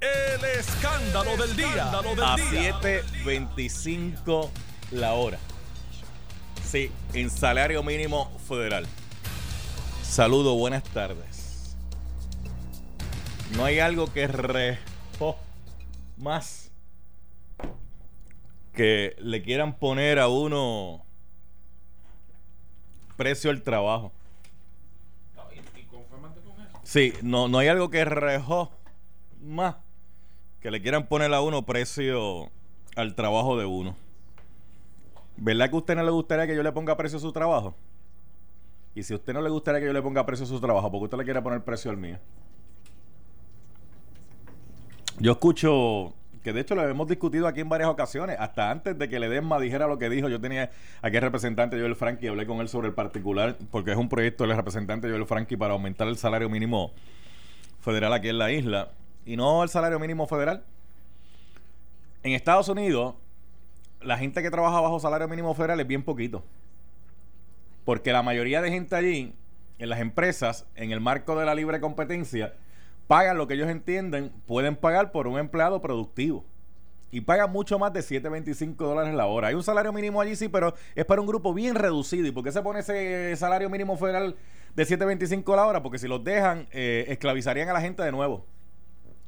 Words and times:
El 0.00 0.44
escándalo 0.58 1.36
del 1.36 1.54
día. 1.54 1.90
a 1.90 2.00
7.25 2.00 4.48
la 4.92 5.12
hora. 5.12 5.38
Sí, 6.64 6.90
en 7.12 7.28
salario 7.28 7.82
mínimo 7.82 8.32
federal. 8.48 8.86
Saludo, 10.02 10.56
buenas 10.56 10.84
tardes. 10.84 11.76
No 13.54 13.66
hay 13.66 13.80
algo 13.80 14.10
que 14.10 14.26
rejo 14.26 15.36
más 16.16 16.72
que 18.72 19.16
le 19.18 19.42
quieran 19.42 19.74
poner 19.74 20.18
a 20.18 20.28
uno 20.28 21.04
precio 23.18 23.50
al 23.50 23.60
trabajo. 23.60 24.12
Sí, 26.84 27.12
no, 27.20 27.48
no 27.48 27.58
hay 27.58 27.68
algo 27.68 27.90
que 27.90 28.02
rejo 28.06 28.72
más 29.42 29.76
que 30.60 30.70
le 30.70 30.82
quieran 30.82 31.06
poner 31.06 31.32
a 31.32 31.40
uno 31.40 31.64
precio 31.64 32.50
al 32.96 33.14
trabajo 33.14 33.58
de 33.58 33.64
uno. 33.64 33.96
¿Verdad 35.36 35.70
que 35.70 35.76
a 35.76 35.78
usted 35.78 35.96
no 35.96 36.02
le 36.02 36.10
gustaría 36.10 36.46
que 36.46 36.54
yo 36.54 36.62
le 36.62 36.72
ponga 36.72 36.96
precio 36.96 37.18
a 37.18 37.20
su 37.20 37.32
trabajo? 37.32 37.74
Y 38.94 39.02
si 39.02 39.14
a 39.14 39.16
usted 39.16 39.32
no 39.32 39.40
le 39.40 39.48
gustaría 39.48 39.80
que 39.80 39.86
yo 39.86 39.92
le 39.92 40.02
ponga 40.02 40.26
precio 40.26 40.44
a 40.44 40.48
su 40.48 40.60
trabajo, 40.60 40.90
¿por 40.90 41.00
qué 41.00 41.04
usted 41.04 41.18
le 41.18 41.24
quiere 41.24 41.40
poner 41.40 41.62
precio 41.62 41.90
al 41.90 41.96
mío? 41.96 42.18
Yo 45.18 45.32
escucho 45.32 46.12
que 46.42 46.52
de 46.52 46.60
hecho 46.60 46.74
lo 46.74 46.86
hemos 46.86 47.06
discutido 47.08 47.46
aquí 47.46 47.60
en 47.60 47.68
varias 47.68 47.88
ocasiones, 47.88 48.36
hasta 48.38 48.70
antes 48.70 48.98
de 48.98 49.08
que 49.08 49.20
Ledesma 49.20 49.60
dijera 49.60 49.86
lo 49.86 49.98
que 49.98 50.08
dijo, 50.08 50.28
yo 50.28 50.40
tenía 50.40 50.70
aquí 51.02 51.16
el 51.16 51.22
representante 51.22 51.78
Joel 51.78 51.96
Frankie, 51.96 52.28
hablé 52.28 52.46
con 52.46 52.60
él 52.60 52.68
sobre 52.68 52.88
el 52.88 52.94
particular, 52.94 53.56
porque 53.70 53.92
es 53.92 53.98
un 53.98 54.08
proyecto 54.08 54.46
del 54.46 54.56
representante 54.56 55.08
Joel 55.08 55.26
Frankie 55.26 55.56
para 55.56 55.74
aumentar 55.74 56.08
el 56.08 56.16
salario 56.16 56.48
mínimo 56.48 56.92
federal 57.80 58.12
aquí 58.12 58.28
en 58.28 58.38
la 58.38 58.50
isla 58.50 58.90
y 59.30 59.36
no 59.36 59.62
el 59.62 59.68
salario 59.68 60.00
mínimo 60.00 60.26
federal. 60.26 60.64
En 62.24 62.32
Estados 62.32 62.68
Unidos, 62.68 63.14
la 64.00 64.18
gente 64.18 64.42
que 64.42 64.50
trabaja 64.50 64.80
bajo 64.80 64.98
salario 64.98 65.28
mínimo 65.28 65.54
federal 65.54 65.78
es 65.78 65.86
bien 65.86 66.02
poquito. 66.02 66.42
Porque 67.84 68.12
la 68.12 68.24
mayoría 68.24 68.60
de 68.60 68.72
gente 68.72 68.96
allí, 68.96 69.32
en 69.78 69.88
las 69.88 70.00
empresas, 70.00 70.66
en 70.74 70.90
el 70.90 71.00
marco 71.00 71.38
de 71.38 71.46
la 71.46 71.54
libre 71.54 71.78
competencia, 71.80 72.54
pagan 73.06 73.38
lo 73.38 73.46
que 73.46 73.54
ellos 73.54 73.68
entienden, 73.68 74.32
pueden 74.46 74.74
pagar 74.74 75.12
por 75.12 75.28
un 75.28 75.38
empleado 75.38 75.80
productivo. 75.80 76.44
Y 77.12 77.20
pagan 77.20 77.52
mucho 77.52 77.78
más 77.78 77.92
de 77.92 78.00
7.25 78.00 78.74
dólares 78.78 79.14
la 79.14 79.26
hora. 79.26 79.46
Hay 79.48 79.54
un 79.54 79.62
salario 79.62 79.92
mínimo 79.92 80.20
allí, 80.20 80.34
sí, 80.34 80.48
pero 80.48 80.74
es 80.96 81.04
para 81.04 81.20
un 81.20 81.28
grupo 81.28 81.54
bien 81.54 81.76
reducido. 81.76 82.26
¿Y 82.26 82.32
por 82.32 82.42
qué 82.42 82.50
se 82.50 82.62
pone 82.62 82.80
ese 82.80 83.36
salario 83.36 83.70
mínimo 83.70 83.96
federal 83.96 84.34
de 84.74 84.82
7.25 84.84 85.54
la 85.54 85.66
hora? 85.66 85.82
Porque 85.84 86.00
si 86.00 86.08
los 86.08 86.24
dejan, 86.24 86.66
eh, 86.72 87.04
esclavizarían 87.06 87.68
a 87.68 87.72
la 87.72 87.80
gente 87.80 88.02
de 88.02 88.10
nuevo. 88.10 88.44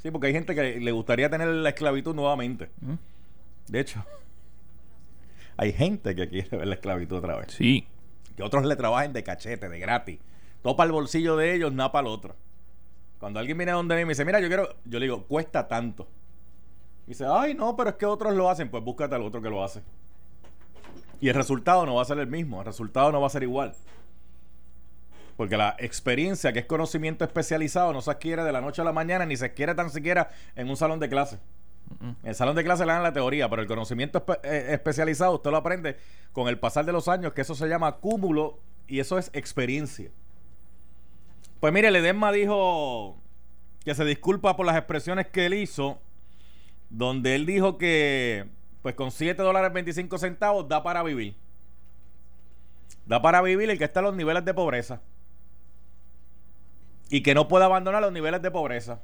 Sí, 0.03 0.11
porque 0.11 0.27
hay 0.27 0.33
gente 0.33 0.55
que 0.56 0.81
le 0.81 0.91
gustaría 0.91 1.31
tener 1.31 1.47
la 1.47 1.69
esclavitud 1.69 2.12
nuevamente. 2.12 2.70
De 3.69 3.78
hecho, 3.78 4.05
hay 5.56 5.72
gente 5.72 6.17
que 6.17 6.28
quiere 6.28 6.56
ver 6.56 6.67
la 6.67 6.75
esclavitud 6.75 7.19
otra 7.19 7.36
vez. 7.36 7.53
Sí. 7.53 7.86
Que 8.36 8.42
otros 8.42 8.64
le 8.64 8.75
trabajen 8.75 9.12
de 9.12 9.23
cachete, 9.23 9.69
de 9.69 9.78
gratis. 9.78 10.19
Topa 10.62 10.83
el 10.83 10.91
bolsillo 10.91 11.36
de 11.36 11.55
ellos, 11.55 11.73
nada 11.73 11.92
para 11.92 12.08
el 12.08 12.14
otro. 12.14 12.34
Cuando 13.20 13.39
alguien 13.39 13.56
viene 13.56 13.70
a 13.70 13.77
donde 13.77 13.95
mí 13.95 14.00
y 14.00 14.05
me 14.05 14.11
dice, 14.11 14.25
mira, 14.25 14.41
yo 14.41 14.48
quiero, 14.48 14.75
yo 14.84 14.98
le 14.98 15.06
digo, 15.06 15.23
cuesta 15.25 15.69
tanto. 15.69 16.08
Y 17.06 17.11
dice, 17.11 17.25
ay, 17.28 17.55
no, 17.55 17.77
pero 17.77 17.91
es 17.91 17.97
que 17.97 18.06
otros 18.06 18.34
lo 18.34 18.50
hacen. 18.50 18.70
Pues 18.70 18.83
búscate 18.83 19.14
al 19.14 19.23
otro 19.23 19.41
que 19.41 19.50
lo 19.50 19.62
hace. 19.62 19.83
Y 21.20 21.28
el 21.28 21.34
resultado 21.36 21.86
no 21.86 21.95
va 21.95 22.03
a 22.03 22.06
ser 22.06 22.19
el 22.19 22.27
mismo. 22.27 22.58
El 22.58 22.67
resultado 22.67 23.12
no 23.12 23.20
va 23.20 23.28
a 23.28 23.30
ser 23.30 23.45
igual. 23.45 23.73
Porque 25.36 25.56
la 25.56 25.77
experiencia, 25.78 26.52
que 26.52 26.61
es 26.61 26.66
conocimiento 26.66 27.25
especializado, 27.25 27.92
no 27.92 28.02
se 28.02 28.11
adquiere 28.11 28.44
de 28.44 28.52
la 28.52 28.61
noche 28.61 28.83
a 28.83 28.84
la 28.84 28.92
mañana, 28.92 29.25
ni 29.25 29.36
se 29.36 29.47
adquiere 29.47 29.74
tan 29.74 29.91
siquiera 29.91 30.30
en 30.56 30.69
un 30.69 30.77
salón 30.77 31.00
de 31.00 31.08
clase. 31.08 31.39
En 32.00 32.16
el 32.22 32.34
salón 32.34 32.56
de 32.56 32.64
clase 32.64 32.86
le 32.86 32.92
dan 32.92 33.02
la 33.02 33.12
teoría, 33.12 33.48
pero 33.48 33.62
el 33.62 33.69
conocimiento 33.69 34.24
eh, 34.42 34.69
especializado 34.70 35.34
usted 35.34 35.50
lo 35.50 35.58
aprende 35.58 35.97
con 36.33 36.48
el 36.48 36.58
pasar 36.58 36.84
de 36.84 36.92
los 36.92 37.08
años, 37.08 37.33
que 37.33 37.42
eso 37.42 37.55
se 37.55 37.69
llama 37.69 37.97
cúmulo 37.97 38.58
y 38.86 39.01
eso 39.01 39.18
es 39.18 39.30
experiencia. 39.33 40.11
Pues 41.61 41.73
mire, 41.73 41.90
Ledesma 41.90 42.33
dijo 42.33 43.17
que 43.84 43.95
se 43.95 44.05
disculpa 44.05 44.57
por 44.57 44.67
las 44.67 44.77
expresiones 44.77 45.27
que 45.28 45.46
él 45.46 45.55
hizo, 45.55 46.01
donde 46.90 47.34
él 47.34 47.46
dijo 47.46 47.78
que 47.78 48.46
pues 48.83 48.95
con 48.95 49.11
7 49.11 49.40
dólares 49.40 49.73
25 49.73 50.18
centavos 50.18 50.68
da 50.68 50.83
para 50.83 51.02
vivir. 51.02 51.36
Da 53.07 53.23
para 53.23 53.42
vivir 53.42 53.70
el 53.70 53.78
que 53.78 53.84
está 53.84 54.01
en 54.01 54.07
los 54.07 54.17
niveles 54.17 54.45
de 54.45 54.55
pobreza 54.55 55.01
y 57.12 57.23
que 57.23 57.34
no 57.34 57.46
puede 57.46 57.67
abandonar 57.67 58.00
los 58.00 58.11
niveles 58.11 58.40
de 58.40 58.50
pobreza. 58.50 59.02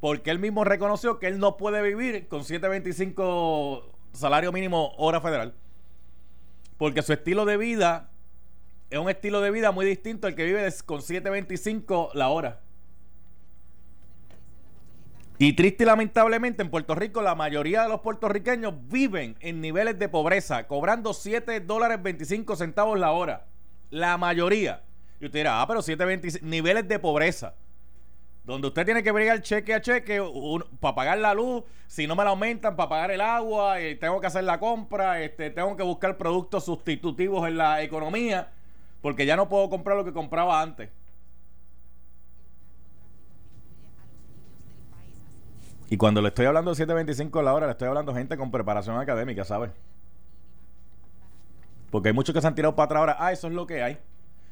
Porque 0.00 0.30
él 0.30 0.38
mismo 0.38 0.64
reconoció 0.64 1.18
que 1.18 1.26
él 1.26 1.38
no 1.38 1.58
puede 1.58 1.82
vivir 1.82 2.28
con 2.28 2.44
7.25 2.44 3.82
salario 4.14 4.52
mínimo 4.52 4.94
hora 4.96 5.20
federal. 5.20 5.52
Porque 6.78 7.02
su 7.02 7.12
estilo 7.12 7.44
de 7.44 7.58
vida 7.58 8.08
es 8.88 8.98
un 8.98 9.10
estilo 9.10 9.42
de 9.42 9.50
vida 9.50 9.70
muy 9.70 9.84
distinto 9.84 10.26
al 10.26 10.34
que 10.34 10.46
vive 10.46 10.66
con 10.86 11.02
7.25 11.02 12.14
la 12.14 12.30
hora. 12.30 12.62
Y 15.36 15.52
triste 15.52 15.82
y 15.84 15.86
lamentablemente 15.86 16.62
en 16.62 16.70
Puerto 16.70 16.94
Rico 16.94 17.20
la 17.20 17.34
mayoría 17.34 17.82
de 17.82 17.90
los 17.90 18.00
puertorriqueños 18.00 18.72
viven 18.88 19.36
en 19.40 19.60
niveles 19.60 19.98
de 19.98 20.08
pobreza, 20.08 20.66
cobrando 20.66 21.12
7 21.12 21.60
dólares 21.60 22.02
25 22.02 22.56
centavos 22.56 22.98
la 22.98 23.12
hora. 23.12 23.44
La 23.90 24.16
mayoría. 24.16 24.84
Y 25.24 25.26
usted 25.26 25.38
dirá, 25.38 25.62
ah, 25.62 25.66
pero 25.66 25.80
725, 25.80 26.44
niveles 26.44 26.86
de 26.86 26.98
pobreza. 26.98 27.54
Donde 28.44 28.68
usted 28.68 28.84
tiene 28.84 29.02
que 29.02 29.10
bregar 29.10 29.40
cheque 29.40 29.72
a 29.72 29.80
cheque 29.80 30.22
para 30.78 30.94
pagar 30.94 31.16
la 31.16 31.32
luz, 31.32 31.64
si 31.86 32.06
no 32.06 32.14
me 32.14 32.24
la 32.24 32.28
aumentan, 32.28 32.76
para 32.76 32.90
pagar 32.90 33.10
el 33.10 33.22
agua, 33.22 33.80
eh, 33.80 33.94
tengo 33.94 34.20
que 34.20 34.26
hacer 34.26 34.44
la 34.44 34.60
compra, 34.60 35.22
este, 35.22 35.48
tengo 35.48 35.78
que 35.78 35.82
buscar 35.82 36.18
productos 36.18 36.66
sustitutivos 36.66 37.48
en 37.48 37.56
la 37.56 37.82
economía, 37.82 38.52
porque 39.00 39.24
ya 39.24 39.34
no 39.34 39.48
puedo 39.48 39.70
comprar 39.70 39.96
lo 39.96 40.04
que 40.04 40.12
compraba 40.12 40.60
antes. 40.60 40.90
Y 45.88 45.96
cuando 45.96 46.20
le 46.20 46.28
estoy 46.28 46.44
hablando 46.44 46.74
de 46.74 46.86
7.25 46.86 47.40
a 47.40 47.42
la 47.42 47.54
hora, 47.54 47.64
le 47.64 47.72
estoy 47.72 47.88
hablando 47.88 48.14
gente 48.14 48.36
con 48.36 48.50
preparación 48.50 48.98
académica, 48.98 49.42
¿sabes? 49.46 49.70
Porque 51.90 52.10
hay 52.10 52.14
muchos 52.14 52.34
que 52.34 52.42
se 52.42 52.46
han 52.46 52.54
tirado 52.54 52.76
para 52.76 52.84
atrás 52.84 53.00
ahora. 53.00 53.16
Ah, 53.18 53.32
eso 53.32 53.48
es 53.48 53.54
lo 53.54 53.66
que 53.66 53.82
hay. 53.82 53.98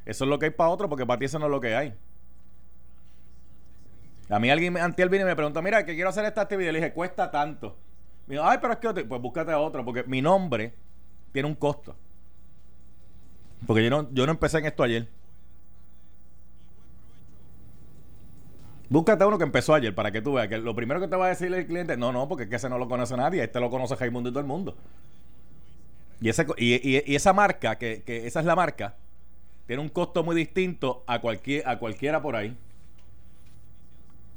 Eso 0.05 0.25
es 0.25 0.31
lo 0.31 0.39
que 0.39 0.47
hay 0.47 0.51
para 0.51 0.71
otro, 0.71 0.89
porque 0.89 1.07
para 1.07 1.19
ti 1.19 1.27
eso 1.27 1.39
no 1.39 1.47
es 1.47 1.51
lo 1.51 1.61
que 1.61 1.75
hay. 1.75 1.95
A 4.29 4.39
mí 4.39 4.51
alguien 4.51 4.77
ante 4.79 5.07
vino 5.07 5.25
y 5.25 5.27
me 5.27 5.37
preguntó, 5.37 5.61
mira, 5.63 5.85
que 5.85 5.95
quiero 5.95 6.11
hacer 6.11 6.25
esta 6.25 6.43
actividad. 6.43 6.73
Le 6.73 6.79
dije, 6.79 6.93
cuesta 6.93 7.31
tanto. 7.31 7.77
Me 8.27 8.37
dijo, 8.37 8.47
ay, 8.47 8.59
pero 8.61 8.73
es 8.73 8.79
que, 8.79 9.05
pues 9.05 9.21
búscate 9.21 9.53
a 9.53 9.59
otro, 9.59 9.85
porque 9.85 10.05
mi 10.05 10.23
nombre 10.23 10.75
tiene 11.33 11.49
un 11.49 11.55
costo. 11.55 11.95
Porque 13.67 13.85
yo 13.85 13.91
no, 13.91 14.13
yo 14.13 14.27
no 14.27 14.33
empecé 14.33 14.59
en 14.59 14.67
esto 14.67 14.83
ayer. 14.83 15.09
Búscate 18.89 19.25
a 19.25 19.27
uno 19.27 19.39
que 19.39 19.45
empezó 19.45 19.75
ayer 19.75 19.95
para 19.95 20.11
que 20.11 20.21
tú 20.21 20.35
veas 20.35 20.49
que 20.49 20.59
lo 20.59 20.75
primero 20.75 21.01
que 21.01 21.09
te 21.09 21.17
va 21.17 21.27
a 21.27 21.29
decir 21.29 21.53
el 21.53 21.67
cliente, 21.67 21.97
no, 21.97 22.13
no, 22.13 22.29
porque 22.29 22.45
es 22.45 22.51
que 22.51 22.57
ese 22.57 22.69
no 22.69 22.79
lo 22.79 22.89
conoce 22.89 23.17
nadie, 23.17 23.43
este 23.43 23.59
lo 23.59 23.71
conoce 23.71 23.97
Jaimundo 23.97 24.29
y 24.29 24.33
todo 24.33 24.41
el 24.41 24.47
mundo. 24.47 24.77
Y, 26.21 26.29
ese, 26.29 26.47
y, 26.59 27.15
esa 27.15 27.33
marca, 27.33 27.77
que, 27.77 28.03
que 28.03 28.27
esa 28.27 28.41
es 28.41 28.47
la 28.47 28.55
marca, 28.55 28.97
tiene 29.73 29.83
un 29.83 29.89
costo 29.89 30.23
muy 30.23 30.37
distinto 30.37 31.03
a, 31.07 31.23
cualquier, 31.23 31.67
a 31.67 31.79
cualquiera 31.79 32.21
por 32.21 32.37
ahí. 32.37 32.55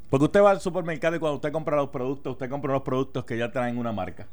Porque 0.10 0.24
usted 0.24 0.42
va 0.42 0.52
al 0.52 0.62
supermercado 0.62 1.18
y 1.18 1.20
cuando 1.20 1.36
usted 1.36 1.52
compra 1.52 1.76
los 1.76 1.90
productos, 1.90 2.32
usted 2.32 2.50
compra 2.50 2.72
los 2.72 2.84
productos 2.84 3.26
que 3.26 3.38
ya 3.38 3.52
traen 3.52 3.78
una 3.78 3.92
marca. 3.92 4.28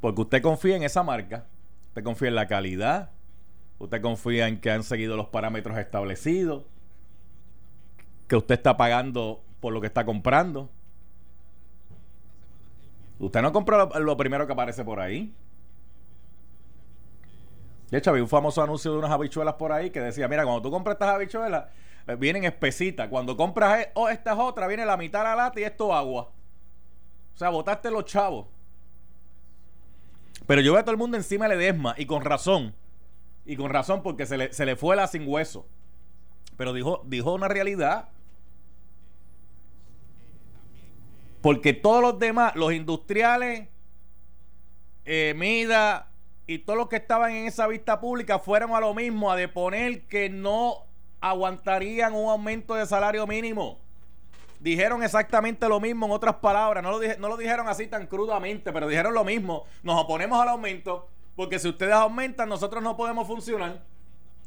Porque 0.00 0.22
usted 0.22 0.40
confía 0.40 0.76
en 0.76 0.82
esa 0.82 1.02
marca, 1.02 1.44
usted 1.88 2.02
confía 2.02 2.28
en 2.28 2.36
la 2.36 2.46
calidad, 2.46 3.10
usted 3.78 4.00
confía 4.00 4.48
en 4.48 4.62
que 4.62 4.70
han 4.70 4.82
seguido 4.82 5.14
los 5.14 5.26
parámetros 5.26 5.76
establecidos, 5.76 6.64
que 8.28 8.36
usted 8.36 8.54
está 8.54 8.78
pagando 8.78 9.42
por 9.60 9.74
lo 9.74 9.82
que 9.82 9.88
está 9.88 10.06
comprando. 10.06 10.70
Usted 13.18 13.42
no 13.42 13.52
compra 13.52 13.90
lo 14.00 14.16
primero 14.16 14.46
que 14.46 14.54
aparece 14.54 14.86
por 14.86 15.00
ahí. 15.00 15.34
De 17.90 17.98
hecho, 17.98 18.10
había 18.10 18.22
un 18.22 18.28
famoso 18.28 18.62
anuncio 18.62 18.92
de 18.92 18.98
unas 18.98 19.10
habichuelas 19.10 19.54
por 19.54 19.72
ahí 19.72 19.90
que 19.90 20.00
decía, 20.00 20.26
mira, 20.28 20.44
cuando 20.44 20.62
tú 20.62 20.70
compras 20.70 20.94
estas 20.94 21.10
habichuelas, 21.10 21.66
eh, 22.06 22.16
vienen 22.16 22.44
espesitas. 22.44 23.08
Cuando 23.08 23.36
compras 23.36 23.80
e 23.80 23.90
oh, 23.94 24.08
estas 24.08 24.38
otras, 24.38 24.68
viene 24.68 24.84
la 24.84 24.96
mitad 24.96 25.20
de 25.20 25.24
la 25.26 25.36
lata 25.36 25.60
y 25.60 25.64
esto 25.64 25.94
agua. 25.94 26.32
O 27.34 27.38
sea, 27.38 27.50
botaste 27.50 27.90
los 27.90 28.04
chavos. 28.04 28.46
Pero 30.46 30.60
yo 30.60 30.72
veo 30.72 30.80
a 30.80 30.84
todo 30.84 30.92
el 30.92 30.98
mundo 30.98 31.16
encima 31.16 31.48
de 31.48 31.56
Ledesma, 31.56 31.94
y 31.96 32.06
con 32.06 32.24
razón. 32.24 32.74
Y 33.44 33.56
con 33.56 33.70
razón, 33.70 34.02
porque 34.02 34.26
se 34.26 34.36
le, 34.36 34.52
se 34.52 34.66
le 34.66 34.76
fue 34.76 34.96
la 34.96 35.06
sin 35.06 35.26
hueso. 35.26 35.66
Pero 36.56 36.72
dijo, 36.72 37.02
dijo 37.06 37.34
una 37.34 37.48
realidad. 37.48 38.08
Porque 41.40 41.72
todos 41.72 42.02
los 42.02 42.18
demás, 42.18 42.56
los 42.56 42.72
industriales, 42.72 43.68
eh, 45.04 45.34
Mida, 45.36 46.10
y 46.46 46.58
todos 46.58 46.78
los 46.78 46.88
que 46.88 46.96
estaban 46.96 47.32
en 47.32 47.46
esa 47.46 47.66
vista 47.66 48.00
pública 48.00 48.38
fueron 48.38 48.74
a 48.74 48.80
lo 48.80 48.94
mismo, 48.94 49.30
a 49.30 49.36
deponer 49.36 50.06
que 50.06 50.30
no 50.30 50.86
aguantarían 51.20 52.14
un 52.14 52.30
aumento 52.30 52.74
de 52.74 52.86
salario 52.86 53.26
mínimo. 53.26 53.78
dijeron 54.60 55.02
exactamente 55.02 55.68
lo 55.68 55.80
mismo 55.80 56.06
en 56.06 56.12
otras 56.12 56.36
palabras. 56.36 56.82
No 56.82 56.98
lo, 57.28 57.36
dijeron 57.36 57.68
así 57.68 57.88
tan 57.88 58.06
crudamente, 58.06 58.72
pero 58.72 58.88
dijeron 58.88 59.12
lo 59.14 59.24
mismo. 59.24 59.64
Nos 59.82 60.00
oponemos 60.00 60.40
al 60.40 60.48
aumento 60.48 61.08
porque 61.34 61.58
si 61.58 61.68
ustedes 61.68 61.92
aumentan, 61.92 62.48
nosotros 62.48 62.82
no 62.82 62.96
podemos 62.96 63.26
funcionar. 63.26 63.82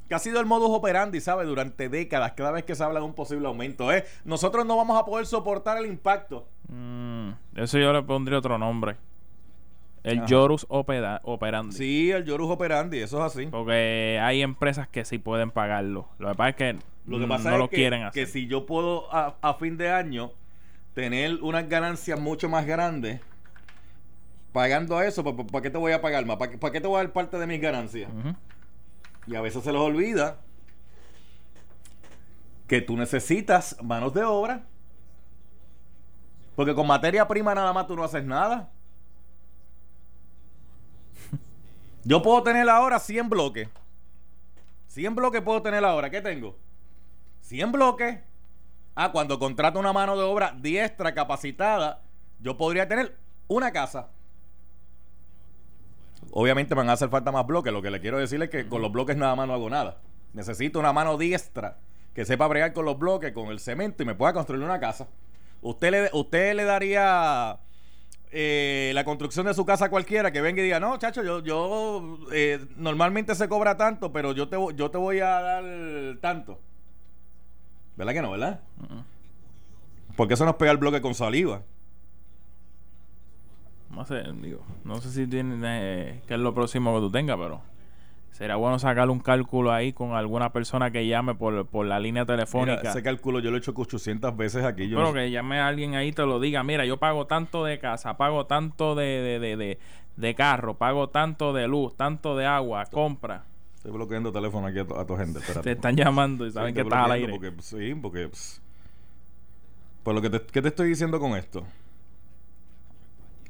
Que 0.07 0.16
ha 0.16 0.19
sido 0.19 0.40
el 0.40 0.48
modus 0.48 0.72
operandi, 0.72 1.22
¿sabe? 1.22 1.46
Durante 1.46 1.88
décadas, 1.88 2.31
cada 2.31 2.50
vez 2.51 2.63
que 2.63 2.74
se 2.74 2.84
habla 2.84 3.00
de 3.00 3.06
un 3.06 3.13
posible 3.13 3.46
aumento. 3.46 3.94
¿eh? 3.94 4.06
Nosotros 4.25 4.66
no 4.66 4.75
vamos 4.75 5.00
a 5.00 5.06
poder 5.06 5.28
soportar 5.28 5.78
el 5.78 5.86
impacto. 5.86 6.48
Mm, 6.68 7.31
eso 7.56 7.78
yo 7.78 7.94
le 7.94 8.01
pondría 8.01 8.40
otro 8.40 8.57
nombre. 8.57 8.96
El 10.04 10.25
Yorus 10.25 10.66
Operandi. 10.69 11.75
Sí, 11.75 12.12
el 12.12 12.25
Yorus 12.25 12.50
Operandi, 12.50 13.00
eso 13.00 13.25
es 13.25 13.36
así. 13.36 13.48
Porque 13.48 14.19
hay 14.22 14.42
empresas 14.42 14.88
que 14.88 15.06
sí 15.06 15.18
pueden 15.18 15.51
pagarlo. 15.51 16.07
Lo 16.19 16.30
que 16.30 16.36
pasa 16.36 16.50
es 16.50 16.56
que, 16.56 16.80
lo 17.06 17.19
que 17.19 17.28
pasa 17.28 17.51
no 17.51 17.57
lo 17.57 17.69
quieren 17.69 18.04
hacer. 18.04 18.25
Que 18.25 18.31
si 18.31 18.48
yo 18.48 18.66
puedo 18.66 19.13
a, 19.13 19.54
fin 19.56 19.78
de 19.78 19.92
año 19.92 20.31
tener 20.94 21.36
unas 21.42 21.68
ganancias 21.68 22.19
mucho 22.19 22.50
más 22.50 22.66
grandes 22.66 23.22
pagando 24.54 25.01
eso, 25.01 25.24
¿para, 25.24 25.62
qué 25.62 25.69
te 25.69 25.78
voy 25.78 25.92
a 25.92 26.01
pagar 26.01 26.25
más? 26.25 26.38
¿Para, 26.38 26.72
qué 26.72 26.81
te 26.81 26.88
voy 26.88 27.00
a 27.00 27.04
dar 27.04 27.13
parte 27.13 27.38
de 27.38 27.48
mis 27.48 27.62
ganancias? 27.62 28.10
Y 29.28 29.36
a 29.36 29.42
veces 29.42 29.63
se 29.63 29.72
les 29.72 29.81
olvida 29.81 30.40
que 32.68 32.81
tú 32.81 32.96
necesitas 32.96 33.75
manos 33.84 34.13
de 34.13 34.24
obra. 34.24 34.63
Porque 36.56 36.75
con 36.75 36.88
materia 36.88 37.28
prima 37.28 37.56
nada 37.56 37.74
más 37.74 37.88
tú 37.88 37.96
no 37.96 38.04
haces 38.04 38.24
nada. 38.24 38.69
Yo 42.04 42.22
puedo 42.22 42.44
tener 42.44 42.69
ahora 42.69 43.00
100 43.00 43.30
bloques. 43.30 43.68
100 44.88 45.16
bloques 45.16 45.42
puedo 45.42 45.62
tener 45.62 45.84
ahora. 45.84 46.10
¿Qué 46.10 46.22
tengo? 46.22 46.56
100 47.42 47.72
bloques. 47.72 48.19
Ah, 48.96 49.12
cuando 49.12 49.40
contrato 49.40 49.80
una 49.80 49.94
mano 49.94 50.18
de 50.18 50.24
obra 50.24 50.56
diestra, 50.60 51.13
capacitada, 51.13 52.01
yo 52.40 52.57
podría 52.57 52.88
tener 52.88 53.16
una 53.48 53.72
casa. 53.72 54.10
Obviamente 56.31 56.75
me 56.75 56.81
van 56.81 56.90
a 56.90 56.94
hacer 56.94 57.10
falta 57.10 57.31
más 57.31 57.46
bloques. 57.46 57.72
Lo 57.72 57.81
que 57.81 57.92
le 57.92 58.01
quiero 58.01 58.18
decir 58.18 58.42
es 58.42 58.50
que 58.50 58.68
con 58.68 58.81
los 58.81 58.92
bloques 58.92 59.16
nada 59.16 59.36
más 59.36 59.48
no 59.48 59.54
hago 59.54 59.69
nada. 59.69 59.98
Necesito 60.34 60.80
una 60.80 60.94
mano 60.94 61.18
diestra 61.18 61.78
que 62.13 62.25
sepa 62.25 62.48
bregar 62.48 62.74
con 62.74 62.86
los 62.86 63.00
bloques, 63.00 63.31
con 63.31 63.48
el 63.48 63.60
cemento 63.60 64.04
y 64.04 64.06
me 64.06 64.16
pueda 64.16 64.34
construir 64.34 64.63
una 64.63 64.80
casa. 64.80 65.07
Usted 65.62 65.92
le, 65.92 66.10
usted 66.13 66.56
le 66.56 66.63
daría 66.63 67.60
eh, 68.31 68.92
la 68.94 69.04
construcción 69.04 69.46
de 69.48 69.54
su 69.54 69.66
casa 69.66 69.90
cualquiera 69.90 70.31
que 70.31 70.42
venga 70.42 70.62
y 70.62 70.66
diga, 70.66 70.80
no, 70.80 70.98
chacho, 70.98 71.24
yo, 71.24 71.40
yo 71.44 72.20
eh, 72.31 72.64
normalmente 72.76 73.34
se 73.36 73.50
cobra 73.50 73.78
tanto, 73.78 74.12
pero 74.12 74.34
yo 74.34 74.48
te, 74.48 74.58
yo 74.76 74.92
te 74.92 74.98
voy 74.98 75.20
a 75.20 75.42
dar 75.42 75.64
tanto. 76.22 76.60
¿Verdad 77.96 78.14
que 78.14 78.22
no, 78.22 78.31
verdad? 78.31 78.62
Porque 80.16 80.36
eso 80.36 80.46
nos 80.46 80.56
pega 80.56 80.72
el 80.72 80.78
bloque 80.78 81.02
con 81.02 81.16
saliva. 81.16 81.64
No 83.90 84.06
sé, 84.06 84.24
digo, 84.42 84.62
no 84.84 85.02
sé 85.02 85.12
si 85.12 85.28
tiene 85.28 85.58
eh, 85.64 86.22
que 86.28 86.36
es 86.36 86.40
lo 86.40 86.54
próximo 86.54 86.94
que 86.94 87.00
tú 87.00 87.12
tengas, 87.12 87.38
pero 87.38 87.62
Será 88.31 88.56
bueno 88.56 88.80
sacar 88.80 89.10
un 89.10 89.20
cálculo 89.20 89.72
ahí 89.72 89.92
con 89.92 90.14
alguna 90.14 90.54
persona 90.54 90.92
que 90.92 91.06
llame 91.06 91.36
por, 91.36 91.66
por 91.68 91.86
la 91.86 92.00
línea 92.00 92.26
telefónica. 92.26 92.90
ese 92.90 93.04
cálculo 93.04 93.40
yo 93.40 93.50
lo 93.52 93.58
he 93.58 93.60
hecho 93.60 93.74
800 93.76 94.38
veces 94.38 94.64
aquí. 94.64 94.88
Yo 94.88 94.98
Pero 94.98 95.14
que 95.14 95.30
llame 95.30 95.60
a 95.60 95.68
alguien 95.68 95.96
ahí 95.96 96.10
y 96.10 96.12
te 96.14 96.26
lo 96.26 96.40
diga. 96.40 96.64
Mira, 96.64 96.86
yo 96.86 96.98
pago 96.98 97.28
tanto 97.28 97.66
de 97.66 97.80
casa, 97.80 98.18
pago 98.18 98.46
tanto 98.46 98.96
de, 98.96 99.40
de, 99.40 99.58
de, 99.58 99.80
de, 100.16 100.36
carro, 100.36 100.76
pago 100.76 101.10
tanto 101.10 101.52
de 101.54 101.68
luz, 101.68 101.96
tanto 101.98 102.38
de 102.38 102.46
agua, 102.46 102.86
compra. 102.86 103.46
Estoy 103.76 103.92
bloqueando 103.92 104.32
teléfono 104.32 104.68
aquí 104.68 104.80
a, 104.80 105.06
tu 105.06 105.16
gente. 105.16 105.40
Te 105.62 105.72
están 105.72 105.96
llamando 105.96 106.46
y 106.46 106.52
saben 106.52 106.74
que 106.74 106.82
estás 106.82 107.06
al 107.06 107.12
aire. 107.12 107.32
Porque, 107.32 107.54
sí, 107.60 107.96
porque... 107.96 108.28
Pues, 108.28 108.62
pues 110.04 110.16
lo 110.16 110.22
que 110.22 110.30
te, 110.30 110.42
¿qué 110.46 110.62
te 110.62 110.70
estoy 110.70 110.90
diciendo 110.90 111.20
con 111.20 111.36
esto? 111.36 111.66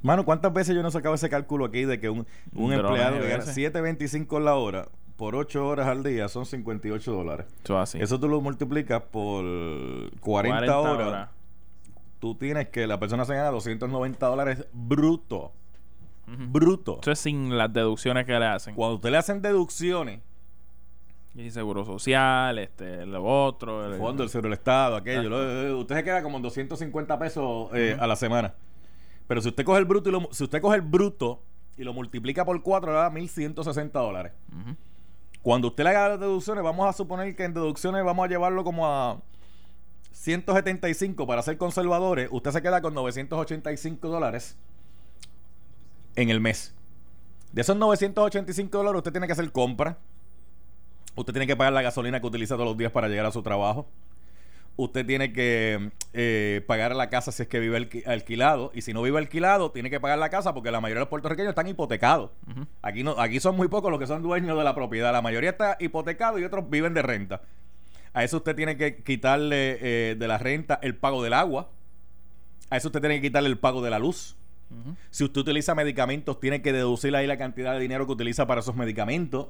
Mano, 0.01 0.25
¿cuántas 0.25 0.54
veces 0.54 0.75
yo 0.75 0.81
no 0.81 0.92
sacaba 0.92 1.16
ese 1.16 1.30
cálculo 1.30 1.66
aquí 1.66 1.84
de 1.84 2.00
que 2.00 2.10
un, 2.10 2.25
un 2.54 2.74
empleado 2.74 3.18
gana 3.19 3.44
7.25 3.44 4.40
la 4.42 4.56
hora 4.56 4.88
por 5.18 5.36
8 5.36 5.68
horas 5.68 5.88
al 5.88 6.04
día 6.04 6.30
son 6.30 6.46
58 6.46 7.12
dólares? 7.12 7.46
Eso, 7.63 7.78
así. 7.78 8.00
Eso 8.00 8.19
tú 8.19 8.30
lo 8.30 8.40
multiplicas 8.42 9.01
por 9.01 9.44
40, 10.22 10.80
horas, 10.80 11.30
Tú 12.19 12.36
tienes 12.36 12.68
que 12.68 12.86
la 12.86 13.00
persona 13.00 13.24
se 13.25 13.34
gana 13.34 13.50
290 13.50 14.25
dólares 14.25 14.66
bruto. 14.74 15.54
Bruto. 16.28 17.00
Eso 17.01 17.12
es 17.12 17.19
sin 17.19 17.57
las 17.57 17.74
deducciones 17.74 18.25
que 18.25 18.38
le 18.38 18.46
hacen. 18.46 18.75
Cuando 18.75 18.96
usted 18.96 19.10
le 19.10 19.18
hacen 19.18 19.42
deducciones, 19.42 20.19
y 21.36 21.51
seguro 21.51 21.86
social, 21.86 22.57
este, 22.60 23.06
lo 23.06 23.24
otro. 23.24 23.92
El, 23.92 24.00
fondo, 24.00 24.24
el 24.24 24.30
seguro 24.30 24.50
del 24.50 24.57
Estado, 24.57 24.96
aquello. 24.96 25.30
Eh, 25.42 25.74
usted 25.74 25.96
se 25.96 26.04
queda 26.04 26.24
como 26.24 26.38
en 26.38 26.44
250 26.44 27.19
pesos 27.19 27.69
eh, 27.74 27.96
a 28.00 28.07
la 28.07 28.16
semana. 28.16 28.54
Pero 29.30 29.42
si 29.44 29.50
usted 29.50 29.64
coge 29.64 29.78
el 29.78 29.86
bruto 29.86 30.10
y 30.10 30.12
lo, 30.12 30.28
si 30.31 30.44
usted 30.44 30.60
coge 30.60 30.78
el 30.78 30.81
bruto 30.81 31.44
y 31.78 31.84
lo 31.84 31.94
multiplica 31.94 32.44
por 32.44 32.60
4, 32.64 32.92
le 32.92 32.98
da 32.98 33.12
1.160 33.12 33.92
dólares. 33.92 34.34
Cuando 35.44 35.68
usted 35.68 35.84
le 35.84 35.92
haga 35.92 36.10
las 36.10 36.20
deducciones, 36.20 36.64
vamos 36.64 36.90
a 36.90 36.94
suponer 36.94 37.36
que 37.36 37.44
en 37.44 37.54
deducciones 37.54 38.04
vamos 38.04 38.26
a 38.26 38.28
llevarlo 38.28 38.64
como 38.64 38.88
a 38.88 39.22
175 40.14 41.28
para 41.28 41.44
ser 41.44 41.60
conservadores. 41.60 42.28
Usted 42.31 42.50
se 42.50 42.64
queda 42.64 42.81
con 42.81 42.96
985 42.96 44.08
dólares 44.08 44.58
en 46.16 46.32
el 46.32 46.42
mes. 46.42 46.74
De 47.52 47.62
esos 47.62 47.78
985 47.78 48.75
dólares, 48.75 48.98
usted 48.98 49.12
tiene 49.12 49.28
que 49.28 49.34
hacer 49.34 49.52
compra. 49.52 50.00
Usted 51.16 51.34
tiene 51.34 51.46
que 51.46 51.56
pagar 51.56 51.74
la 51.74 51.84
gasolina 51.84 52.20
que 52.20 52.25
utiliza 52.25 52.56
todos 52.56 52.70
los 52.70 52.78
días 52.78 52.92
para 52.92 53.08
llegar 53.08 53.28
a 53.28 53.32
su 53.32 53.44
trabajo 53.44 53.86
usted 54.80 55.06
tiene 55.06 55.34
que 55.34 55.92
eh, 56.14 56.64
pagar 56.66 56.96
la 56.96 57.10
casa 57.10 57.34
si 57.34 57.44
es 57.44 57.50
que 57.50 57.60
vive 57.60 57.90
alquilado. 58.06 58.72
Y 58.74 58.81
si 58.81 58.94
no 58.94 59.02
vive 59.02 59.18
alquilado, 59.18 59.72
tiene 59.72 59.90
que 59.90 60.00
pagar 60.00 60.18
la 60.18 60.30
casa 60.30 60.54
porque 60.54 60.72
la 60.72 60.80
mayoría 60.80 61.00
de 61.00 61.02
los 61.02 61.10
puertorriqueños 61.10 61.50
están 61.50 61.68
hipotecados. 61.68 62.31
aquí, 62.81 63.04
no, 63.04 63.12
aquí 63.20 63.42
son 63.42 63.58
muy 63.58 63.68
pocos 63.68 63.92
los 63.92 64.00
que 64.00 64.08
son 64.08 64.24
dueños 64.24 64.58
de 64.58 64.64
la 64.64 64.74
propiedad. 64.74 65.12
La 65.12 65.22
mayoría 65.22 65.50
está 65.50 65.76
hipotecado 65.81 66.40
y 66.40 66.46
otros 66.46 66.70
viven 66.70 66.94
de 66.94 67.02
renta. 67.02 67.42
A 68.14 68.24
eso 68.24 68.38
usted 68.38 68.56
tiene 68.56 68.78
que 68.78 69.04
quitarle 69.04 69.78
eh, 69.81 70.16
de 70.16 70.28
la 70.28 70.38
renta 70.38 70.80
el 70.82 70.96
pago 70.96 71.22
del 71.24 71.34
agua. 71.34 71.70
A 72.70 72.78
eso 72.78 72.88
usted 72.88 73.02
tiene 73.02 73.16
que 73.16 73.24
quitarle 73.28 73.50
el 73.50 73.58
pago 73.58 73.82
de 73.82 73.90
la 73.90 74.00
luz. 74.00 74.38
Si 75.10 75.24
usted 75.24 75.42
utiliza 75.42 75.74
medicamentos, 75.74 76.40
tiene 76.40 76.62
que 76.62 76.72
deducir 76.72 77.16
ahí 77.16 77.25
la 77.25 77.38
cantidad 77.38 77.74
de 77.74 77.80
dinero 77.80 78.06
que 78.06 78.14
utiliza 78.14 78.46
para 78.46 78.62
esos 78.62 78.75
medicamentos. 78.75 79.48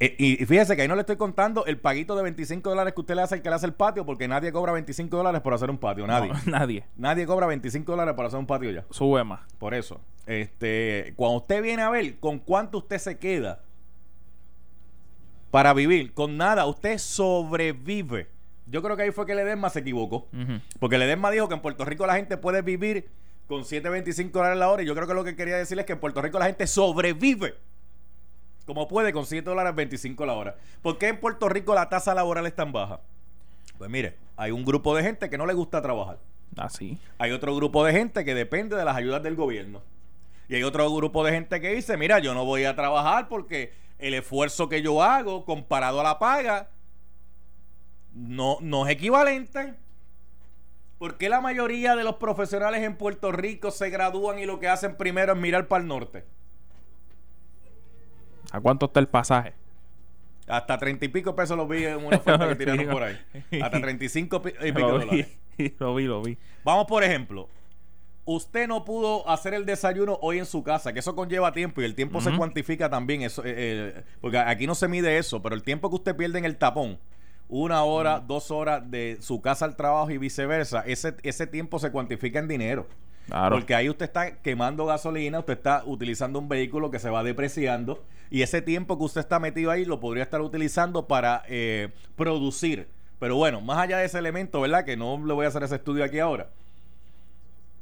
Eh, 0.00 0.16
y 0.18 0.36
fíjese 0.44 0.74
que 0.74 0.82
ahí 0.82 0.88
no 0.88 0.96
le 0.96 1.02
estoy 1.02 1.16
contando 1.16 1.66
el 1.66 1.78
paguito 1.78 2.16
de 2.16 2.24
25 2.24 2.68
dólares 2.68 2.94
que 2.94 3.00
usted 3.00 3.14
le 3.14 3.22
hace 3.22 3.36
al 3.36 3.42
que 3.42 3.48
le 3.48 3.54
hace 3.54 3.66
el 3.66 3.74
patio, 3.74 4.04
porque 4.04 4.26
nadie 4.26 4.50
cobra 4.50 4.72
25 4.72 5.16
dólares 5.16 5.40
por 5.40 5.54
hacer 5.54 5.70
un 5.70 5.78
patio. 5.78 6.06
Nadie. 6.06 6.32
nadie. 6.46 6.84
Nadie 6.96 7.26
cobra 7.26 7.46
25 7.46 7.92
dólares 7.92 8.14
por 8.14 8.26
hacer 8.26 8.38
un 8.38 8.46
patio 8.46 8.70
ya. 8.70 8.84
Sube 8.90 9.22
más. 9.22 9.40
Por 9.58 9.74
eso. 9.74 10.00
Este, 10.26 11.12
cuando 11.16 11.38
usted 11.38 11.62
viene 11.62 11.82
a 11.82 11.90
ver 11.90 12.18
con 12.18 12.38
cuánto 12.38 12.78
usted 12.78 12.98
se 12.98 13.18
queda 13.18 13.60
para 15.50 15.72
vivir, 15.72 16.12
con 16.12 16.36
nada, 16.36 16.66
usted 16.66 16.98
sobrevive. 16.98 18.28
Yo 18.66 18.82
creo 18.82 18.96
que 18.96 19.04
ahí 19.04 19.12
fue 19.12 19.26
que 19.26 19.34
Ledesma 19.36 19.70
se 19.70 19.80
equivocó. 19.80 20.26
Porque 20.80 20.98
Ledesma 20.98 21.30
dijo 21.30 21.48
que 21.48 21.54
en 21.54 21.60
Puerto 21.60 21.84
Rico 21.84 22.06
la 22.06 22.16
gente 22.16 22.36
puede 22.36 22.62
vivir 22.62 23.08
con 23.46 23.62
7.25 23.62 24.32
dólares 24.32 24.58
la 24.58 24.68
hora. 24.68 24.82
Y 24.82 24.86
yo 24.86 24.94
creo 24.96 25.06
que 25.06 25.14
lo 25.14 25.22
que 25.22 25.36
quería 25.36 25.56
decir 25.56 25.78
es 25.78 25.84
que 25.84 25.92
en 25.92 26.00
Puerto 26.00 26.20
Rico 26.22 26.40
la 26.40 26.46
gente 26.46 26.66
sobrevive 26.66 27.54
como 28.66 28.88
puede 28.88 29.12
con 29.12 29.26
7 29.26 29.48
dólares 29.48 29.74
25 29.74 30.26
la 30.26 30.34
hora. 30.34 30.56
¿Por 30.82 30.98
qué 30.98 31.08
en 31.08 31.20
Puerto 31.20 31.48
Rico 31.48 31.74
la 31.74 31.88
tasa 31.88 32.14
laboral 32.14 32.46
es 32.46 32.54
tan 32.54 32.72
baja? 32.72 33.00
Pues 33.78 33.90
mire, 33.90 34.16
hay 34.36 34.50
un 34.50 34.64
grupo 34.64 34.96
de 34.96 35.02
gente 35.02 35.28
que 35.28 35.38
no 35.38 35.46
le 35.46 35.54
gusta 35.54 35.82
trabajar. 35.82 36.18
Así. 36.56 36.98
Ah, 37.02 37.24
hay 37.24 37.32
otro 37.32 37.54
grupo 37.54 37.84
de 37.84 37.92
gente 37.92 38.24
que 38.24 38.34
depende 38.34 38.76
de 38.76 38.84
las 38.84 38.96
ayudas 38.96 39.22
del 39.22 39.34
gobierno. 39.34 39.82
Y 40.48 40.54
hay 40.54 40.62
otro 40.62 40.92
grupo 40.94 41.24
de 41.24 41.32
gente 41.32 41.60
que 41.60 41.74
dice, 41.74 41.96
mira, 41.96 42.18
yo 42.18 42.34
no 42.34 42.44
voy 42.44 42.64
a 42.64 42.76
trabajar 42.76 43.28
porque 43.28 43.72
el 43.98 44.14
esfuerzo 44.14 44.68
que 44.68 44.82
yo 44.82 45.02
hago 45.02 45.44
comparado 45.44 46.00
a 46.00 46.04
la 46.04 46.18
paga 46.18 46.68
no, 48.12 48.58
no 48.60 48.86
es 48.86 48.92
equivalente. 48.92 49.74
¿Por 50.98 51.18
qué 51.18 51.28
la 51.28 51.40
mayoría 51.40 51.96
de 51.96 52.04
los 52.04 52.16
profesionales 52.16 52.82
en 52.82 52.96
Puerto 52.96 53.32
Rico 53.32 53.70
se 53.70 53.90
gradúan 53.90 54.38
y 54.38 54.46
lo 54.46 54.60
que 54.60 54.68
hacen 54.68 54.96
primero 54.96 55.32
es 55.32 55.38
mirar 55.38 55.66
para 55.66 55.82
el 55.82 55.88
norte? 55.88 56.24
¿A 58.54 58.60
cuánto 58.60 58.86
está 58.86 59.00
el 59.00 59.08
pasaje? 59.08 59.52
Hasta 60.46 60.78
treinta 60.78 61.04
y 61.04 61.08
pico 61.08 61.34
pesos 61.34 61.56
lo 61.56 61.66
vi 61.66 61.86
en 61.86 61.96
una 62.04 62.18
oferta 62.18 62.46
que 62.46 62.54
tiraron 62.64 62.86
por 62.86 63.02
ahí. 63.02 63.18
Hasta 63.60 63.80
treinta 63.80 64.04
y 64.04 64.08
cinco 64.08 64.40
y 64.46 64.70
pico 64.70 64.92
dólares. 64.92 65.26
lo 65.80 65.94
vi, 65.96 66.04
lo 66.04 66.22
vi. 66.22 66.38
Vamos, 66.62 66.86
por 66.86 67.02
ejemplo. 67.02 67.48
Usted 68.26 68.68
no 68.68 68.84
pudo 68.84 69.28
hacer 69.28 69.54
el 69.54 69.66
desayuno 69.66 70.20
hoy 70.22 70.38
en 70.38 70.46
su 70.46 70.62
casa, 70.62 70.92
que 70.92 71.00
eso 71.00 71.16
conlleva 71.16 71.52
tiempo 71.52 71.82
y 71.82 71.84
el 71.84 71.96
tiempo 71.96 72.20
se 72.20 72.34
cuantifica 72.36 72.88
también. 72.88 73.22
Eso, 73.22 73.44
eh, 73.44 73.54
eh, 73.56 74.02
porque 74.20 74.38
aquí 74.38 74.68
no 74.68 74.76
se 74.76 74.86
mide 74.86 75.18
eso, 75.18 75.42
pero 75.42 75.56
el 75.56 75.64
tiempo 75.64 75.90
que 75.90 75.96
usted 75.96 76.16
pierde 76.16 76.38
en 76.38 76.44
el 76.44 76.56
tapón, 76.56 76.98
una 77.48 77.82
hora, 77.82 78.20
dos 78.20 78.52
horas 78.52 78.88
de 78.88 79.18
su 79.20 79.42
casa 79.42 79.64
al 79.64 79.74
trabajo 79.74 80.10
y 80.12 80.18
viceversa, 80.18 80.84
ese, 80.86 81.16
ese 81.24 81.48
tiempo 81.48 81.80
se 81.80 81.90
cuantifica 81.90 82.38
en 82.38 82.48
dinero. 82.48 82.86
Porque 83.50 83.74
ahí 83.74 83.88
usted 83.88 84.04
está 84.04 84.36
quemando 84.36 84.86
gasolina, 84.86 85.38
usted 85.38 85.54
está 85.54 85.82
utilizando 85.86 86.38
un 86.38 86.48
vehículo 86.48 86.90
que 86.90 86.98
se 86.98 87.10
va 87.10 87.22
depreciando 87.22 88.04
y 88.30 88.42
ese 88.42 88.62
tiempo 88.62 88.98
que 88.98 89.04
usted 89.04 89.20
está 89.20 89.38
metido 89.38 89.70
ahí 89.70 89.84
lo 89.84 90.00
podría 90.00 90.22
estar 90.22 90.40
utilizando 90.40 91.06
para 91.06 91.42
eh, 91.48 91.90
producir 92.16 92.88
Pero 93.18 93.36
bueno, 93.36 93.60
más 93.60 93.78
allá 93.78 93.98
de 93.98 94.06
ese 94.06 94.18
elemento, 94.18 94.60
¿verdad? 94.60 94.84
Que 94.84 94.96
no 94.96 95.24
le 95.24 95.32
voy 95.32 95.44
a 95.44 95.48
hacer 95.48 95.62
ese 95.62 95.76
estudio 95.76 96.04
aquí 96.04 96.18
ahora. 96.18 96.50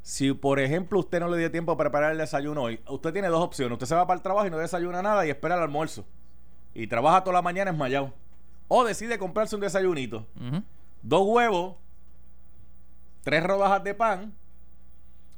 Si, 0.02 0.32
por 0.32 0.58
ejemplo, 0.58 0.98
usted 0.98 1.20
no 1.20 1.28
le 1.28 1.38
dio 1.38 1.50
tiempo 1.50 1.72
a 1.72 1.76
preparar 1.76 2.12
el 2.12 2.18
desayuno 2.18 2.62
hoy, 2.62 2.80
usted 2.88 3.12
tiene 3.12 3.28
dos 3.28 3.42
opciones. 3.42 3.72
Usted 3.72 3.86
se 3.86 3.94
va 3.94 4.06
para 4.06 4.16
el 4.16 4.22
trabajo 4.22 4.46
y 4.46 4.50
no 4.50 4.58
desayuna 4.58 5.00
nada 5.00 5.24
y 5.24 5.30
espera 5.30 5.54
el 5.54 5.62
almuerzo. 5.62 6.04
Y 6.74 6.86
trabaja 6.86 7.22
toda 7.22 7.34
la 7.34 7.42
mañana 7.42 7.70
esmayado. 7.70 8.12
O 8.68 8.84
decide 8.84 9.18
comprarse 9.18 9.54
un 9.54 9.60
desayunito. 9.60 10.26
Dos 11.02 11.22
huevos, 11.26 11.76
tres 13.22 13.42
rodajas 13.44 13.84
de 13.84 13.94
pan, 13.94 14.34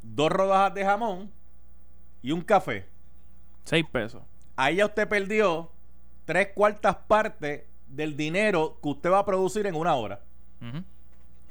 dos 0.04 0.30
rodajas 0.30 0.74
de 0.74 0.84
jamón 0.84 1.32
y 2.22 2.32
un 2.32 2.42
café. 2.42 2.86
Seis 3.64 3.84
pesos. 3.90 4.22
Ahí 4.56 4.76
ya 4.76 4.86
usted 4.86 5.08
perdió 5.08 5.70
tres 6.24 6.48
cuartas 6.54 6.96
partes 7.06 7.64
del 7.86 8.16
dinero 8.16 8.78
que 8.82 8.88
usted 8.88 9.10
va 9.10 9.20
a 9.20 9.26
producir 9.26 9.66
en 9.66 9.74
una 9.74 9.94
hora. 9.94 10.20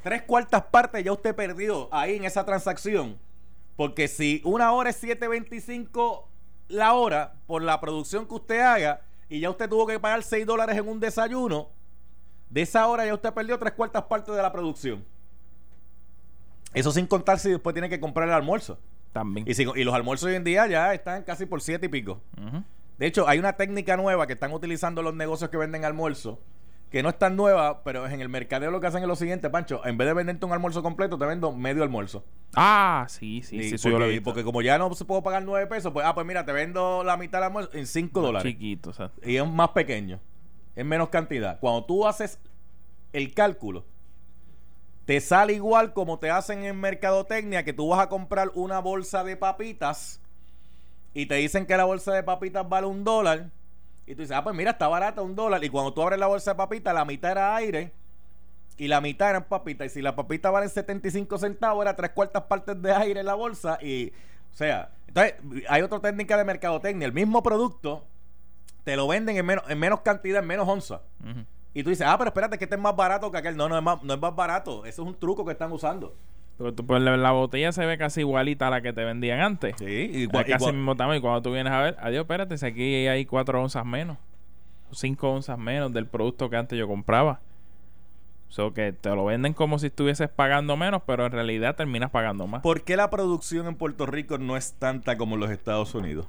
Tres 0.01 0.24
cuartas 0.24 0.63
partes 0.63 1.03
ya 1.03 1.12
usted 1.12 1.36
perdió 1.36 1.89
ahí 1.91 2.15
en 2.15 2.25
esa 2.25 2.45
transacción. 2.45 3.17
Porque 3.75 4.07
si 4.07 4.41
una 4.43 4.72
hora 4.72 4.91
es 4.91 5.03
7.25 5.03 6.25
la 6.67 6.93
hora 6.93 7.36
por 7.48 7.62
la 7.62 7.79
producción 7.79 8.27
que 8.27 8.36
usted 8.36 8.60
haga 8.60 9.01
y 9.29 9.39
ya 9.39 9.50
usted 9.50 9.69
tuvo 9.69 9.88
que 9.88 10.00
pagar 10.00 10.24
6 10.24 10.45
dólares 10.45 10.77
en 10.77 10.88
un 10.88 11.00
desayuno, 11.00 11.69
de 12.50 12.62
esa 12.62 12.88
hora 12.88 13.05
ya 13.05 13.13
usted 13.13 13.33
perdió 13.33 13.57
tres 13.57 13.74
cuartas 13.74 14.03
partes 14.03 14.36
de 14.36 14.41
la 14.41 14.51
producción. 14.51 15.03
Eso 16.74 16.92
sin 16.92 17.06
contar 17.08 17.39
si 17.39 17.50
después 17.50 17.74
tiene 17.74 17.89
que 17.89 18.00
comprar 18.00 18.27
el 18.27 18.34
almuerzo. 18.34 18.80
También. 19.12 19.48
Y, 19.48 19.53
si- 19.53 19.63
y 19.75 19.84
los 19.84 19.94
almuerzos 19.94 20.27
hoy 20.30 20.36
en 20.36 20.44
día 20.44 20.65
ya 20.68 20.94
están 20.94 21.24
casi 21.24 21.46
por 21.46 21.62
siete 21.62 21.86
y 21.86 21.89
pico. 21.89 22.22
De 22.98 23.06
hecho, 23.08 23.27
hay 23.27 23.39
una 23.39 23.53
técnica 23.53 23.98
nueva 23.98 24.27
que 24.27 24.34
están 24.34 24.51
utilizando 24.53 25.01
los 25.01 25.13
negocios 25.13 25.50
que 25.50 25.58
venden 25.58 25.84
almuerzo, 25.86 26.39
que 26.89 27.01
no 27.03 27.10
es 27.10 27.18
tan 27.18 27.36
nueva, 27.36 27.84
pero 27.84 28.08
en 28.08 28.22
el 28.22 28.30
mercadeo 28.30 28.70
lo 28.72 28.80
que 28.80 28.88
hacen 28.88 29.01
es 29.01 29.08
lo 29.08 29.15
siguiente, 29.15 29.50
Pancho, 29.50 29.82
en 29.86 29.98
vez 29.98 30.08
de 30.08 30.13
venderte 30.13 30.46
un 30.46 30.51
almuerzo 30.51 30.84
completo, 30.84 31.18
te 31.18 31.25
vendo 31.25 31.51
medio 31.51 31.82
almuerzo. 31.84 32.24
Ah, 32.56 33.06
sí, 33.10 33.42
sí, 33.44 33.58
Y 33.58 33.77
sí, 33.77 33.89
lo 33.89 33.96
he 33.96 34.00
porque, 34.00 34.10
visto. 34.10 34.24
porque 34.25 34.44
como 34.44 34.62
ya 34.62 34.77
no 34.77 34.94
se 34.94 35.03
puedo 35.06 35.24
pagar 35.24 35.44
nueve 35.44 35.65
pesos, 35.68 35.92
pues, 35.92 36.06
ah, 36.06 36.13
pues 36.13 36.25
mira, 36.27 36.46
te 36.46 36.51
vendo 36.51 37.03
la 37.03 37.18
mitad 37.18 37.39
del 37.39 37.46
almuerzo 37.48 37.72
en 37.74 37.88
cinco 37.88 38.22
dólares. 38.22 38.51
Chiquito, 38.51 38.92
o 38.92 38.94
sea. 38.94 39.10
Y 39.24 39.38
es 39.38 39.48
más 39.48 39.70
pequeño, 39.70 40.20
es 40.75 40.86
menos 40.86 41.10
cantidad. 41.10 41.60
Cuando 41.60 41.84
tú 41.86 42.06
haces 42.08 42.39
el 43.12 43.34
cálculo, 43.34 43.86
te 45.05 45.19
sale 45.19 45.53
igual 45.53 45.93
como 45.93 46.19
te 46.19 46.29
hacen 46.29 46.63
en 46.63 46.79
mercadotecnia, 46.79 47.63
que 47.63 47.74
tú 47.74 47.89
vas 47.89 48.00
a 48.00 48.10
comprar 48.10 48.51
una 48.55 48.79
bolsa 48.79 49.24
de 49.24 49.36
papitas 49.36 50.22
y 51.13 51.25
te 51.25 51.36
dicen 51.36 51.65
que 51.65 51.77
la 51.77 51.83
bolsa 51.83 52.13
de 52.13 52.24
papitas 52.24 52.67
vale 52.67 52.88
un 52.88 53.03
dólar. 53.03 53.50
Y 54.05 54.15
tú 54.15 54.22
dices, 54.22 54.36
ah, 54.36 54.43
pues 54.43 54.55
mira, 54.55 54.72
está 54.72 54.88
barata 54.88 55.22
un 55.22 55.36
dólar. 55.36 55.63
Y 55.63 55.69
cuando 55.69 55.93
tú 55.93 56.01
abres 56.01 56.19
la 56.19 56.27
bolsa 56.27 56.51
de 56.51 56.55
papitas, 56.55 56.93
la 56.93 57.05
mitad 57.05 57.31
era 57.31 57.55
aire 57.55 57.91
y 58.77 58.88
la 58.88 59.01
mitad 59.01 59.29
eran 59.29 59.43
papitas. 59.43 59.88
Y 59.88 59.89
si 59.89 60.01
la 60.01 60.15
papita 60.15 60.50
vale 60.50 60.67
75 60.67 61.38
centavos, 61.38 61.83
era 61.83 61.95
tres 61.95 62.12
cuartas 62.12 62.43
partes 62.43 62.81
de 62.81 62.91
aire 62.91 63.19
en 63.19 63.25
la 63.25 63.36
bolsa. 63.36 63.77
Y, 63.81 64.12
o 64.53 64.55
sea, 64.55 64.89
entonces 65.07 65.36
hay 65.69 65.81
otra 65.81 66.00
técnica 66.00 66.38
de 66.38 66.43
mercadotecnia. 66.43 67.05
El 67.05 67.13
mismo 67.13 67.43
producto 67.43 68.05
te 68.83 68.95
lo 68.95 69.07
venden 69.07 69.38
en 69.38 69.45
menos, 69.45 69.63
en 69.69 69.79
menos 69.79 70.01
cantidad, 70.01 70.41
en 70.41 70.48
menos 70.48 70.67
onza. 70.67 71.01
Ujú. 71.22 71.45
Y 71.74 71.84
tú 71.84 71.89
dices, 71.89 72.06
ah, 72.08 72.18
pero 72.18 72.30
espérate, 72.30 72.58
que 72.58 72.65
este 72.65 72.75
es 72.75 72.82
más 72.82 72.96
barato 72.96 73.32
que 73.32 73.38
aquel. 73.38 73.58
No, 73.58 73.68
no 73.68 73.77
es 73.77 73.84
más, 73.84 74.03
no 74.03 74.13
es 74.13 74.20
más 74.20 74.36
barato. 74.36 74.86
Eso 74.86 75.01
es 75.01 75.08
un 75.08 75.15
truco 75.15 75.44
que 75.44 75.53
están 75.53 75.72
usando. 75.72 76.15
Pero 76.58 76.74
tú, 76.74 76.86
pues, 76.86 77.01
la, 77.01 77.18
la 77.18 77.32
botella 77.32 77.72
se 77.72 77.86
ve 77.86 77.98
casi 77.98 78.20
igualita 78.20 78.68
a 78.68 78.70
la 78.70 78.82
que 78.82 78.94
te 78.94 79.03
vendían 79.03 79.39
antes. 79.39 79.75
Sí, 79.80 80.10
y 80.13 80.27
casi 80.27 80.65
el 80.65 80.75
mismo 80.75 80.96
tamaño. 80.96 81.18
Y 81.18 81.22
cuando 81.22 81.42
tú 81.42 81.51
vienes 81.51 81.74
a 81.74 81.82
ver, 81.82 81.98
adiós, 82.00 82.22
espérate, 82.22 82.58
si 82.58 82.65
aquí 82.65 83.08
hay 83.08 83.25
cuatro 83.25 83.62
onzas 83.62 83.86
menos. 83.86 84.18
Cinco 84.92 85.32
onzas 85.32 85.58
menos 85.58 85.92
del 85.92 86.06
producto 86.06 86.50
que 86.51 86.58
antes 86.58 86.77
yo 86.77 86.88
compraba. 86.88 87.42
O 88.50 88.51
sea, 88.51 88.70
que 88.70 88.94
te 88.94 89.10
lo 89.10 89.25
venden 89.25 89.53
como 89.53 89.80
si 89.80 89.88
estuvieses 89.88 90.30
pagando 90.30 90.77
menos, 90.77 91.01
pero 91.08 91.25
en 91.25 91.32
realidad 91.32 91.75
terminas 91.75 92.12
pagando 92.12 92.46
más. 92.46 92.62
¿Por 92.62 92.84
qué 92.84 92.96
la 92.96 93.10
producción 93.10 93.65
en 93.65 93.74
Puerto 93.74 94.06
Rico 94.06 94.38
no 94.38 94.56
es 94.56 94.74
tanta 94.74 95.18
como 95.18 95.34
en 95.34 95.42
los 95.42 95.50
Estados 95.50 95.96
Unidos? 95.96 96.27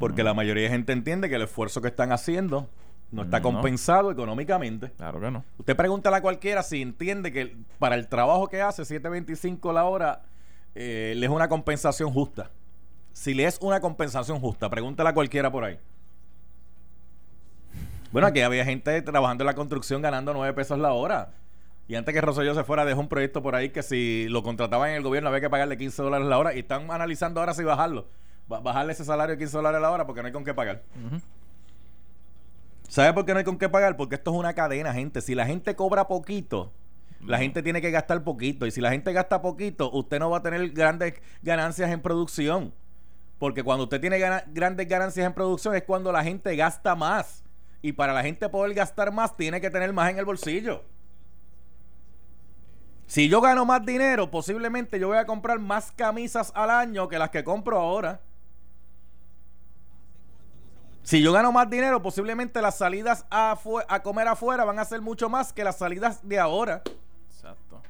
Porque 0.00 0.24
la 0.24 0.34
mayoría 0.34 0.64
de 0.64 0.70
gente 0.70 0.92
entiende 0.92 1.28
que 1.28 1.36
el 1.36 1.42
esfuerzo 1.42 1.80
que 1.80 1.86
están 1.86 2.10
haciendo 2.10 2.68
no 3.12 3.22
está 3.22 3.38
No. 3.38 3.42
compensado 3.44 4.10
económicamente. 4.10 4.90
Claro 4.96 5.20
que 5.20 5.30
no. 5.30 5.44
Usted 5.58 5.76
pregúntale 5.76 6.16
a 6.16 6.20
cualquiera 6.22 6.62
si 6.62 6.82
entiende 6.82 7.32
que 7.32 7.56
para 7.78 7.94
el 7.94 8.08
trabajo 8.08 8.48
que 8.48 8.60
hace, 8.62 8.82
7.25 8.84 9.72
la 9.72 9.84
hora, 9.84 10.22
eh, 10.74 11.14
le 11.16 11.26
es 11.26 11.32
una 11.32 11.48
compensación 11.48 12.12
justa. 12.12 12.50
Si 13.12 13.32
le 13.32 13.44
es 13.44 13.58
una 13.62 13.80
compensación 13.80 14.40
justa, 14.40 14.68
pregúntale 14.68 15.08
a 15.08 15.14
cualquiera 15.14 15.50
por 15.50 15.64
ahí. 15.64 15.78
Bueno, 18.12 18.28
aquí 18.28 18.40
había 18.40 18.64
gente 18.64 19.00
trabajando 19.02 19.42
en 19.42 19.46
la 19.46 19.54
construcción 19.54 20.00
ganando 20.02 20.32
9 20.32 20.52
pesos 20.54 20.78
la 20.78 20.92
hora. 20.92 21.30
Y 21.88 21.94
antes 21.94 22.12
que 22.14 22.20
Rosselló 22.20 22.54
se 22.54 22.64
fuera, 22.64 22.84
dejó 22.84 23.00
un 23.00 23.08
proyecto 23.08 23.42
por 23.42 23.54
ahí 23.54 23.70
que 23.70 23.82
si 23.82 24.26
lo 24.28 24.42
contrataban 24.42 24.90
en 24.90 24.96
el 24.96 25.02
gobierno 25.02 25.28
había 25.28 25.40
que 25.40 25.50
pagarle 25.50 25.76
15 25.76 26.02
dólares 26.02 26.26
la 26.26 26.38
hora. 26.38 26.54
Y 26.54 26.60
están 26.60 26.90
analizando 26.90 27.40
ahora 27.40 27.54
si 27.54 27.62
bajarlo. 27.62 28.06
Ba- 28.48 28.60
bajarle 28.60 28.92
ese 28.92 29.04
salario 29.04 29.34
de 29.34 29.38
15 29.38 29.56
dólares 29.56 29.80
la 29.80 29.90
hora 29.90 30.06
porque 30.06 30.22
no 30.22 30.26
hay 30.26 30.32
con 30.32 30.44
qué 30.44 30.54
pagar. 30.54 30.82
¿Sabe 32.88 33.12
por 33.12 33.24
qué 33.24 33.32
no 33.32 33.38
hay 33.38 33.44
con 33.44 33.58
qué 33.58 33.68
pagar? 33.68 33.96
Porque 33.96 34.14
esto 34.14 34.30
es 34.32 34.36
una 34.36 34.54
cadena, 34.54 34.92
gente. 34.92 35.20
Si 35.20 35.34
la 35.34 35.46
gente 35.46 35.74
cobra 35.74 36.06
poquito, 36.08 36.72
la 37.20 37.38
gente 37.38 37.62
tiene 37.62 37.80
que 37.80 37.90
gastar 37.90 38.22
poquito. 38.24 38.66
Y 38.66 38.70
si 38.70 38.80
la 38.80 38.90
gente 38.90 39.12
gasta 39.12 39.42
poquito, 39.42 39.90
usted 39.92 40.18
no 40.18 40.30
va 40.30 40.38
a 40.38 40.42
tener 40.42 40.70
grandes 40.70 41.14
ganancias 41.42 41.90
en 41.90 42.00
producción. 42.00 42.72
Porque 43.38 43.62
cuando 43.62 43.84
usted 43.84 44.00
tiene 44.00 44.18
gana- 44.18 44.44
grandes 44.46 44.88
ganancias 44.88 45.26
en 45.26 45.34
producción 45.34 45.74
es 45.74 45.82
cuando 45.82 46.10
la 46.12 46.22
gente 46.24 46.54
gasta 46.56 46.94
más. 46.94 47.42
Y 47.82 47.92
para 47.92 48.12
la 48.12 48.22
gente 48.22 48.48
poder 48.48 48.74
gastar 48.74 49.12
más, 49.12 49.36
tiene 49.36 49.60
que 49.60 49.70
tener 49.70 49.92
más 49.92 50.10
en 50.10 50.18
el 50.18 50.24
bolsillo. 50.24 50.82
Si 53.06 53.28
yo 53.28 53.40
gano 53.40 53.64
más 53.64 53.84
dinero, 53.84 54.30
posiblemente 54.30 54.98
yo 54.98 55.08
voy 55.08 55.18
a 55.18 55.26
comprar 55.26 55.58
más 55.60 55.92
camisas 55.92 56.50
al 56.54 56.70
año 56.70 57.08
que 57.08 57.18
las 57.18 57.30
que 57.30 57.44
compro 57.44 57.78
ahora. 57.78 58.20
Si 61.06 61.22
yo 61.22 61.32
gano 61.32 61.52
más 61.52 61.70
dinero, 61.70 62.02
posiblemente 62.02 62.60
las 62.60 62.78
salidas 62.78 63.26
a, 63.30 63.56
comer 64.02 64.26
afuera 64.26 64.64
van 64.64 64.80
a 64.80 64.84
ser 64.84 65.00
mucho 65.00 65.28
más 65.28 65.52
que 65.52 65.62
las 65.62 65.78
salidas 65.78 66.26
de 66.28 66.36
ahora. 66.36 66.82
Exacto. 67.30 67.80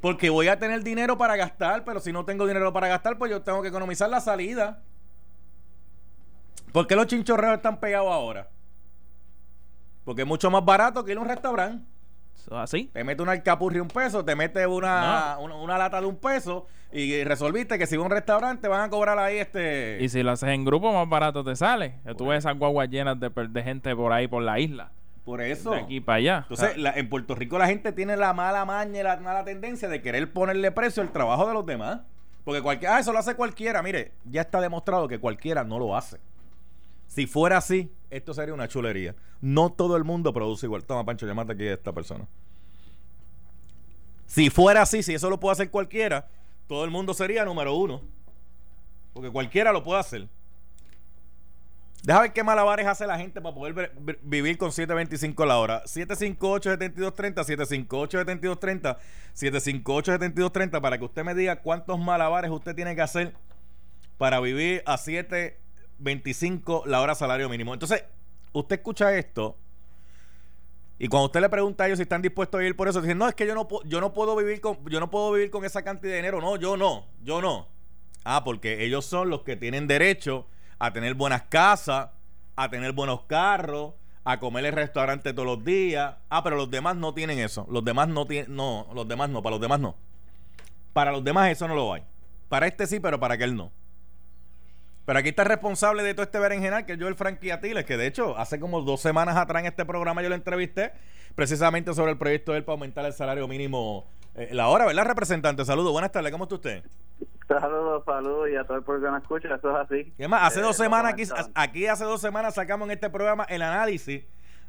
Porque 0.00 0.30
voy 0.30 0.46
a 0.46 0.56
tener 0.56 0.84
dinero 0.84 1.18
para 1.18 1.34
gastar, 1.34 1.84
pero 1.84 1.98
si 1.98 2.12
no 2.12 2.24
tengo 2.24 2.46
dinero 2.46 2.72
para 2.72 2.86
gastar, 2.86 3.18
pues 3.18 3.32
yo 3.32 3.42
tengo 3.42 3.62
que 3.62 3.68
economizar 3.68 4.08
la 4.08 4.20
salida. 4.20 4.80
¿Por 6.70 6.86
qué 6.86 6.94
los 6.94 7.08
chinchorreos 7.08 7.56
están 7.56 7.80
pegados 7.80 8.12
ahora? 8.12 8.48
Porque 10.04 10.22
es 10.22 10.28
mucho 10.28 10.48
más 10.48 10.64
barato 10.64 11.04
que 11.04 11.10
ir 11.10 11.18
a 11.18 11.22
un 11.22 11.26
restaurante. 11.26 11.84
Así. 12.50 12.90
Te 12.92 13.02
mete 13.04 13.22
una 13.22 13.32
alcapurri 13.32 13.80
un 13.80 13.88
peso, 13.88 14.24
te 14.24 14.36
mete 14.36 14.66
una, 14.66 15.34
No. 15.36 15.42
una, 15.42 15.54
una 15.56 15.78
lata 15.78 16.00
de 16.00 16.06
un 16.06 16.16
peso 16.16 16.66
y 16.92 17.24
resolviste 17.24 17.78
que 17.78 17.86
si 17.86 17.96
vas 17.96 18.04
a 18.04 18.06
un 18.06 18.12
restaurante 18.12 18.68
van 18.68 18.82
a 18.82 18.88
cobrar 18.90 19.18
ahí 19.18 19.38
este... 19.38 19.98
Y 20.00 20.08
si 20.08 20.22
lo 20.22 20.30
haces 20.32 20.50
en 20.50 20.64
grupo, 20.64 20.92
más 20.92 21.08
barato 21.08 21.42
te 21.44 21.56
sale. 21.56 21.96
Tú 22.16 22.26
ves 22.26 22.38
esas 22.38 22.56
guaguas 22.58 22.88
llenas 22.88 23.16
de, 23.20 23.62
gente 23.62 23.94
por 23.96 24.12
ahí, 24.12 24.28
por 24.28 24.42
la 24.42 24.58
isla. 24.60 24.92
por 25.24 25.40
eso... 25.42 25.72
De 25.72 25.80
aquí 25.80 26.00
para 26.00 26.16
allá. 26.18 26.36
Entonces, 26.42 26.68
O 26.70 26.72
sea, 26.74 26.78
la- 26.82 26.92
en 26.92 27.08
Puerto 27.08 27.34
Rico 27.34 27.58
la 27.58 27.66
gente 27.66 27.90
tiene 27.92 28.16
la 28.16 28.32
mala 28.32 28.64
maña 28.64 29.00
y 29.00 29.02
la 29.02 29.16
mala 29.16 29.44
tendencia 29.44 29.88
de 29.88 30.00
querer 30.00 30.32
ponerle 30.32 30.70
precio 30.70 31.02
al 31.02 31.10
trabajo 31.12 31.46
de 31.48 31.54
los 31.54 31.66
demás. 31.66 32.00
Porque 32.44 32.62
cualquiera, 32.62 32.96
ah, 32.96 33.00
eso 33.00 33.12
lo 33.12 33.18
hace 33.18 33.34
cualquiera. 33.34 33.82
Mire, 33.82 34.12
ya 34.24 34.42
está 34.42 34.60
demostrado 34.60 35.08
que 35.08 35.18
cualquiera 35.18 35.64
no 35.64 35.80
lo 35.80 35.96
hace. 35.96 36.18
Si 37.08 37.26
fuera 37.26 37.56
así, 37.56 37.90
esto 38.10 38.34
sería 38.34 38.54
una 38.54 38.68
chulería. 38.68 39.14
No 39.40 39.70
todo 39.70 39.96
el 39.96 40.04
mundo 40.04 40.32
produce 40.32 40.66
igual. 40.66 40.84
Toma, 40.84 41.04
Pancho, 41.04 41.26
llámate 41.26 41.52
aquí 41.52 41.66
a 41.66 41.74
esta 41.74 41.92
persona. 41.92 42.26
Si 44.26 44.50
fuera 44.50 44.82
así, 44.82 45.02
si 45.02 45.14
eso 45.14 45.30
lo 45.30 45.38
puede 45.40 45.52
hacer 45.52 45.70
cualquiera, 45.70 46.28
todo 46.66 46.84
el 46.84 46.90
mundo 46.90 47.14
sería 47.14 47.44
número 47.44 47.74
uno. 47.74 48.02
Porque 49.12 49.30
cualquiera 49.30 49.72
lo 49.72 49.82
puede 49.82 50.00
hacer. 50.00 50.28
Deja 52.02 52.20
ver 52.20 52.32
qué 52.32 52.44
malabares 52.44 52.86
hace 52.86 53.06
la 53.06 53.18
gente 53.18 53.40
para 53.40 53.54
poder 53.54 53.92
vivir 54.22 54.58
con 54.58 54.70
7.25 54.70 55.44
la 55.44 55.58
hora. 55.58 55.82
758-7230, 55.84 57.34
758-7230, 57.34 58.96
758-7230 59.34 60.80
para 60.80 60.98
que 60.98 61.04
usted 61.04 61.24
me 61.24 61.34
diga 61.34 61.62
cuántos 61.62 61.98
malabares 61.98 62.50
usted 62.50 62.76
tiene 62.76 62.94
que 62.94 63.02
hacer 63.02 63.34
para 64.18 64.38
vivir 64.40 64.82
a 64.86 64.96
7.25 66.02 66.86
la 66.86 67.00
hora 67.00 67.14
salario 67.14 67.48
mínimo. 67.48 67.74
Entonces, 67.74 68.04
usted 68.52 68.76
escucha 68.76 69.16
esto 69.16 69.56
y 70.98 71.08
cuando 71.08 71.26
usted 71.26 71.40
le 71.40 71.48
pregunta 71.48 71.84
a 71.84 71.86
ellos 71.86 71.98
si 71.98 72.04
están 72.04 72.22
dispuestos 72.22 72.58
a 72.58 72.60
vivir 72.60 72.74
por 72.74 72.88
eso, 72.88 73.02
dicen, 73.02 73.18
no, 73.18 73.28
es 73.28 73.34
que 73.34 73.46
yo 73.46 73.54
no, 73.54 73.68
yo 73.84 74.00
no 74.00 74.14
puedo 74.14 74.34
vivir 74.34 74.60
con, 74.60 74.78
yo 74.88 74.98
no 74.98 75.10
puedo 75.10 75.32
vivir 75.32 75.50
con 75.50 75.64
esa 75.64 75.82
cantidad 75.82 76.12
de 76.12 76.16
dinero. 76.18 76.40
No, 76.40 76.56
yo 76.56 76.76
no, 76.76 77.06
yo 77.22 77.42
no. 77.42 77.68
Ah, 78.24 78.44
porque 78.44 78.84
ellos 78.84 79.04
son 79.04 79.28
los 79.28 79.42
que 79.42 79.56
tienen 79.56 79.86
derecho 79.86 80.46
a 80.78 80.92
tener 80.92 81.14
buenas 81.14 81.42
casas, 81.42 82.08
a 82.56 82.70
tener 82.70 82.92
buenos 82.92 83.22
carros, 83.24 83.92
a 84.24 84.40
comer 84.40 84.64
en 84.64 84.74
restaurante 84.74 85.34
todos 85.34 85.46
los 85.46 85.64
días. 85.64 86.16
Ah, 86.30 86.42
pero 86.42 86.56
los 86.56 86.70
demás 86.70 86.96
no 86.96 87.12
tienen 87.12 87.38
eso. 87.38 87.66
Los 87.70 87.84
demás 87.84 88.08
no 88.08 88.26
tienen, 88.26 88.56
no, 88.56 88.88
los 88.94 89.06
demás 89.06 89.28
no, 89.28 89.42
para 89.42 89.54
los 89.54 89.60
demás 89.60 89.80
no. 89.80 89.96
Para 90.94 91.12
los 91.12 91.22
demás 91.22 91.50
eso 91.50 91.68
no 91.68 91.74
lo 91.74 91.92
hay. 91.92 92.02
Para 92.48 92.66
este 92.66 92.86
sí, 92.86 93.00
pero 93.00 93.20
para 93.20 93.34
aquel 93.34 93.54
no. 93.54 93.70
Pero 95.06 95.20
aquí 95.20 95.28
está 95.30 95.42
el 95.42 95.48
responsable 95.48 96.02
de 96.02 96.14
todo 96.14 96.24
este 96.24 96.38
berenjenal, 96.40 96.84
que 96.84 96.94
es 96.94 96.98
Joel 97.00 97.14
Frankie 97.14 97.52
Atiles, 97.52 97.84
que 97.84 97.96
de 97.96 98.08
hecho 98.08 98.36
hace 98.36 98.58
como 98.58 98.82
dos 98.82 99.00
semanas 99.00 99.36
atrás 99.36 99.60
en 99.60 99.66
este 99.68 99.84
programa 99.84 100.20
yo 100.20 100.28
lo 100.28 100.34
entrevisté 100.34 100.92
precisamente 101.36 101.94
sobre 101.94 102.10
el 102.12 102.18
proyecto 102.18 102.52
de 102.52 102.58
él 102.58 102.64
para 102.64 102.74
aumentar 102.74 103.06
el 103.06 103.12
salario 103.12 103.46
mínimo 103.46 104.04
eh, 104.34 104.48
la 104.52 104.68
hora, 104.68 104.84
¿verdad, 104.84 105.04
representante? 105.04 105.64
Saludos, 105.64 105.92
buenas 105.92 106.10
tardes, 106.12 106.30
¿cómo 106.32 106.44
está 106.44 106.56
usted? 106.56 106.84
Saludos, 107.48 108.02
saludos 108.04 108.48
y 108.52 108.56
a 108.56 108.64
todo 108.64 108.76
el 108.78 108.82
pueblo 108.82 109.06
que 109.06 109.12
nos 109.12 109.22
escucha, 109.22 109.54
eso 109.54 109.70
es 109.70 109.76
así. 109.76 110.12
¿Qué 110.16 110.26
más? 110.26 110.42
Hace 110.42 110.58
Eh, 110.58 110.62
dos 110.62 110.76
semanas, 110.76 111.12
aquí, 111.12 111.22
aquí 111.54 111.86
hace 111.86 112.04
dos 112.04 112.20
semanas 112.20 112.54
sacamos 112.56 112.86
en 112.88 112.92
este 112.92 113.08
programa 113.08 113.44
el 113.44 113.62
análisis 113.62 114.24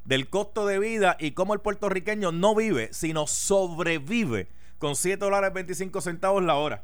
del 0.06 0.30
costo 0.30 0.68
de 0.68 0.78
vida 0.78 1.18
y 1.20 1.32
cómo 1.32 1.56
el 1.56 1.60
puertorriqueño 1.62 2.32
no 2.32 2.54
vive, 2.54 2.90
sino 2.94 3.26
sobrevive 3.26 4.48
con 4.78 4.96
7 4.96 5.18
dólares 5.18 5.52
25 5.52 6.00
centavos 6.02 6.44
la 6.44 6.56
hora. 6.56 6.84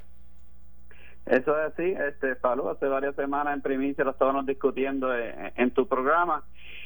Eso 1.25 1.57
es 1.57 1.73
así, 1.73 1.95
este, 2.07 2.35
Falú, 2.35 2.69
hace 2.69 2.85
varias 2.87 3.15
semanas 3.15 3.53
en 3.53 3.61
primicia 3.61 4.03
lo 4.03 4.11
estábamos 4.11 4.45
discutiendo 4.45 5.15
en, 5.15 5.53
en 5.55 5.71
tu 5.71 5.87
programa 5.87 6.43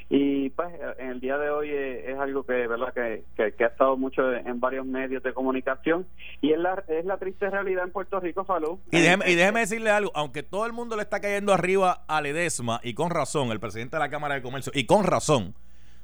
y 0.10 0.50
pues 0.51 0.70
en 1.00 1.10
el 1.10 1.20
día 1.20 1.38
de 1.38 1.50
hoy 1.50 1.70
eh, 1.70 2.12
es, 2.12 2.17
algo 2.17 2.46
que 2.46 2.53
verdad 2.67 2.94
que, 2.94 3.25
que, 3.36 3.53
que 3.53 3.63
ha 3.65 3.67
estado 3.67 3.98
mucho 3.98 4.32
en 4.32 4.60
varios 4.60 4.86
medios 4.86 5.22
de 5.22 5.34
comunicación 5.34 6.08
y 6.39 6.53
es 6.53 6.60
la, 6.60 6.82
es 6.88 7.03
la 7.03 7.17
triste 7.17 7.50
realidad 7.50 7.84
en 7.84 7.91
Puerto 7.91 8.20
Rico, 8.20 8.46
Falú. 8.46 8.79
Y 8.91 9.01
déjeme, 9.01 9.29
y 9.29 9.36
déjeme 9.36 9.62
decirle 9.62 9.89
algo, 9.89 10.12
aunque 10.15 10.44
todo 10.44 10.65
el 10.65 10.72
mundo 10.72 10.96
le 10.96 11.01
está 11.01 11.20
cayendo 11.20 11.53
arriba 11.53 12.06
a 12.08 12.22
Ledesma, 12.22 12.79
y 12.84 12.94
con 12.94 13.10
razón, 13.10 13.51
el 13.51 13.60
presidente 13.60 13.98
de 13.98 14.00
la 14.00 14.10
Cámara 14.10 14.36
de 14.36 14.41
Comercio, 14.41 14.72
y 14.74 14.86
con 14.86 15.03
razón, 15.03 15.56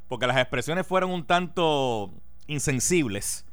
porque 0.10 0.28
las 0.28 0.38
expresiones 0.38 0.86
fueron 0.86 1.12
un 1.12 1.26
tanto 1.26 2.12
insensibles. 2.48 3.46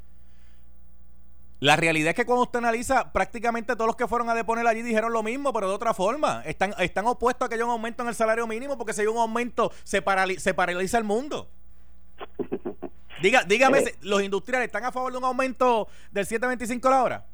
La 1.61 1.77
realidad 1.77 2.11
es 2.11 2.15
que 2.15 2.25
cuando 2.25 2.43
usted 2.45 2.59
analiza, 2.59 3.13
prácticamente 3.13 3.75
todos 3.77 3.87
los 3.87 3.97
que 3.97 4.09
fueron 4.09 4.31
a 4.31 4.35
deponer 4.35 4.67
allí 4.67 4.81
dijeron 4.83 5.13
lo 5.13 5.23
mismo, 5.23 5.53
pero 5.53 5.69
de 5.69 5.75
otra 5.75 5.93
forma. 5.93 6.43
Están, 6.47 6.75
están 6.79 7.07
opuestos 7.07 7.47
a 7.47 7.49
que 7.51 7.57
haya 7.57 7.65
un 7.67 7.71
aumento 7.71 8.03
en 8.03 8.09
el 8.09 8.15
salario 8.15 8.47
mínimo, 8.47 8.79
porque 8.79 8.95
si 8.95 9.03
hay 9.03 9.07
un 9.09 9.19
aumento, 9.19 9.71
se, 9.85 10.03
parali- 10.03 10.39
se 10.39 10.55
paraliza 10.55 10.97
el 10.99 11.05
mundo. 11.05 11.49
Diga, 13.23 13.45
dígame, 13.45 13.79
Eh. 13.81 13.95
si 14.01 14.09
los 14.09 14.23
industriales 14.23 14.67
están 14.67 14.85
a 14.87 14.93
favor 14.93 15.13
de 15.13 15.19
un 15.19 15.25
aumento 15.25 15.89
del 16.11 16.27
7.25 16.27 16.89
la 16.89 17.03
hora. 17.03 17.27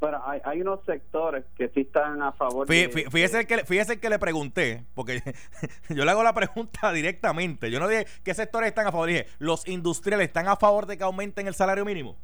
Bueno, 0.00 0.22
hay, 0.24 0.40
hay 0.44 0.60
unos 0.60 0.78
sectores 0.86 1.44
que 1.56 1.68
sí 1.70 1.80
están 1.80 2.22
a 2.22 2.30
favor 2.30 2.68
Fí- 2.68 2.86
de... 2.88 2.90
fí- 2.92 3.10
Fíjese 3.10 3.44
que, 3.48 3.64
fíjese 3.64 3.94
el 3.94 4.00
que 4.00 4.08
le 4.10 4.20
pregunté, 4.20 4.84
porque 4.94 5.20
yo 5.88 6.04
le 6.04 6.10
hago 6.12 6.22
la 6.22 6.32
pregunta 6.32 6.92
directamente. 6.92 7.68
Yo 7.72 7.80
no 7.80 7.88
dije 7.88 8.06
qué 8.22 8.32
sectores 8.34 8.68
están 8.68 8.86
a 8.86 8.92
favor, 8.92 9.08
dije, 9.08 9.26
¿los 9.40 9.66
industriales 9.66 10.28
están 10.28 10.46
a 10.46 10.54
favor 10.54 10.86
de 10.86 10.96
que 10.96 11.02
aumenten 11.02 11.48
el 11.48 11.54
salario 11.54 11.84
mínimo? 11.84 12.14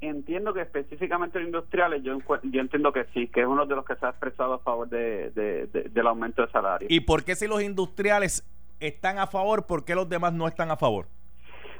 Entiendo 0.00 0.52
que 0.52 0.60
específicamente 0.60 1.38
los 1.38 1.46
industriales, 1.46 2.02
yo, 2.02 2.18
yo 2.42 2.60
entiendo 2.60 2.92
que 2.92 3.04
sí, 3.14 3.28
que 3.28 3.40
es 3.40 3.46
uno 3.46 3.64
de 3.64 3.74
los 3.76 3.84
que 3.84 3.96
se 3.96 4.04
ha 4.04 4.10
expresado 4.10 4.54
a 4.54 4.58
favor 4.58 4.88
de, 4.88 5.30
de- 5.30 5.66
de- 5.68 5.84
del 5.88 6.06
aumento 6.06 6.44
de 6.44 6.52
salario. 6.52 6.86
¿Y 6.90 7.00
por 7.00 7.24
qué 7.24 7.34
si 7.34 7.46
los 7.46 7.62
industriales 7.62 8.44
están 8.78 9.18
a 9.18 9.26
favor, 9.26 9.64
por 9.66 9.84
qué 9.86 9.94
los 9.94 10.08
demás 10.08 10.34
no 10.34 10.46
están 10.48 10.70
a 10.70 10.76
favor? 10.76 11.06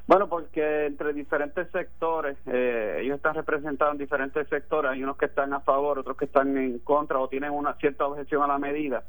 Bueno, 0.07 0.29
porque 0.29 0.87
entre 0.87 1.13
diferentes 1.13 1.69
sectores, 1.73 2.39
eh, 2.47 3.01
ellos 3.03 3.17
están 3.17 3.35
representados 3.35 3.93
en 3.93 3.99
diferentes 3.99 4.49
sectores, 4.49 4.93
hay 4.93 5.03
unos 5.03 5.17
que 5.17 5.27
están 5.27 5.53
a 5.53 5.61
favor, 5.61 5.99
otros 5.99 6.17
que 6.17 6.27
están 6.27 6.57
en 6.57 6.79
contra 6.79 7.19
o 7.19 7.29
tienen 7.29 7.51
una 7.51 7.75
cierta 7.75 8.07
objeción 8.07 8.43
a 8.43 8.47
la 8.47 8.57
medida. 8.59 9.03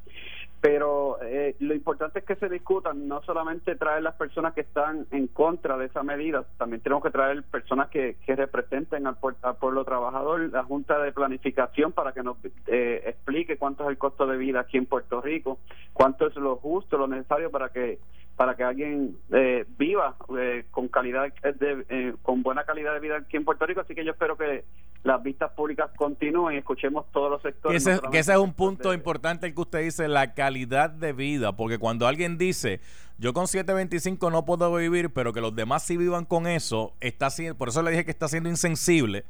Pero 0.59 1.21
eh, 1.21 1.55
lo 1.59 1.75
importante 1.75 2.19
es 2.19 2.25
que 2.25 2.35
se 2.35 2.49
discutan, 2.49 3.07
no 3.07 3.21
solamente 3.21 3.75
traer 3.75 4.01
las 4.01 4.15
personas 4.15 4.53
que 4.53 4.61
están 4.61 5.05
en 5.11 5.27
contra 5.27 5.77
de 5.77 5.85
esa 5.85 6.01
medida, 6.01 6.45
también 6.57 6.81
tenemos 6.81 7.03
que 7.03 7.11
traer 7.11 7.43
personas 7.43 7.89
que, 7.89 8.17
que 8.25 8.35
representen 8.35 9.05
al, 9.05 9.17
al 9.43 9.55
pueblo 9.57 9.85
trabajador, 9.85 10.49
la 10.51 10.63
Junta 10.63 10.97
de 10.99 11.11
Planificación 11.11 11.91
para 11.91 12.11
que 12.11 12.23
nos 12.23 12.37
eh, 12.65 13.03
explique 13.05 13.57
cuánto 13.57 13.83
es 13.83 13.89
el 13.89 13.99
costo 13.99 14.25
de 14.25 14.37
vida 14.37 14.61
aquí 14.61 14.77
en 14.77 14.87
Puerto 14.87 15.21
Rico, 15.21 15.59
cuánto 15.93 16.25
es 16.25 16.35
lo 16.35 16.55
justo, 16.55 16.97
lo 16.97 17.07
necesario 17.07 17.51
para 17.51 17.69
que 17.69 17.99
para 18.37 18.55
que 18.55 18.63
alguien 18.63 19.17
eh, 19.33 19.65
viva 19.79 20.15
eh, 20.37 20.65
con 20.69 20.87
calidad 20.89 21.33
de, 21.41 21.85
eh, 21.89 22.13
con 22.21 22.43
buena 22.43 22.65
calidad 22.65 22.93
de 22.93 22.99
vida 22.99 23.17
aquí 23.17 23.35
en 23.35 23.43
Puerto 23.43 23.65
Rico. 23.65 23.81
Así 23.81 23.95
que 23.95 24.05
yo 24.05 24.11
espero 24.11 24.37
que 24.37 24.63
las 25.03 25.21
vistas 25.23 25.51
públicas 25.51 25.89
continúen 25.95 26.55
y 26.55 26.57
escuchemos 26.59 27.05
todos 27.11 27.31
los 27.31 27.41
sectores 27.41 27.85
ese, 27.87 28.01
no 28.01 28.09
que 28.11 28.19
ese 28.19 28.33
es 28.33 28.37
un 28.37 28.53
punto 28.53 28.89
de- 28.89 28.95
importante 28.95 29.47
el 29.47 29.53
que 29.55 29.61
usted 29.61 29.83
dice, 29.83 30.07
la 30.07 30.33
calidad 30.33 30.89
de 30.89 31.13
vida, 31.13 31.55
porque 31.55 31.77
cuando 31.77 32.07
alguien 32.07 32.37
dice, 32.37 32.81
yo 33.17 33.33
con 33.33 33.45
7.25 33.45 34.31
no 34.31 34.45
puedo 34.45 34.73
vivir, 34.75 35.11
pero 35.11 35.33
que 35.33 35.41
los 35.41 35.55
demás 35.55 35.83
sí 35.83 35.97
vivan 35.97 36.25
con 36.25 36.45
eso, 36.47 36.93
está 36.99 37.29
por 37.57 37.69
eso 37.69 37.81
le 37.81 37.91
dije 37.91 38.05
que 38.05 38.11
está 38.11 38.27
siendo 38.27 38.49
insensible, 38.49 39.23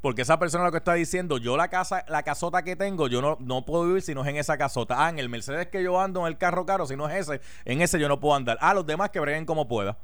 porque 0.00 0.22
esa 0.22 0.38
persona 0.38 0.64
lo 0.64 0.72
que 0.72 0.78
está 0.78 0.94
diciendo, 0.94 1.38
yo 1.38 1.56
la 1.56 1.68
casa, 1.68 2.04
la 2.08 2.24
casota 2.24 2.64
que 2.64 2.74
tengo, 2.74 3.06
yo 3.06 3.22
no, 3.22 3.36
no 3.38 3.64
puedo 3.64 3.86
vivir 3.86 4.02
si 4.02 4.14
no 4.14 4.22
es 4.22 4.28
en 4.28 4.36
esa 4.36 4.58
casota. 4.58 4.96
Ah, 5.06 5.08
en 5.10 5.20
el 5.20 5.28
Mercedes 5.28 5.68
que 5.68 5.80
yo 5.84 6.00
ando, 6.00 6.22
en 6.22 6.26
el 6.26 6.38
carro 6.38 6.66
caro, 6.66 6.86
si 6.86 6.96
no 6.96 7.08
es 7.08 7.28
ese, 7.28 7.40
en 7.64 7.80
ese 7.80 8.00
yo 8.00 8.08
no 8.08 8.18
puedo 8.18 8.34
andar. 8.34 8.58
Ah, 8.60 8.74
los 8.74 8.84
demás 8.84 9.10
que 9.10 9.20
breguen 9.20 9.46
como 9.46 9.68
pueda. 9.68 9.96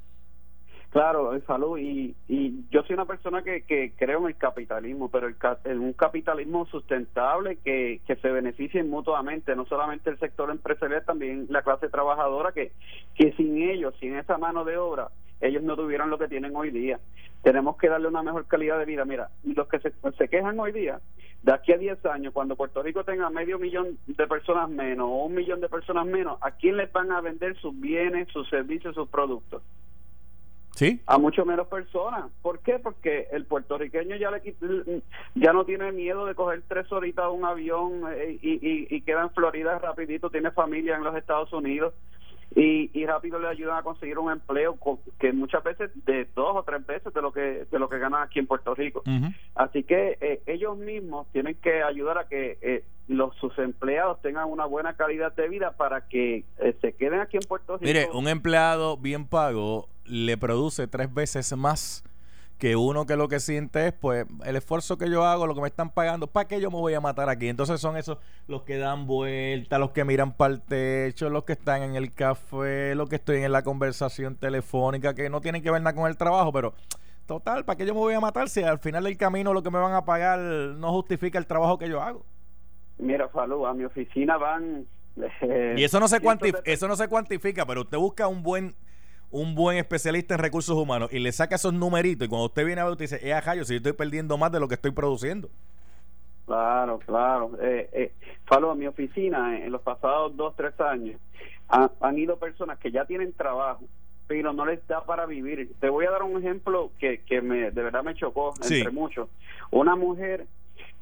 Claro, 0.91 1.39
salud. 1.47 1.79
Y, 1.79 2.15
y 2.29 2.65
yo 2.71 2.83
soy 2.83 2.95
una 2.95 3.05
persona 3.05 3.43
que, 3.43 3.63
que 3.63 3.93
creo 3.97 4.21
en 4.21 4.29
el 4.29 4.37
capitalismo, 4.37 5.11
pero 5.11 5.27
el, 5.27 5.37
en 5.65 5.81
un 5.81 5.93
capitalismo 5.93 6.65
sustentable 6.67 7.59
que, 7.59 8.01
se 8.07 8.31
beneficie 8.31 8.83
mutuamente, 8.85 9.55
no 9.55 9.67
solamente 9.67 10.09
el 10.09 10.19
sector 10.19 10.51
empresarial, 10.51 11.05
también 11.05 11.47
la 11.51 11.63
clase 11.63 11.89
trabajadora, 11.89 12.53
que, 12.53 12.73
que 13.15 13.33
sin 13.33 13.63
ellos, 13.63 13.95
sin 14.01 14.17
esa 14.17 14.39
mano 14.39 14.65
de 14.65 14.79
obra, 14.79 15.09
ellos 15.41 15.63
no 15.63 15.77
tuvieran 15.77 16.11
lo 16.11 16.19
que 16.19 16.29
tienen 16.29 16.57
hoy 16.57 16.71
día. 16.71 16.99
Tenemos 17.43 17.77
que 17.77 17.89
darle 17.89 18.09
una 18.09 18.23
mejor 18.23 18.47
calidad 18.47 18.79
de 18.79 18.87
vida. 18.87 19.05
Mira, 19.05 19.29
los 19.45 19.69
que 19.69 19.79
se, 19.81 19.93
se 20.17 20.29
quejan 20.29 20.59
hoy 20.59 20.73
día, 20.73 21.01
de 21.43 21.53
aquí 21.53 21.73
a 21.73 21.79
10 21.79 22.05
años, 22.07 22.33
cuando 22.33 22.57
Puerto 22.57 22.83
Rico 22.83 23.05
tenga 23.05 23.29
medio 23.31 23.59
millón 23.59 23.99
de 24.07 24.27
personas 24.27 24.71
menos 24.71 25.07
o 25.07 25.27
un 25.27 25.35
millón 25.35 25.61
de 25.61 25.69
personas 25.69 26.07
menos, 26.07 26.39
¿a 26.41 26.53
quién 26.53 26.79
les 26.79 26.91
van 26.91 27.13
a 27.13 27.21
vender 27.21 27.57
sus 27.59 27.79
bienes, 27.79 28.27
sus 28.29 28.49
servicios, 28.49 28.95
sus 28.95 29.09
productos? 29.09 29.63
¿Sí? 30.79 31.01
a 31.07 31.19
mucho 31.19 31.45
menos 31.45 31.67
personas. 31.67 32.27
¿Por 32.41 32.61
qué? 32.61 32.79
Porque 32.79 33.27
el 33.33 33.47
puertorriqueño 33.47 34.15
ya 34.15 34.31
le 34.31 34.41
ya 35.35 35.53
no 35.53 35.65
tiene 35.65 35.91
miedo 35.91 36.25
de 36.25 36.37
coger 36.37 36.63
tres 36.69 36.91
horitas 36.93 37.25
a 37.25 37.31
un 37.31 37.45
avión 37.45 38.03
eh, 38.13 38.39
y, 38.41 38.53
y, 38.53 38.87
y 38.89 39.01
queda 39.01 39.23
en 39.23 39.31
Florida 39.31 39.77
rapidito, 39.81 40.31
tiene 40.31 40.53
familia 40.53 40.95
en 40.95 41.03
los 41.03 41.17
Estados 41.17 41.53
Unidos 41.53 41.95
y, 42.55 42.91
y 42.95 43.07
rápido 43.07 43.41
le 43.41 43.49
ayudan 43.49 43.79
a 43.79 43.83
conseguir 43.83 44.21
un 44.21 44.31
empleo 44.31 44.79
que 45.19 45.33
muchas 45.33 45.65
veces 45.65 45.91
de 46.07 46.29
dos 46.37 46.57
o 46.57 46.63
tres 46.63 46.87
veces 46.87 47.13
de 47.13 47.23
lo 47.23 47.33
que 47.33 47.67
de 47.71 47.79
lo 47.79 47.89
que 47.89 47.99
ganan 47.99 48.23
aquí 48.23 48.39
en 48.39 48.47
Puerto 48.47 48.73
Rico. 48.75 49.03
Así 49.57 49.83
que 49.83 50.17
eh, 50.21 50.43
ellos 50.47 50.79
mismos 50.79 51.27
tienen 51.33 51.57
que 51.57 51.83
ayudar 51.83 52.19
a 52.19 52.29
que 52.29 52.57
eh, 52.63 52.85
los 53.19 53.37
sus 53.37 53.59
empleados 53.59 54.23
tengan 54.23 54.49
una 54.49 54.65
buena 54.65 54.97
calidad 54.97 55.35
de 55.35 55.49
vida 55.49 55.73
para 55.73 56.09
que 56.09 56.45
eh, 56.59 56.77
se 56.81 56.95
queden 56.95 57.21
aquí 57.21 57.37
en 57.37 57.43
Puerto 57.47 57.77
Rico. 57.77 57.85
Mire, 57.85 58.09
un 58.15 58.29
empleado 58.29 58.97
bien 58.97 59.27
pago 59.27 59.89
le 60.05 60.39
produce 60.39 60.87
tres 60.87 61.13
veces 61.13 61.55
más 61.55 62.05
que 62.59 62.75
uno 62.75 63.07
que 63.07 63.17
lo 63.17 63.29
que 63.29 63.39
siente 63.39 63.89
es, 63.89 63.93
pues, 63.93 64.27
el 64.45 64.57
esfuerzo 64.57 64.99
que 64.99 65.09
yo 65.09 65.25
hago, 65.25 65.47
lo 65.47 65.55
que 65.55 65.61
me 65.61 65.69
están 65.69 65.91
pagando, 65.91 66.27
¿para 66.27 66.49
qué 66.49 66.61
yo 66.61 66.71
me 66.71 66.79
voy 66.79 66.95
a 66.95 67.01
matar 67.01 67.29
aquí? 67.29 67.49
Entonces 67.49 67.81
son 67.81 67.97
esos 67.97 68.19
los 68.49 68.63
que 68.63 68.79
dan 68.79 69.07
vuelta, 69.07 69.79
los 69.79 69.91
que 69.91 70.05
miran 70.05 70.33
para 70.33 70.55
el 70.55 70.61
techo, 70.63 71.31
los 71.31 71.45
que 71.45 71.53
están 71.53 71.83
en 71.83 71.95
el 71.95 72.13
café, 72.13 72.97
los 72.97 73.09
que 73.09 73.17
estoy 73.17 73.45
en 73.45 73.53
la 73.53 73.63
conversación 73.63 74.35
telefónica, 74.35 75.15
que 75.15 75.31
no 75.31 75.41
tienen 75.41 75.63
que 75.63 75.71
ver 75.71 75.83
nada 75.83 75.95
con 75.95 76.09
el 76.09 76.17
trabajo, 76.17 76.53
pero 76.53 76.75
total, 77.27 77.65
¿para 77.65 77.77
qué 77.77 77.87
yo 77.87 77.95
me 77.95 78.01
voy 78.01 78.15
a 78.15 78.21
matar 78.21 78.49
si 78.49 78.63
al 78.63 78.81
final 78.81 79.05
del 79.05 79.17
camino 79.17 79.53
lo 79.53 79.63
que 79.63 79.71
me 79.71 79.79
van 79.79 79.93
a 79.93 80.05
pagar 80.05 80.41
no 80.41 80.91
justifica 80.93 81.39
el 81.39 81.47
trabajo 81.47 81.79
que 81.79 81.89
yo 81.89 82.03
hago? 82.03 82.25
Mira, 82.99 83.29
Falú, 83.29 83.67
a 83.67 83.75
mi 83.75 83.85
oficina 83.85 84.37
van... 84.37 84.85
eh, 85.43 85.75
Y 85.77 85.85
eso 85.85 86.01
no 86.01 86.09
se 86.09 86.21
cuantifica, 86.21 86.61
eso 86.65 86.89
no 86.89 86.97
se 86.97 87.09
cuantifica, 87.09 87.65
pero 87.67 87.83
usted 87.83 87.99
busca 87.99 88.27
un 88.29 88.43
buen 88.43 88.75
un 89.31 89.55
buen 89.55 89.77
especialista 89.77 90.35
en 90.35 90.41
recursos 90.41 90.75
humanos 90.75 91.11
y 91.13 91.19
le 91.19 91.31
saca 91.33 91.57
esos 91.57 91.75
numeritos 91.75 92.25
y 92.27 92.29
cuando 92.31 92.47
usted 92.47 92.65
viene 92.65 92.81
a 92.81 92.85
ver 92.85 92.93
usted 92.93 93.05
dice, 93.05 93.21
eh, 93.29 93.35
ajá, 93.35 93.55
yo 93.55 93.65
sí 93.65 93.77
estoy 93.77 93.93
perdiendo 93.93 94.39
más 94.39 94.51
de 94.51 94.59
lo 94.59 94.69
que 94.69 94.75
estoy 94.75 94.91
produciendo. 94.91 95.51
Claro, 96.47 96.99
claro. 97.01 97.51
Eh, 97.61 97.91
eh, 97.93 98.13
Falo, 98.47 98.71
a 98.71 98.75
mi 98.75 98.87
oficina, 98.87 99.59
eh, 99.59 99.67
en 99.67 99.73
los 99.73 99.83
pasados 99.83 100.35
dos, 100.35 100.57
tres 100.57 100.73
años, 100.81 101.21
ha- 101.69 101.91
han 102.01 102.19
ido 102.19 102.39
personas 102.39 102.79
que 102.79 102.91
ya 102.91 103.05
tienen 103.05 103.35
trabajo, 103.35 103.85
pero 104.27 104.55
no 104.55 104.65
les 104.65 104.87
da 104.89 105.05
para 105.05 105.27
vivir. 105.27 105.73
Te 105.79 105.91
voy 105.91 106.07
a 106.07 106.11
dar 106.11 106.23
un 106.23 106.39
ejemplo 106.39 106.91
que, 106.99 107.21
que 107.25 107.43
me, 107.43 107.71
de 107.71 107.83
verdad 107.83 108.03
me 108.03 108.15
chocó, 108.15 108.55
Sí. 108.63 108.79
entre 108.79 108.93
muchos. 108.93 109.29
Una 109.71 109.95
mujer 109.95 110.47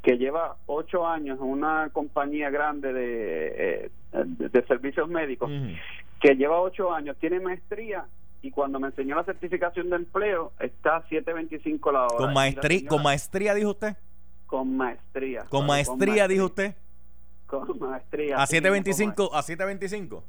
que 0.03 0.17
lleva 0.19 0.57
ocho 0.67 1.07
años 1.07 1.39
en 1.41 1.47
una 1.47 1.91
compañía 1.93 2.51
grande 2.51 2.93
de, 2.93 3.47
eh, 3.85 3.91
de, 4.13 4.49
de 4.49 4.67
servicios 4.67 5.09
médicos, 5.09 5.51
que 6.21 6.35
lleva 6.37 6.61
ocho 6.61 6.93
años, 6.93 7.17
tiene 7.19 7.41
maestría 7.41 8.07
y 8.43 8.51
cuando 8.51 8.79
me 8.79 8.89
enseñó 8.89 9.17
la 9.17 9.25
certificación 9.25 9.91
de 9.91 9.97
empleo 9.97 10.53
está 10.61 10.97
a 10.97 11.09
7.25 11.09 11.93
la 11.93 12.05
hora. 12.07 12.17
Con 12.17 12.33
maestría, 12.35 12.79
señora- 12.79 12.89
con 12.89 13.03
maestría 13.03 13.55
dijo 13.55 13.71
usted, 13.71 13.97
con 14.47 14.77
maestría. 14.77 15.41
con 15.49 15.51
Falo, 15.63 15.67
maestría 15.67 16.29
dijo 16.29 16.45
usted, 16.47 16.75
con 17.47 17.79
maestría. 17.81 18.37
a 18.39 18.43
así 18.45 18.57
mismo, 18.57 18.69
725, 18.77 19.35
a 19.35 19.43
725. 19.43 20.25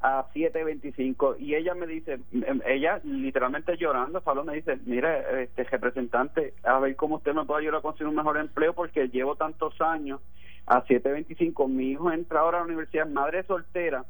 A 0.00 0.26
7.25. 0.32 1.36
Y 1.40 1.54
ella 1.54 1.74
me 1.74 1.86
dice, 1.86 2.20
em, 2.32 2.60
ella 2.66 3.00
literalmente 3.04 3.76
llorando, 3.76 4.20
Falo 4.20 4.44
me 4.44 4.54
dice, 4.54 4.78
mire, 4.86 5.42
este 5.42 5.64
representante, 5.64 6.54
a 6.62 6.78
ver 6.78 6.94
cómo 6.94 7.16
usted 7.16 7.34
me 7.34 7.44
puede 7.44 7.62
ayudar 7.62 7.80
a 7.80 7.82
conseguir 7.82 8.08
un 8.08 8.14
mejor 8.14 8.38
empleo 8.38 8.74
porque 8.74 9.08
llevo 9.08 9.34
tantos 9.34 9.80
años 9.80 10.20
a 10.66 10.84
7.25. 10.84 11.68
Mi 11.68 11.90
hijo 11.90 12.12
entra 12.12 12.40
ahora 12.40 12.58
a 12.58 12.60
la 12.60 12.66
universidad, 12.66 13.08
madre 13.08 13.42
soltera, 13.42 14.04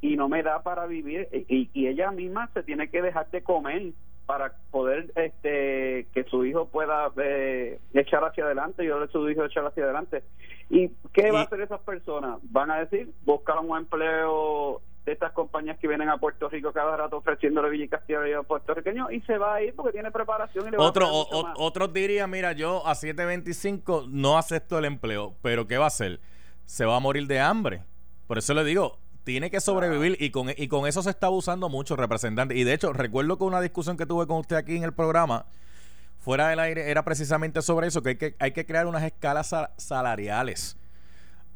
y 0.00 0.16
no 0.16 0.28
me 0.28 0.42
da 0.42 0.62
para 0.62 0.86
vivir. 0.86 1.28
Y, 1.32 1.70
y 1.72 1.88
ella 1.88 2.10
misma 2.10 2.48
se 2.54 2.62
tiene 2.62 2.88
que 2.88 3.02
dejar 3.02 3.30
de 3.30 3.42
comer 3.42 3.92
para 4.26 4.52
poder 4.70 5.12
este 5.16 6.06
que 6.14 6.24
su 6.30 6.44
hijo 6.44 6.66
pueda 6.66 7.10
eh, 7.22 7.78
echar 7.92 8.24
hacia 8.24 8.44
adelante 8.44 8.84
y 8.84 8.88
a 8.88 9.06
su 9.08 9.28
hijo 9.28 9.44
echar 9.44 9.66
hacia 9.66 9.84
adelante. 9.84 10.22
¿Y 10.70 10.88
qué 11.12 11.30
va 11.30 11.40
a 11.40 11.44
hacer 11.44 11.60
esas 11.60 11.80
personas? 11.80 12.38
Van 12.44 12.70
a 12.70 12.78
decir, 12.78 13.10
buscar 13.24 13.58
un 13.58 13.76
empleo 13.76 14.80
de 15.04 15.12
estas 15.12 15.32
compañías 15.32 15.78
que 15.78 15.88
vienen 15.88 16.08
a 16.08 16.18
Puerto 16.18 16.48
Rico 16.48 16.72
cada 16.72 16.96
rato 16.96 17.16
ofreciéndole 17.16 17.70
Villa 17.70 17.88
Castilla 17.88 18.20
a 18.38 18.42
puertorriqueños 18.42 19.12
y 19.12 19.20
se 19.22 19.36
va 19.36 19.54
a 19.54 19.62
ir 19.62 19.74
porque 19.74 19.92
tiene 19.92 20.10
preparación 20.12 20.68
y 20.68 20.70
le 20.70 20.76
Otro, 20.78 21.06
va 21.06 21.10
a 21.10 21.12
o, 21.12 21.52
Otros 21.56 21.92
dirían, 21.92 22.30
mira, 22.30 22.52
yo 22.52 22.86
a 22.86 22.92
7.25 22.92 24.06
no 24.08 24.38
acepto 24.38 24.78
el 24.78 24.84
empleo, 24.84 25.34
pero 25.42 25.66
¿qué 25.66 25.78
va 25.78 25.84
a 25.84 25.88
hacer? 25.88 26.20
Se 26.66 26.84
va 26.84 26.96
a 26.96 27.00
morir 27.00 27.26
de 27.26 27.40
hambre. 27.40 27.82
Por 28.28 28.38
eso 28.38 28.54
le 28.54 28.62
digo, 28.62 28.98
tiene 29.24 29.50
que 29.50 29.60
sobrevivir 29.60 30.16
y 30.20 30.30
con, 30.30 30.50
y 30.56 30.68
con 30.68 30.86
eso 30.86 31.02
se 31.02 31.10
está 31.10 31.26
abusando 31.26 31.68
mucho, 31.68 31.96
representante. 31.96 32.54
Y 32.54 32.62
de 32.62 32.74
hecho, 32.74 32.92
recuerdo 32.92 33.36
que 33.38 33.44
una 33.44 33.60
discusión 33.60 33.96
que 33.96 34.06
tuve 34.06 34.28
con 34.28 34.38
usted 34.38 34.56
aquí 34.56 34.76
en 34.76 34.84
el 34.84 34.92
programa, 34.92 35.46
fuera 36.18 36.48
del 36.48 36.60
aire, 36.60 36.90
era 36.90 37.04
precisamente 37.04 37.60
sobre 37.60 37.88
eso, 37.88 38.02
que 38.02 38.10
hay 38.10 38.16
que, 38.16 38.36
hay 38.38 38.52
que 38.52 38.64
crear 38.64 38.86
unas 38.86 39.02
escalas 39.02 39.52
salariales. 39.76 40.76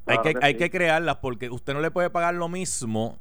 hay, 0.07 0.19
que, 0.19 0.35
hay 0.43 0.57
que 0.57 0.69
crearlas 0.69 1.17
porque 1.17 1.49
usted 1.49 1.75
no 1.75 1.81
le 1.81 1.93
puede 1.93 2.11
pagar 2.11 2.35
lo 2.35 2.49
mismo 2.49 3.19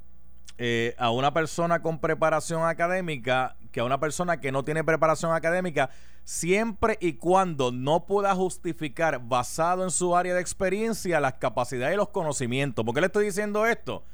eh, 0.57 0.95
a 0.97 1.11
una 1.11 1.33
persona 1.33 1.81
con 1.81 1.99
preparación 1.99 2.65
académica 2.65 3.55
que 3.75 3.81
a 3.81 3.83
una 3.83 3.99
persona 3.99 4.39
que 4.39 4.53
no 4.53 4.63
tiene 4.63 4.85
preparación 4.85 5.33
académica, 5.33 5.89
siempre 6.23 6.97
y 7.01 7.15
cuando 7.15 7.73
no 7.73 8.05
pueda 8.05 8.33
justificar 8.33 9.19
basado 9.19 9.83
en 9.83 9.91
su 9.91 10.15
área 10.15 10.33
de 10.33 10.39
experiencia 10.39 11.19
las 11.19 11.33
capacidades 11.33 11.93
y 11.93 11.97
los 11.97 12.07
conocimientos. 12.07 12.85
¿Por 12.85 12.95
qué 12.95 13.01
le 13.01 13.07
estoy 13.07 13.25
diciendo 13.25 13.65
esto? 13.65 14.05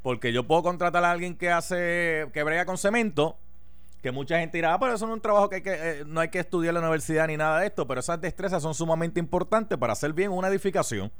Porque 0.00 0.32
yo 0.32 0.46
puedo 0.46 0.62
contratar 0.62 1.04
a 1.04 1.10
alguien 1.10 1.36
que 1.36 1.50
hace, 1.50 2.26
que 2.32 2.42
brega 2.42 2.64
con 2.64 2.78
cemento, 2.78 3.36
que 4.00 4.12
mucha 4.12 4.38
gente 4.38 4.56
dirá, 4.56 4.72
ah, 4.72 4.80
pero 4.80 4.94
eso 4.94 5.06
no 5.06 5.12
es 5.12 5.16
un 5.16 5.20
trabajo 5.20 5.50
que, 5.50 5.56
hay 5.56 5.62
que 5.62 5.72
eh, 5.74 6.04
no 6.06 6.20
hay 6.20 6.28
que 6.28 6.38
estudiar 6.38 6.70
en 6.70 6.80
la 6.80 6.88
universidad 6.88 7.26
ni 7.26 7.36
nada 7.36 7.60
de 7.60 7.66
esto, 7.66 7.86
pero 7.86 8.00
esas 8.00 8.18
destrezas 8.18 8.62
son 8.62 8.74
sumamente 8.74 9.20
importantes 9.20 9.76
para 9.76 9.92
hacer 9.92 10.14
bien 10.14 10.30
una 10.30 10.48
edificación. 10.48 11.12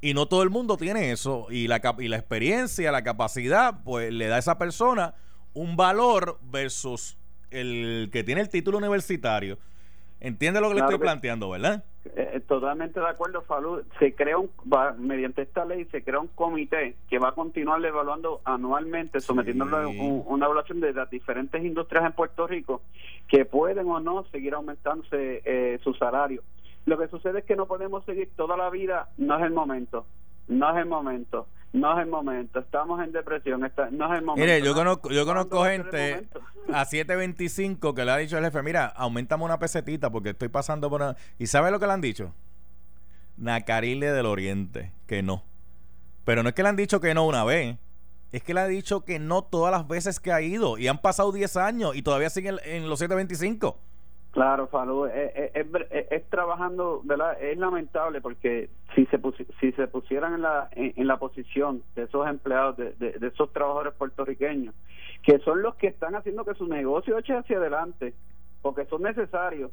Y 0.00 0.14
no 0.14 0.26
todo 0.26 0.42
el 0.42 0.50
mundo 0.50 0.76
tiene 0.76 1.12
eso. 1.12 1.46
Y 1.50 1.68
la, 1.68 1.80
y 1.98 2.08
la 2.08 2.16
experiencia, 2.16 2.90
la 2.90 3.02
capacidad, 3.02 3.82
pues 3.84 4.12
le 4.12 4.28
da 4.28 4.36
a 4.36 4.38
esa 4.38 4.58
persona 4.58 5.14
un 5.52 5.76
valor 5.76 6.38
versus 6.42 7.18
el 7.50 8.08
que 8.12 8.24
tiene 8.24 8.40
el 8.40 8.48
título 8.48 8.78
universitario. 8.78 9.58
¿Entiende 10.20 10.60
lo 10.60 10.68
que 10.68 10.74
le 10.74 10.80
estoy 10.80 10.98
planteando, 10.98 11.50
verdad? 11.50 11.82
Eh, 12.04 12.32
eh, 12.34 12.40
totalmente 12.40 13.00
de 13.00 13.08
acuerdo, 13.08 13.42
Falú. 13.42 13.82
Se 13.98 14.14
crea 14.14 14.36
un, 14.36 14.50
mediante 14.98 15.42
esta 15.42 15.64
ley, 15.64 15.86
se 15.86 16.02
crea 16.02 16.20
un 16.20 16.28
comité 16.28 16.96
que 17.08 17.18
va 17.18 17.30
a 17.30 17.32
continuar 17.32 17.84
evaluando 17.84 18.40
anualmente, 18.44 19.20
sometiéndolo 19.20 19.76
a 19.78 19.88
una 19.88 20.44
evaluación 20.44 20.80
de 20.80 20.92
las 20.92 21.10
diferentes 21.10 21.64
industrias 21.64 22.04
en 22.04 22.12
Puerto 22.12 22.46
Rico 22.46 22.82
que 23.28 23.44
pueden 23.44 23.86
o 23.88 24.00
no 24.00 24.24
seguir 24.30 24.54
aumentándose 24.54 25.42
eh, 25.44 25.78
su 25.82 25.94
salario. 25.94 26.42
Lo 26.90 26.98
que 26.98 27.06
sucede 27.06 27.38
es 27.38 27.44
que 27.44 27.54
no 27.54 27.66
podemos 27.66 28.04
seguir 28.04 28.32
toda 28.34 28.56
la 28.56 28.68
vida, 28.68 29.10
no 29.16 29.38
es 29.38 29.44
el 29.44 29.52
momento, 29.52 30.06
no 30.48 30.72
es 30.72 30.82
el 30.82 30.86
momento, 30.86 31.46
no 31.72 31.96
es 31.96 32.02
el 32.04 32.10
momento, 32.10 32.58
estamos 32.58 33.00
en 33.04 33.12
depresión, 33.12 33.60
no 33.60 33.66
es 33.68 33.78
el 33.78 34.24
momento. 34.24 34.34
Mire, 34.34 34.60
yo 34.60 34.74
conozco, 34.74 35.08
yo 35.10 35.24
conozco 35.24 35.62
gente 35.66 36.26
a 36.72 36.84
7.25 36.84 37.94
que 37.94 38.04
le 38.04 38.10
ha 38.10 38.16
dicho 38.16 38.38
el 38.38 38.44
jefe, 38.44 38.60
mira, 38.64 38.86
aumentame 38.86 39.44
una 39.44 39.60
pesetita 39.60 40.10
porque 40.10 40.30
estoy 40.30 40.48
pasando 40.48 40.90
por 40.90 41.00
una... 41.00 41.16
¿Y 41.38 41.46
sabe 41.46 41.70
lo 41.70 41.78
que 41.78 41.86
le 41.86 41.92
han 41.92 42.00
dicho? 42.00 42.34
Nacarile 43.36 44.10
del 44.10 44.26
Oriente, 44.26 44.90
que 45.06 45.22
no. 45.22 45.44
Pero 46.24 46.42
no 46.42 46.48
es 46.48 46.56
que 46.56 46.64
le 46.64 46.70
han 46.70 46.76
dicho 46.76 47.00
que 47.00 47.14
no 47.14 47.24
una 47.24 47.44
vez, 47.44 47.76
es 48.32 48.42
que 48.42 48.52
le 48.52 48.62
ha 48.62 48.66
dicho 48.66 49.04
que 49.04 49.20
no 49.20 49.42
todas 49.42 49.70
las 49.70 49.86
veces 49.86 50.18
que 50.18 50.32
ha 50.32 50.42
ido 50.42 50.76
y 50.76 50.88
han 50.88 50.98
pasado 50.98 51.30
10 51.30 51.56
años 51.56 51.94
y 51.94 52.02
todavía 52.02 52.30
siguen 52.30 52.56
en 52.64 52.88
los 52.88 52.98
725. 52.98 53.78
Claro, 54.32 54.68
Falú, 54.68 55.06
es, 55.06 55.50
es, 55.54 56.30
trabajando, 56.30 57.00
¿verdad? 57.04 57.36
Es 57.42 57.58
lamentable 57.58 58.20
porque 58.20 58.70
si 58.94 59.04
se 59.06 59.18
si 59.58 59.72
se 59.72 59.88
pusieran 59.88 60.34
en 60.34 60.42
la 60.42 60.68
en, 60.72 61.06
la 61.08 61.18
posición 61.18 61.82
de 61.96 62.04
esos 62.04 62.28
empleados, 62.28 62.76
de, 62.76 62.92
de, 62.92 63.26
esos 63.26 63.52
trabajadores 63.52 63.94
puertorriqueños, 63.94 64.72
que 65.24 65.40
son 65.40 65.62
los 65.62 65.74
que 65.74 65.88
están 65.88 66.14
haciendo 66.14 66.44
que 66.44 66.54
su 66.54 66.68
negocio 66.68 67.18
eche 67.18 67.36
hacia 67.36 67.58
adelante, 67.58 68.14
porque 68.62 68.84
son 68.86 69.02
necesarios. 69.02 69.70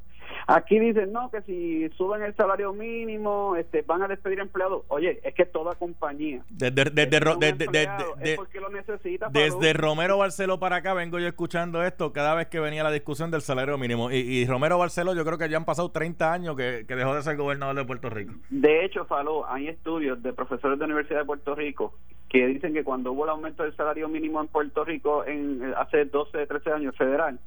Aquí 0.48 0.80
dicen, 0.80 1.12
no, 1.12 1.30
que 1.30 1.42
si 1.42 1.90
suben 1.98 2.22
el 2.22 2.36
salario 2.36 2.74
mínimo, 2.74 3.56
este, 3.56 3.82
van 3.82 4.04
a 4.04 4.08
despedir 4.08 4.40
empleados. 4.40 4.84
Oye, 4.88 5.20
es 5.24 5.34
que 5.34 5.46
toda 5.46 5.76
compañía. 5.76 6.42
Desde, 6.50 6.86
desde, 6.86 7.20
lo 7.20 8.70
necesita. 8.70 9.30
Desde 9.30 9.74
Romero 9.74 10.18
Barceló 10.18 10.60
para 10.60 10.78
acá 10.78 10.94
vengo 10.94 11.20
yo 11.20 11.28
escuchando 11.28 11.84
esto 11.84 12.14
cada 12.14 12.34
vez 12.34 12.48
que 12.48 12.60
venía 12.60 12.84
la 12.84 12.92
discusión 12.92 13.32
del 13.32 13.42
salario 13.42 13.78
mínimo. 13.78 14.12
Y, 14.12 14.46
Romero 14.46 14.78
Barceló, 14.78 15.14
yo 15.14 15.26
creo 15.26 15.38
que 15.38 15.50
ya 15.50 15.58
han 15.58 15.66
pasado 15.66 15.92
30 15.92 16.32
años 16.32 16.56
que, 16.56 16.84
dejó 16.84 17.14
de 17.14 17.22
ser 17.22 17.38
gobernador 17.38 17.76
de 17.76 17.86
Puerto 17.86 18.10
Rico. 18.10 18.34
De 18.50 18.86
hecho, 18.86 19.06
Faló, 19.06 19.48
hay 19.48 19.68
estudios 19.68 20.22
de 20.24 20.34
profesores 20.34 20.80
de 20.80 20.88
la 20.88 20.94
Universidad 20.94 21.20
de 21.20 21.26
Puerto 21.26 21.56
Rico 21.56 21.94
que 22.30 22.46
dicen 22.48 22.74
que 22.74 22.84
cuando 22.84 23.14
hubo 23.14 23.24
el 23.24 23.30
aumento 23.30 23.64
del 23.64 23.76
salario 23.76 24.10
mínimo 24.10 24.42
en 24.42 24.48
Puerto 24.48 24.84
Rico 24.84 25.24
en 25.26 25.74
hace 25.78 26.06
12, 26.06 26.46
13 26.46 26.72
años 26.72 26.96
federal, 26.96 27.40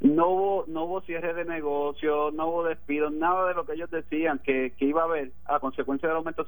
no 0.00 0.28
hubo 0.28 0.64
no 0.66 0.84
hubo 0.84 1.00
cierre 1.02 1.34
de 1.34 1.44
negocio, 1.44 2.30
no 2.32 2.48
hubo 2.48 2.64
despidos, 2.64 3.12
nada 3.12 3.48
de 3.48 3.54
lo 3.54 3.66
que 3.66 3.74
ellos 3.74 3.90
decían 3.90 4.38
que, 4.38 4.72
que 4.78 4.86
iba 4.86 5.02
a 5.02 5.04
haber 5.04 5.32
a 5.44 5.60
consecuencia 5.60 6.08
del 6.08 6.16
aumento 6.16 6.46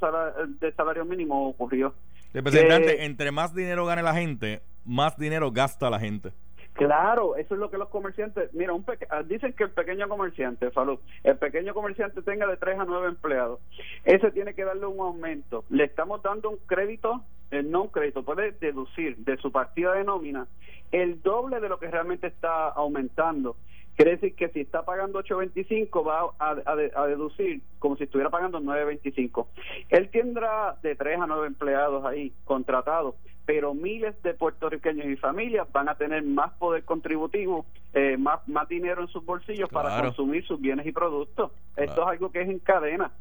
de 0.60 0.72
salario 0.72 1.04
mínimo 1.04 1.48
ocurrió. 1.48 1.94
Representante, 2.32 3.04
entre 3.04 3.30
más 3.30 3.54
dinero 3.54 3.84
gane 3.84 4.02
la 4.02 4.14
gente, 4.14 4.62
más 4.84 5.18
dinero 5.18 5.50
gasta 5.52 5.90
la 5.90 6.00
gente. 6.00 6.32
Claro, 6.72 7.36
eso 7.36 7.54
es 7.54 7.60
lo 7.60 7.70
que 7.70 7.76
los 7.76 7.90
comerciantes, 7.90 8.52
mira, 8.54 8.72
un 8.72 8.84
ah, 9.10 9.22
dicen 9.22 9.52
que 9.52 9.64
el 9.64 9.70
pequeño 9.70 10.08
comerciante, 10.08 10.70
salud, 10.70 10.98
el 11.22 11.36
pequeño 11.36 11.74
comerciante 11.74 12.22
tenga 12.22 12.46
de 12.46 12.56
3 12.56 12.78
a 12.78 12.84
9 12.86 13.08
empleados, 13.08 13.60
ese 14.04 14.30
tiene 14.30 14.54
que 14.54 14.64
darle 14.64 14.86
un 14.86 14.98
aumento. 15.00 15.64
Le 15.68 15.84
estamos 15.84 16.22
dando 16.22 16.48
un 16.48 16.56
crédito, 16.66 17.22
eh, 17.52 17.62
no 17.62 17.90
crédito, 17.90 18.24
puede 18.24 18.52
deducir 18.52 19.16
de 19.18 19.36
su 19.36 19.52
partida 19.52 19.92
de 19.92 20.04
nómina 20.04 20.48
el 20.90 21.22
doble 21.22 21.60
de 21.60 21.68
lo 21.68 21.78
que 21.78 21.90
realmente 21.90 22.26
está 22.26 22.68
aumentando. 22.68 23.56
Quiere 23.96 24.12
decir 24.12 24.34
que 24.34 24.48
si 24.48 24.60
está 24.60 24.84
pagando 24.84 25.22
8.25 25.22 26.06
va 26.06 26.32
a, 26.38 27.06
deducir 27.06 27.60
como 27.78 27.96
si 27.96 28.04
estuviera 28.04 28.30
pagando 28.30 28.58
9.25. 28.60 29.46
Él 29.90 30.08
tendrá 30.10 30.76
de 30.82 30.94
3 30.94 31.20
a 31.20 31.26
9 31.26 31.46
empleados 31.46 32.04
ahí 32.06 32.32
contratados, 32.44 33.16
pero 33.44 33.74
miles 33.74 34.20
de 34.22 34.32
puertorriqueños 34.32 35.06
y 35.06 35.16
familias 35.16 35.70
van 35.72 35.90
a 35.90 35.96
tener 35.96 36.22
más 36.22 36.52
poder 36.54 36.84
contributivo, 36.84 37.66
eh, 37.92 38.16
más, 38.16 38.46
más 38.48 38.66
dinero 38.68 39.02
en 39.02 39.08
sus 39.08 39.24
bolsillos 39.26 39.68
para 39.68 40.00
consumir 40.00 40.46
sus 40.46 40.58
bienes 40.58 40.86
y 40.86 40.92
productos. 40.92 41.52
Esto 41.76 42.02
es 42.02 42.08
algo 42.08 42.32
que 42.32 42.40
es 42.40 42.48
en 42.48 42.60
cadena. 42.60 43.12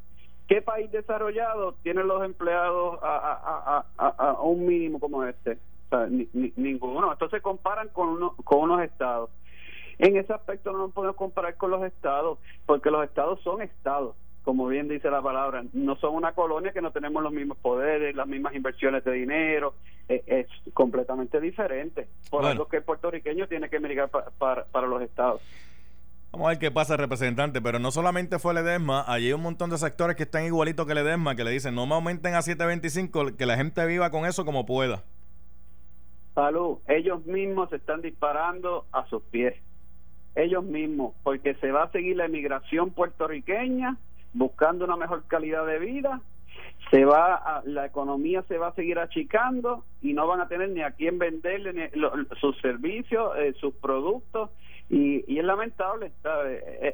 ¿Qué 0.52 0.62
país 0.62 0.92
desarrollado 0.92 1.76
tiene 1.82 2.04
los 2.04 2.26
empleados 2.26 3.00
a, 3.02 3.86
a 3.98 4.42
un 4.42 4.66
mínimo 4.66 5.00
como 5.00 5.24
este? 5.24 5.58
ninguno. 6.58 7.10
Entonces 7.10 7.42
comparan 7.42 7.88
con, 7.88 8.10
uno, 8.10 8.36
con 8.44 8.60
unos 8.60 8.82
estados. 8.82 9.30
En 9.98 10.18
ese 10.18 10.34
aspecto 10.34 10.74
no 10.74 10.80
nos 10.80 10.92
podemos 10.92 11.16
comparar 11.16 11.56
con 11.56 11.72
los 11.72 11.82
estados, 11.86 12.38
porque 12.66 12.92
los 12.92 13.02
estados 13.06 13.40
son 13.44 13.62
estados, 13.62 14.14
como 14.44 14.68
bien 14.68 14.90
dice 14.90 15.10
la 15.10 15.22
palabra, 15.22 15.64
no 15.72 15.96
son 15.96 16.16
una 16.16 16.34
colonia 16.34 16.74
que 16.74 16.82
no 16.82 16.92
tenemos 16.92 17.24
los 17.24 17.32
mismos 17.32 17.58
poderes, 17.60 18.14
las 18.14 18.28
mismas 18.28 18.54
inversiones 18.54 19.06
de 19.06 19.12
dinero, 19.14 19.76
eh, 20.10 20.22
es 20.28 20.48
completamente 20.74 21.40
diferente. 21.40 22.10
Por 22.30 22.46
algo 22.46 22.68
que 22.68 22.76
el 22.78 22.84
puertorriqueño 22.84 23.48
tiene 23.48 23.70
que 23.70 23.80
mirar 23.80 24.10
para, 24.38 24.66
para 24.66 24.88
los 24.88 25.02
estados. 25.02 25.40
Vamos 26.32 26.46
a 26.48 26.50
ver 26.52 26.60
qué 26.60 26.72
pasa, 26.72 26.96
representante. 26.96 27.62
Pero 27.62 27.80
no 27.80 27.92
solamente 27.92 28.40
fue 28.40 28.54
el 28.54 28.60
Edesma, 28.60 29.04
allí 29.06 29.28
hay 29.28 29.34
un 29.34 29.42
montón 29.42 29.70
de 29.70 29.78
sectores 29.78 30.16
que 30.16 30.24
están 30.24 30.46
igualitos 30.46 30.86
que 30.86 30.94
el 30.94 31.00
Edesma, 31.00 31.36
que 31.36 31.44
le 31.44 31.52
dicen 31.52 31.76
no 31.76 31.86
me 31.86 31.96
aumenten 31.96 32.36
a 32.36 32.40
7.25, 32.40 33.36
que 33.36 33.46
la 33.46 33.58
gente 33.58 33.86
viva 33.86 34.10
con 34.12 34.26
eso 34.26 34.46
como 34.46 34.66
pueda. 34.66 35.04
Salud, 36.34 36.78
ellos 36.88 37.26
mismos 37.26 37.70
se 37.70 37.76
están 37.76 38.02
disparando 38.02 38.86
a 38.94 39.06
sus 39.08 39.22
pies. 39.24 39.56
Ellos 40.36 40.64
mismos, 40.64 41.14
porque 41.24 41.56
se 41.56 41.72
va 41.72 41.84
a 41.84 41.92
seguir 41.92 42.16
la 42.16 42.26
emigración 42.26 42.92
puertorriqueña 42.92 43.98
buscando 44.34 44.86
una 44.86 44.96
mejor 44.96 45.26
calidad 45.28 45.66
de 45.66 45.80
vida, 45.80 46.22
se 46.90 47.04
va 47.04 47.36
a, 47.36 47.62
la 47.66 47.86
economía 47.86 48.44
se 48.44 48.58
va 48.58 48.70
a 48.70 48.76
seguir 48.76 48.98
achicando 48.98 49.84
y 50.02 50.14
no 50.14 50.26
van 50.28 50.40
a 50.40 50.48
tener 50.48 50.70
ni 50.70 50.82
a 50.82 50.92
quién 50.92 51.20
venderle 51.20 51.92
sus 52.40 52.58
servicios, 52.62 53.34
eh, 53.38 53.54
sus 53.60 53.74
productos 53.74 54.50
y, 54.92 55.24
y, 55.34 55.40
es 55.40 55.46
lamentable, 55.46 56.12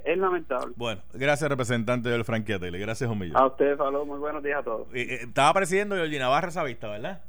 es, 0.06 0.18
lamentable. 0.20 0.74
Bueno, 0.76 1.02
gracias 1.14 1.50
representante 1.50 2.10
del 2.10 2.24
franquiatele, 2.24 2.78
gracias 2.78 3.10
un 3.10 3.18
millón. 3.18 3.38
A 3.38 3.48
usted, 3.48 3.76
Falú, 3.76 4.06
muy 4.06 4.20
buenos 4.20 4.44
días 4.44 4.60
a 4.60 4.64
todos. 4.64 4.88
Eh, 4.94 5.22
estaba 5.22 5.52
presidiendo 5.54 5.96
Georgina 5.96 6.30
esa 6.48 6.64
vista, 6.64 6.90
¿verdad? 6.90 7.24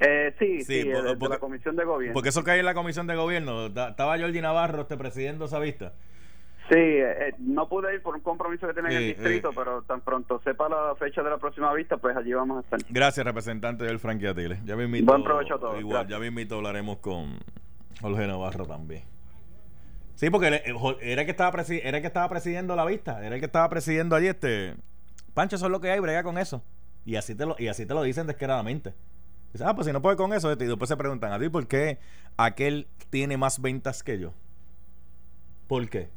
Eh, 0.00 0.34
sí, 0.38 0.62
sí, 0.62 0.84
de, 0.84 1.16
la 1.16 1.38
comisión 1.38 1.76
de 1.76 1.84
gobierno. 1.84 2.14
Porque 2.14 2.30
eso 2.30 2.42
cae 2.44 2.60
en 2.60 2.64
la 2.64 2.72
comisión 2.72 3.06
de 3.06 3.14
gobierno. 3.14 3.66
Estaba 3.66 4.18
Jordi 4.18 4.40
Navarro 4.40 4.82
este, 4.82 4.96
presidiendo 4.96 5.44
esa 5.44 5.58
vista. 5.58 5.92
Sí, 6.70 6.78
eh, 6.78 7.28
eh, 7.28 7.34
no 7.38 7.68
pude 7.68 7.94
ir 7.94 8.00
por 8.00 8.14
un 8.14 8.22
compromiso 8.22 8.66
que 8.66 8.72
tenía 8.72 8.90
en 8.92 8.96
el 8.96 9.14
distrito, 9.14 9.50
pero 9.54 9.82
tan 9.82 10.00
pronto 10.00 10.40
sepa 10.42 10.68
la 10.68 10.94
fecha 10.98 11.22
de 11.22 11.28
la 11.28 11.36
próxima 11.36 11.72
vista, 11.74 11.98
pues 11.98 12.16
allí 12.16 12.32
vamos 12.32 12.58
a 12.58 12.60
estar. 12.60 12.80
Gracias, 12.88 13.24
representante 13.24 13.84
del 13.84 13.98
Frankie 13.98 14.28
Atile. 14.28 14.60
Ya 14.64 14.76
me 14.76 14.84
invito, 14.84 15.12
Buen 15.12 15.22
provecho 15.22 15.56
a 15.56 15.60
todos. 15.60 15.78
Igual, 15.78 16.08
ya 16.08 16.18
me 16.18 16.26
invito, 16.26 16.56
hablaremos 16.56 16.96
con 16.98 17.38
Jorge 18.00 18.26
Navarro 18.26 18.66
también. 18.66 19.15
Sí, 20.16 20.30
porque 20.30 20.48
eh, 20.48 20.62
era 21.02 21.20
el 21.20 21.26
que 21.26 21.30
estaba 21.30 21.62
era 21.62 22.00
que 22.00 22.06
estaba 22.06 22.28
presidiendo 22.28 22.74
la 22.74 22.84
vista, 22.84 23.24
era 23.24 23.34
el 23.34 23.40
que 23.40 23.46
estaba 23.46 23.68
presidiendo 23.68 24.16
allí 24.16 24.28
este 24.28 24.74
Pancho, 25.34 25.56
eso 25.56 25.66
es 25.66 25.70
lo 25.70 25.80
que 25.82 25.90
hay, 25.90 26.00
brega 26.00 26.22
con 26.22 26.38
eso. 26.38 26.62
Y 27.04 27.16
así 27.16 27.34
te 27.34 27.44
lo 27.44 27.54
y 27.58 27.68
así 27.68 27.84
te 27.84 27.92
lo 27.92 28.02
dicen 28.02 28.26
descaradamente. 28.26 28.94
Dicen, 29.52 29.68
ah, 29.68 29.74
pues 29.74 29.86
si 29.86 29.92
no 29.92 30.00
puede 30.00 30.16
con 30.16 30.32
eso, 30.32 30.50
este", 30.50 30.64
y 30.64 30.68
después 30.68 30.88
se 30.88 30.96
preguntan, 30.96 31.32
¿a 31.32 31.38
ti 31.38 31.50
por 31.50 31.66
qué 31.68 31.98
aquel 32.38 32.88
tiene 33.10 33.36
más 33.36 33.60
ventas 33.60 34.02
que 34.02 34.18
yo? 34.18 34.32
¿Por 35.68 35.88
qué? 35.90 36.08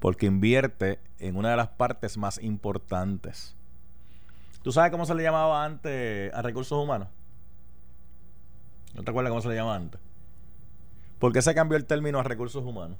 Porque 0.00 0.26
invierte 0.26 0.98
en 1.20 1.36
una 1.36 1.50
de 1.50 1.56
las 1.56 1.68
partes 1.68 2.18
más 2.18 2.42
importantes. 2.42 3.54
¿Tú 4.62 4.72
sabes 4.72 4.90
cómo 4.90 5.06
se 5.06 5.14
le 5.14 5.22
llamaba 5.22 5.64
antes 5.64 6.34
a 6.34 6.42
recursos 6.42 6.82
humanos? 6.82 7.08
¿No 8.94 9.04
te 9.04 9.10
acuerdas 9.10 9.30
cómo 9.30 9.42
se 9.42 9.48
le 9.48 9.54
llamaba 9.54 9.76
antes? 9.76 10.00
¿Por 11.18 11.32
qué 11.32 11.42
se 11.42 11.54
cambió 11.54 11.76
el 11.76 11.86
término 11.86 12.18
a 12.18 12.22
recursos 12.22 12.64
humanos? 12.64 12.98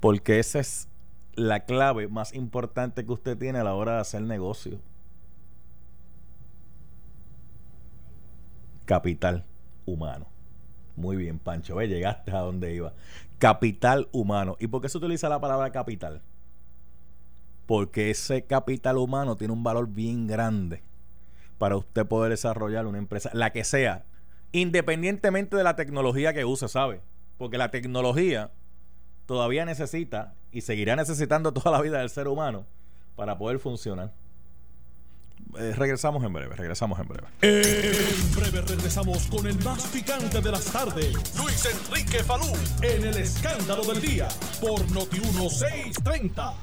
Porque 0.00 0.38
esa 0.38 0.60
es 0.60 0.88
la 1.34 1.60
clave 1.60 2.08
más 2.08 2.34
importante 2.34 3.04
que 3.04 3.12
usted 3.12 3.36
tiene 3.36 3.58
a 3.58 3.64
la 3.64 3.74
hora 3.74 3.94
de 3.94 4.00
hacer 4.00 4.22
negocio. 4.22 4.78
Capital 8.86 9.44
humano. 9.86 10.26
Muy 10.96 11.16
bien, 11.16 11.38
Pancho. 11.38 11.76
Ve, 11.76 11.88
llegaste 11.88 12.30
a 12.32 12.40
donde 12.40 12.74
iba. 12.74 12.92
Capital 13.38 14.08
humano. 14.12 14.56
¿Y 14.58 14.66
por 14.66 14.82
qué 14.82 14.88
se 14.88 14.98
utiliza 14.98 15.28
la 15.28 15.40
palabra 15.40 15.70
capital? 15.70 16.22
Porque 17.66 18.10
ese 18.10 18.44
capital 18.44 18.96
humano 18.96 19.36
tiene 19.36 19.52
un 19.52 19.62
valor 19.62 19.86
bien 19.86 20.26
grande 20.26 20.82
para 21.58 21.76
usted 21.76 22.06
poder 22.06 22.30
desarrollar 22.30 22.86
una 22.86 22.98
empresa, 22.98 23.30
la 23.32 23.50
que 23.50 23.64
sea, 23.64 24.04
independientemente 24.52 25.56
de 25.56 25.64
la 25.64 25.76
tecnología 25.76 26.32
que 26.32 26.44
use, 26.44 26.68
¿sabe? 26.68 27.00
Porque 27.38 27.58
la 27.58 27.70
tecnología 27.70 28.50
todavía 29.26 29.64
necesita 29.64 30.34
y 30.52 30.62
seguirá 30.62 30.96
necesitando 30.96 31.52
toda 31.54 31.70
la 31.70 31.80
vida 31.80 31.98
del 31.98 32.10
ser 32.10 32.28
humano 32.28 32.66
para 33.16 33.38
poder 33.38 33.58
funcionar. 33.58 34.12
Eh, 35.58 35.74
regresamos 35.76 36.22
en 36.22 36.32
breve, 36.32 36.54
regresamos 36.54 36.98
en 37.00 37.08
breve. 37.08 37.26
En 37.42 38.34
breve 38.34 38.60
regresamos 38.62 39.26
con 39.26 39.46
el 39.46 39.58
más 39.64 39.86
picante 39.88 40.40
de 40.40 40.50
las 40.50 40.64
tardes. 40.66 41.12
Luis 41.36 41.66
Enrique 41.66 42.22
Falú 42.22 42.52
en 42.82 43.04
el 43.04 43.16
escándalo 43.16 43.82
del 43.84 44.00
día 44.00 44.28
por 44.60 44.88
Noti 44.92 45.18
1630. 45.20 46.54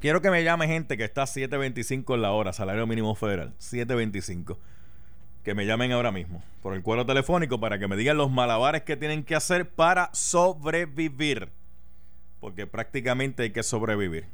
Quiero 0.00 0.20
que 0.20 0.30
me 0.30 0.44
llame 0.44 0.68
gente 0.68 0.96
que 0.96 1.04
está 1.04 1.22
a 1.22 1.26
7.25 1.26 2.14
en 2.14 2.22
la 2.22 2.32
hora, 2.32 2.52
salario 2.52 2.86
mínimo 2.86 3.14
federal, 3.14 3.54
7.25. 3.58 4.56
Que 5.46 5.54
me 5.54 5.64
llamen 5.64 5.92
ahora 5.92 6.10
mismo 6.10 6.42
por 6.60 6.74
el 6.74 6.82
cuadro 6.82 7.06
telefónico 7.06 7.60
para 7.60 7.78
que 7.78 7.86
me 7.86 7.94
digan 7.94 8.16
los 8.16 8.32
malabares 8.32 8.82
que 8.82 8.96
tienen 8.96 9.22
que 9.22 9.36
hacer 9.36 9.70
para 9.70 10.10
sobrevivir. 10.12 11.50
Porque 12.40 12.66
prácticamente 12.66 13.44
hay 13.44 13.50
que 13.52 13.62
sobrevivir. 13.62 14.24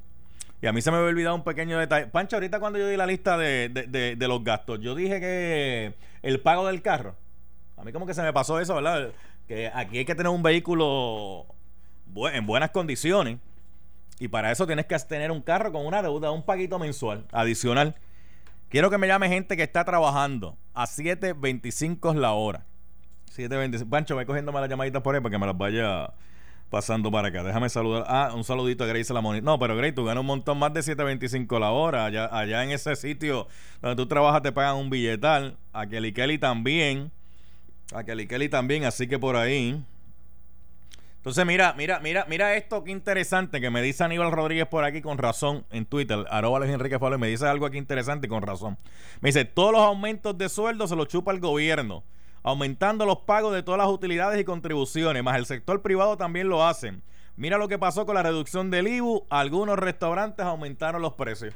Y 0.62 0.66
a 0.68 0.72
mí 0.72 0.81
se 0.81 0.90
me 0.90 0.96
había 0.96 1.11
olvidado 1.11 1.35
un 1.35 1.44
pequeño 1.44 1.79
detalle. 1.79 2.07
Pancho, 2.07 2.37
ahorita 2.37 2.61
cuando 2.61 2.79
yo 2.79 2.88
di 2.88 2.96
la 2.96 3.05
lista 3.07 3.37
de, 3.37 3.68
de- 3.68 4.16
de- 4.16 4.27
los 4.29 4.42
gastos, 4.42 4.81
yo 4.81 4.94
dije 4.94 5.20
que 5.20 5.92
el 6.22 6.40
pago 6.40 6.66
del 6.66 6.81
carro. 6.81 7.14
A 7.77 7.85
mí 7.85 7.92
como 7.92 8.07
que 8.07 8.14
se 8.14 8.22
me 8.22 8.33
pasó 8.33 8.59
eso, 8.59 8.75
¿verdad? 8.77 9.11
Que 9.46 9.70
aquí 9.75 9.98
hay 9.98 10.05
que 10.07 10.14
tener 10.14 10.33
un 10.33 10.42
vehículo 10.42 11.44
en 12.33 12.46
buenas 12.46 12.70
condiciones. 12.70 13.37
Y 14.18 14.29
para 14.29 14.51
eso 14.51 14.66
tienes 14.66 14.87
que 14.87 14.98
tener 15.01 15.31
un 15.31 15.42
carro 15.42 15.72
con 15.72 15.85
una 15.85 16.01
deuda, 16.01 16.31
un 16.31 16.42
paguito 16.42 16.79
mensual 16.79 17.27
adicional. 17.33 17.96
Quiero 18.72 18.88
que 18.88 18.96
me 18.96 19.06
llame 19.06 19.28
gente 19.28 19.54
que 19.54 19.62
está 19.64 19.85
trabajando 19.85 20.56
a 20.72 20.87
7.25 20.87 22.14
la 22.14 22.32
hora. 22.32 22.64
7.25. 23.37 23.87
Pancho, 23.87 24.16
ve 24.16 24.24
cogiéndome 24.24 24.61
las 24.61 24.70
llamaditas 24.70 25.02
por 25.02 25.14
ahí 25.14 25.20
para 25.20 25.30
que 25.30 25.38
me 25.38 25.44
las 25.44 25.58
vaya 25.58 26.14
pasando 26.70 27.11
para 27.11 27.28
acá. 27.28 27.42
Déjame 27.42 27.68
saludar. 27.68 28.06
Ah, 28.08 28.32
un 28.35 28.44
saludito 28.44 28.85
a 28.85 28.87
Grace 28.87 29.12
la 29.12 29.20
monita. 29.20 29.44
No, 29.44 29.58
pero 29.58 29.76
Grace, 29.76 29.92
tú 29.92 30.06
ganas 30.06 30.22
un 30.22 30.26
montón 30.26 30.58
más 30.58 30.72
de 30.72 30.80
7.25 30.80 31.61
la 31.61 31.70
hora. 31.70 32.06
Allá, 32.06 32.35
allá 32.35 32.64
en 32.64 32.70
ese 32.70 32.96
sitio 32.96 33.46
donde 33.82 34.02
tú 34.02 34.08
trabajas 34.08 34.40
te 34.40 34.52
pagan 34.52 34.76
un 34.76 34.88
billetal. 34.88 35.58
A 35.74 35.87
Kelly 35.87 36.14
Kelly 36.14 36.38
también. 36.38 37.12
A 37.94 38.04
Kelly 38.04 38.26
Kelly 38.26 38.48
también. 38.48 38.87
Así 38.87 39.06
que 39.06 39.18
por 39.18 39.37
ahí. 39.37 39.85
Entonces, 41.22 41.46
mira, 41.46 41.72
mira, 41.74 42.00
mira, 42.00 42.26
mira 42.28 42.56
esto 42.56 42.82
qué 42.82 42.90
interesante 42.90 43.61
que 43.61 43.70
me 43.70 43.80
dice 43.80 44.02
Aníbal 44.02 44.32
Rodríguez 44.32 44.66
por 44.66 44.82
aquí 44.82 45.00
con 45.00 45.18
razón 45.18 45.64
en 45.70 45.87
Twitter, 45.87 46.26
arroba 46.28 46.58
Luis 46.58 46.72
Enrique 46.72 46.98
Fabio, 46.98 47.16
me 47.16 47.28
dice 47.28 47.46
algo 47.46 47.64
aquí 47.64 47.78
interesante 47.78 48.26
con 48.26 48.42
razón. 48.42 48.76
Me 49.20 49.28
dice, 49.28 49.44
todos 49.44 49.70
los 49.70 49.82
aumentos 49.82 50.37
de 50.37 50.48
sueldo 50.48 50.88
se 50.88 50.96
los 50.96 51.06
chupa 51.06 51.30
el 51.30 51.38
gobierno, 51.38 52.02
aumentando 52.42 53.06
los 53.06 53.18
pagos 53.18 53.54
de 53.54 53.62
todas 53.62 53.78
las 53.78 53.87
utilidades 53.87 54.40
y 54.40 54.44
contribuciones, 54.44 55.22
más 55.22 55.37
el 55.37 55.46
sector 55.46 55.80
privado 55.80 56.16
también 56.16 56.48
lo 56.48 56.66
hacen. 56.66 57.04
Mira 57.37 57.56
lo 57.56 57.68
que 57.68 57.78
pasó 57.78 58.04
con 58.04 58.16
la 58.16 58.24
reducción 58.24 58.72
del 58.72 58.88
IBU, 58.88 59.24
algunos 59.30 59.78
restaurantes 59.78 60.44
aumentaron 60.44 61.02
los 61.02 61.12
precios. 61.12 61.54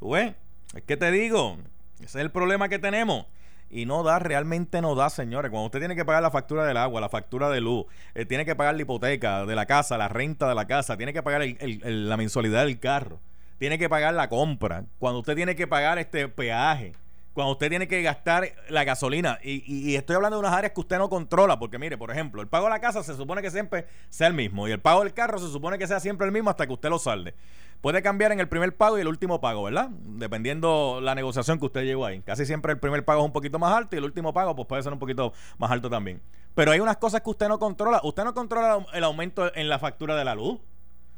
¿Tú 0.00 0.12
ves? 0.12 0.34
Es 0.74 0.82
que 0.84 0.96
te 0.96 1.10
digo, 1.10 1.58
ese 1.96 2.06
es 2.06 2.16
el 2.16 2.30
problema 2.30 2.70
que 2.70 2.78
tenemos. 2.78 3.26
Y 3.74 3.86
no 3.86 4.02
da, 4.02 4.18
realmente 4.18 4.82
no 4.82 4.94
da, 4.94 5.08
señores. 5.08 5.50
Cuando 5.50 5.64
usted 5.66 5.78
tiene 5.78 5.96
que 5.96 6.04
pagar 6.04 6.22
la 6.22 6.30
factura 6.30 6.66
del 6.66 6.76
agua, 6.76 7.00
la 7.00 7.08
factura 7.08 7.48
de 7.48 7.62
luz, 7.62 7.86
eh, 8.14 8.26
tiene 8.26 8.44
que 8.44 8.54
pagar 8.54 8.74
la 8.76 8.82
hipoteca 8.82 9.46
de 9.46 9.54
la 9.56 9.64
casa, 9.64 9.96
la 9.96 10.08
renta 10.08 10.46
de 10.46 10.54
la 10.54 10.66
casa, 10.66 10.98
tiene 10.98 11.14
que 11.14 11.22
pagar 11.22 11.42
la 11.58 12.16
mensualidad 12.18 12.66
del 12.66 12.78
carro, 12.78 13.18
tiene 13.58 13.78
que 13.78 13.88
pagar 13.88 14.12
la 14.12 14.28
compra, 14.28 14.84
cuando 14.98 15.20
usted 15.20 15.34
tiene 15.36 15.56
que 15.56 15.66
pagar 15.66 15.98
este 15.98 16.28
peaje, 16.28 16.92
cuando 17.32 17.52
usted 17.52 17.70
tiene 17.70 17.88
que 17.88 18.02
gastar 18.02 18.46
la 18.68 18.84
gasolina. 18.84 19.38
Y, 19.42 19.62
y- 19.66 19.90
y 19.92 19.96
estoy 19.96 20.16
hablando 20.16 20.36
de 20.36 20.40
unas 20.40 20.52
áreas 20.52 20.74
que 20.74 20.80
usted 20.80 20.98
no 20.98 21.08
controla, 21.08 21.58
porque 21.58 21.78
mire, 21.78 21.96
por 21.96 22.10
ejemplo, 22.10 22.42
el 22.42 22.48
pago 22.48 22.66
de 22.66 22.72
la 22.72 22.80
casa 22.80 23.02
se 23.02 23.16
supone 23.16 23.40
que 23.40 23.50
siempre 23.50 23.86
sea 24.10 24.26
el 24.26 24.34
mismo, 24.34 24.68
y 24.68 24.72
el 24.72 24.80
pago 24.80 25.02
del 25.02 25.14
carro 25.14 25.38
se 25.38 25.50
supone 25.50 25.78
que 25.78 25.86
sea 25.86 25.98
siempre 25.98 26.26
el 26.26 26.32
mismo 26.32 26.50
hasta 26.50 26.66
que 26.66 26.74
usted 26.74 26.90
lo 26.90 26.98
salde. 26.98 27.34
Puede 27.82 28.00
cambiar 28.00 28.30
en 28.32 28.38
el 28.40 28.48
primer 28.48 28.76
pago 28.76 28.96
y 28.96 29.00
el 29.00 29.08
último 29.08 29.40
pago, 29.40 29.64
¿verdad? 29.64 29.88
Dependiendo 29.90 31.00
la 31.02 31.14
negociación 31.14 31.58
que 31.58 31.66
usted 31.66 31.82
llevó 31.82 32.06
ahí. 32.06 32.20
Casi 32.22 32.46
siempre 32.46 32.72
el 32.72 32.78
primer 32.78 33.04
pago 33.04 33.20
es 33.20 33.26
un 33.26 33.32
poquito 33.32 33.58
más 33.58 33.74
alto 33.76 33.96
y 33.96 33.98
el 33.98 34.04
último 34.04 34.32
pago 34.32 34.54
pues 34.54 34.68
puede 34.68 34.82
ser 34.84 34.92
un 34.92 35.00
poquito 35.00 35.32
más 35.58 35.70
alto 35.70 35.90
también. 35.90 36.22
Pero 36.54 36.70
hay 36.70 36.78
unas 36.80 36.96
cosas 36.98 37.22
que 37.22 37.30
usted 37.30 37.48
no 37.48 37.58
controla. 37.58 38.00
Usted 38.04 38.22
no 38.24 38.34
controla 38.34 38.86
el 38.94 39.02
aumento 39.04 39.52
en 39.54 39.68
la 39.68 39.78
factura 39.80 40.14
de 40.14 40.24
la 40.24 40.34
luz. 40.34 40.60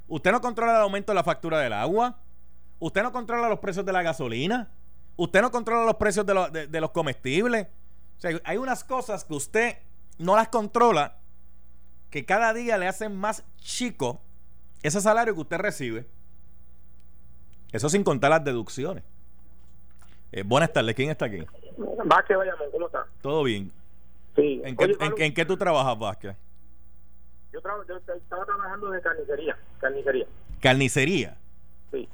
Usted 0.09 0.33
no 0.33 0.41
controla 0.41 0.77
el 0.77 0.83
aumento 0.83 1.13
en 1.13 1.17
la 1.17 1.23
factura 1.25 1.59
del 1.59 1.75
agua. 1.75 2.19
Usted 2.79 3.03
no 3.03 3.13
controla 3.13 3.49
los 3.51 3.59
precios 3.59 3.85
de 3.85 3.93
la 3.93 4.03
gasolina. 4.03 4.71
Usted 5.17 5.43
no 5.43 5.51
controla 5.51 5.85
los 5.85 5.97
precios 5.97 6.25
de, 6.25 6.35
de- 6.51 6.67
de 6.67 6.81
los 6.81 6.93
comestibles. 6.93 7.67
O 8.17 8.21
sea, 8.21 8.41
hay 8.45 8.57
unas 8.57 8.85
cosas 8.85 9.25
que 9.25 9.35
usted 9.35 9.77
no 10.19 10.35
las 10.35 10.49
controla 10.49 11.19
que 12.09 12.25
cada 12.25 12.55
día 12.55 12.79
le 12.79 12.87
hacen 12.89 13.15
más 13.15 13.45
chico 13.59 14.23
ese 14.83 15.01
salario 15.03 15.35
que 15.35 15.41
usted 15.41 15.59
recibe. 15.59 16.07
Eso 17.75 17.89
sin 17.89 18.05
contar 18.05 18.31
las 18.31 18.45
deducciones. 18.45 19.03
Eh, 20.31 20.45
buenas 20.45 20.73
tardes, 20.73 20.95
¿quién 20.95 21.11
está 21.11 21.25
aquí? 21.27 21.45
Vázquez 22.05 22.37
Bayamón, 22.37 22.71
¿cómo 22.71 22.87
está? 22.87 23.05
¿Todo 23.21 23.43
bien? 23.43 23.73
Sí. 24.37 24.63
¿En 24.65 24.77
qué, 24.77 24.97
en- 25.19 25.35
qué 25.35 25.45
tú 25.45 25.57
trabajas, 25.57 25.99
Vázquez? 25.99 26.37
yo, 27.53 27.61
traba- 27.61 27.85
yo 27.89 27.97
estaba 27.97 28.45
trabajando 28.47 28.91
de 28.91 29.01
carnicería, 29.01 29.57
carnicería, 29.81 30.27
Carnicería. 30.61 31.37
sí. 31.91 32.09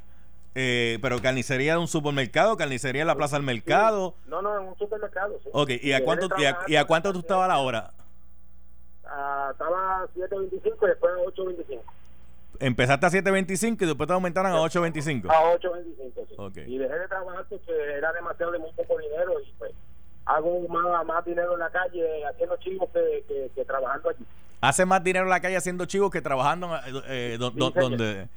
Eh, 0.55 0.99
pero 1.03 1.21
carnicería 1.21 1.75
de 1.75 1.79
un 1.79 1.89
supermercado, 1.89 2.57
carnicería 2.57 3.03
en 3.03 3.07
la 3.07 3.15
plaza 3.15 3.37
del 3.37 3.45
mercado. 3.45 4.15
No, 4.27 4.41
no, 4.43 4.59
en 4.61 4.69
un 4.69 4.77
supermercado, 4.79 5.39
sí. 5.45 5.51
Ok, 5.53 5.71
¿y 5.83 5.93
a 5.93 6.03
cuánto, 6.03 6.27
y 6.39 6.45
a, 6.47 6.59
y 6.67 6.85
cuánto 6.87 7.13
tú 7.13 7.19
estabas 7.21 7.45
a 7.45 7.49
la 7.49 7.59
hora? 7.59 7.93
ah, 9.05 9.49
estaba 9.53 10.03
a 10.05 10.07
7.25 10.09 10.51
y 10.83 10.87
después 10.87 11.13
a 11.13 11.31
8.25. 11.31 11.81
Empezaste 12.61 13.07
a 13.07 13.11
7.25 13.11 13.83
y 13.83 13.87
después 13.87 14.07
te 14.07 14.13
aumentaron 14.13 14.53
a 14.53 14.61
8.25. 14.61 15.31
A 15.31 15.55
8.25, 15.59 16.29
sí. 16.29 16.35
Ok. 16.37 16.57
Y 16.67 16.79
dejé 16.79 16.99
de 16.99 17.09
trabajar 17.09 17.45
porque 17.49 17.73
era 17.97 18.13
demasiado 18.13 18.53
de 18.53 18.59
muy 18.59 18.71
poco 18.73 18.99
dinero 18.99 19.33
y 19.41 19.53
pues 19.59 19.73
hago 20.27 20.69
más, 20.69 21.05
más 21.07 21.25
dinero 21.25 21.55
en 21.55 21.59
la 21.61 21.71
calle 21.71 22.25
haciendo 22.27 22.57
chivos 22.59 22.89
que, 22.91 23.25
que, 23.27 23.51
que 23.55 23.65
trabajando 23.65 24.11
allí. 24.11 24.25
Hace 24.61 24.85
más 24.85 25.03
dinero 25.03 25.25
en 25.25 25.31
la 25.31 25.41
calle 25.41 25.57
haciendo 25.57 25.87
chivos 25.87 26.11
que 26.11 26.21
trabajando 26.21 26.77
eh, 26.77 26.81
eh, 27.09 27.37
do- 27.39 27.51
señor. 27.51 27.73
donde... 27.75 28.29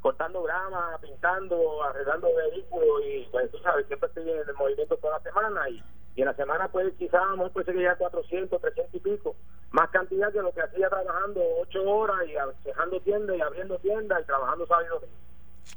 cortando 0.00 0.42
grama, 0.42 0.98
pintando, 1.00 1.82
arreglando 1.84 2.28
vehículos 2.50 3.02
y 3.06 3.26
pues 3.30 3.50
tú 3.52 3.58
sabes, 3.58 3.86
siempre 3.86 4.08
estoy 4.08 4.28
en 4.30 4.38
el 4.48 4.54
movimiento 4.54 4.96
toda 4.96 5.16
la 5.18 5.22
semana 5.22 5.68
y, 5.70 5.82
y 6.16 6.20
en 6.22 6.26
la 6.26 6.34
semana 6.34 6.68
pues 6.68 6.92
quizás 6.98 7.22
a 7.22 7.26
lo 7.26 7.36
mejor 7.36 7.52
puede 7.52 7.66
ser 7.66 7.74
que 7.76 7.82
ya 7.84 7.94
400, 7.96 8.60
300 8.60 8.94
y 8.94 8.98
pico, 8.98 9.36
más 9.74 9.90
cantidad 9.90 10.32
que 10.32 10.40
lo 10.40 10.52
que 10.52 10.62
hacía 10.62 10.88
trabajando 10.88 11.40
ocho 11.60 11.82
horas 11.82 12.18
y 12.28 12.32
dejando 12.64 13.00
tiendas 13.00 13.36
y 13.36 13.40
abriendo 13.40 13.76
tiendas 13.78 14.22
y 14.22 14.24
trabajando 14.24 14.66
sábado 14.66 15.02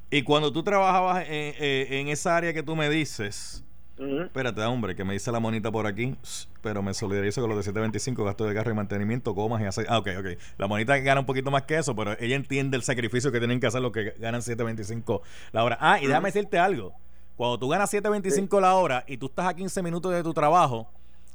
y 0.10 0.23
cuando 0.23 0.53
tú 0.53 0.63
trabajabas 0.63 1.23
en, 1.23 1.55
eh, 1.60 1.88
en 1.89 2.07
esa 2.07 2.38
área 2.38 2.53
que 2.53 2.63
tú 2.63 2.75
me 2.75 2.89
dices... 2.89 3.63
Espérate, 3.97 4.62
hombre, 4.62 4.95
que 4.95 5.03
me 5.03 5.13
dice 5.13 5.31
la 5.31 5.39
monita 5.39 5.71
por 5.71 5.88
aquí, 5.88 6.15
pero 6.62 6.83
me 6.83 6.93
solidarizo 6.93 7.41
con 7.41 7.49
los 7.49 7.57
de 7.57 7.63
725, 7.63 8.23
gasto 8.23 8.45
de 8.45 8.53
carro 8.53 8.69
y 8.69 8.75
mantenimiento, 8.75 9.33
comas 9.33 9.60
y 9.60 9.65
aceite. 9.65 9.91
Ah, 9.91 9.97
ok, 9.97 10.10
ok. 10.19 10.25
La 10.60 10.67
monita 10.67 10.95
gana 10.99 11.21
un 11.21 11.25
poquito 11.25 11.49
más 11.49 11.63
que 11.63 11.79
eso, 11.79 11.95
pero 11.95 12.15
ella 12.19 12.36
entiende 12.36 12.77
el 12.77 12.83
sacrificio 12.83 13.31
que 13.31 13.39
tienen 13.39 13.60
que 13.60 13.65
hacer 13.65 13.81
los 13.81 13.91
que 13.91 14.12
ganan 14.19 14.43
725 14.43 15.23
la 15.51 15.63
hora. 15.63 15.79
Ah, 15.81 15.99
y 15.99 16.05
déjame 16.05 16.27
decirte 16.27 16.60
algo. 16.60 16.93
Cuando 17.36 17.57
tú 17.57 17.69
ganas 17.69 17.89
725 17.89 18.62
la 18.62 18.75
hora 18.75 19.03
y 19.07 19.17
tú 19.17 19.25
estás 19.25 19.47
a 19.47 19.55
15 19.55 19.81
minutos 19.81 20.13
de 20.13 20.21
tu 20.21 20.31
trabajo, 20.31 20.91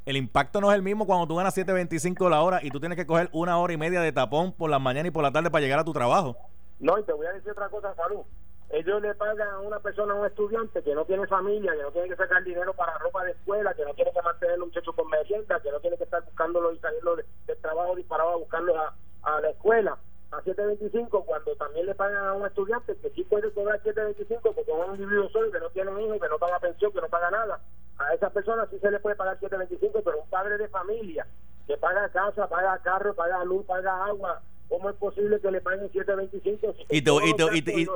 el 0.07 0.17
impacto 0.17 0.61
no 0.61 0.71
es 0.71 0.77
el 0.77 0.83
mismo 0.83 1.07
cuando 1.07 1.27
tú 1.27 1.37
ganas 1.37 1.57
7.25 1.57 2.29
la 2.29 2.43
hora 2.43 2.61
y 2.63 2.71
tú 2.71 2.81
tienes 2.81 2.97
que 2.97 3.07
coger 3.07 3.29
una 3.33 3.59
hora 3.59 3.73
y 3.73 3.77
media 3.77 4.01
de 4.01 4.13
tapón 4.13 4.53
por 4.53 4.69
la 4.71 4.79
mañana 4.79 5.09
y 5.09 5.11
por 5.11 5.23
la 5.23 5.31
tarde 5.33 5.51
para 5.51 5.63
llegar 5.63 5.79
a 5.79 5.85
tu 5.85 5.93
trabajo. 5.93 6.37
No, 6.81 6.99
y 6.99 7.03
te 7.05 7.13
voy 7.13 7.27
a 7.27 7.33
decir 7.33 7.53
otra 7.53 7.69
cosa, 7.69 7.95
Salud. 7.95 8.23
Ellos 8.71 9.03
le 9.03 9.15
pagan 9.15 9.47
a 9.49 9.59
una 9.61 9.79
persona, 9.81 10.15
a 10.15 10.17
un 10.17 10.27
estudiante 10.27 10.83
que 10.83 10.95
no 10.95 11.05
tiene 11.05 11.27
familia, 11.27 11.73
que 11.77 11.83
no 11.83 11.91
tiene 11.91 12.09
que 12.09 12.17
sacar 12.17 12.43
dinero 12.43 12.73
para 12.75 12.97
ropa 12.99 13.23
de 13.25 13.33
escuela, 13.33 13.75
que 13.75 13.85
no 13.85 13.93
tiene 13.95 14.11
que 14.13 14.23
mantener 14.23 14.55
a 14.55 14.57
los 14.57 14.69
muchachos 14.69 14.95
con 14.95 15.09
merienda, 15.11 15.61
que 15.61 15.71
no 15.71 15.79
tiene 15.81 15.99
que 15.99 16.05
estar 16.05 16.25
buscándolo 16.25 16.73
y 16.73 16.79
salirlo 16.79 17.17
de- 17.17 17.25
del 17.47 17.59
trabajo 17.59 17.95
disparado 17.95 18.31
a 18.31 18.37
buscarlo 18.37 18.75
a, 18.81 18.95
a 19.25 19.41
la 19.43 19.51
escuela 19.51 19.99
a 20.33 20.41
7.25 20.43 21.25
cuando 21.27 21.55
también 21.57 21.85
le 21.85 21.95
pagan 21.95 22.27
a 22.27 22.33
un 22.33 22.47
estudiante 22.47 22.97
que 22.97 23.11
sí 23.11 23.23
puede 23.25 23.53
cobrar 23.53 23.79
7.25 23.83 24.41
porque 24.41 24.63
es 24.63 24.89
un 24.89 24.95
individuo 24.95 25.29
solo 25.29 25.53
que 25.53 25.61
no 25.61 25.69
tiene 25.69 25.91
hijos, 26.03 26.19
que 26.23 26.29
no 26.31 26.39
paga 26.39 26.59
pensión, 26.59 26.91
que 26.93 27.01
no 27.03 27.09
paga 27.09 27.31
nada. 27.31 27.61
A 28.09 28.15
esa 28.15 28.31
persona 28.31 28.67
sí 28.71 28.77
se 28.81 28.91
le 28.91 28.99
puede 29.01 29.17
pagar 29.17 29.39
7.25, 29.41 30.03
pero 30.05 30.21
un 30.23 30.29
padre 30.31 30.59
de 30.59 30.69
familia 30.69 31.27
que 31.67 31.77
paga 31.77 32.09
casa, 32.11 32.49
paga 32.49 32.79
carro, 32.83 33.15
paga 33.15 33.45
luz, 33.45 33.65
paga 33.67 34.05
agua, 34.07 34.43
¿cómo 34.69 34.91
es 34.91 34.97
posible 34.97 35.41
que 35.41 35.51
le 35.51 35.61
paguen 35.61 35.89
7.25? 35.91 36.75
si 36.77 36.97
Y 36.97 37.03
te, 37.03 37.11
y, 37.13 37.35
te, 37.35 37.57
y, 37.57 37.63
te, 37.63 37.81
y, 37.81 37.85
te- 37.87 37.91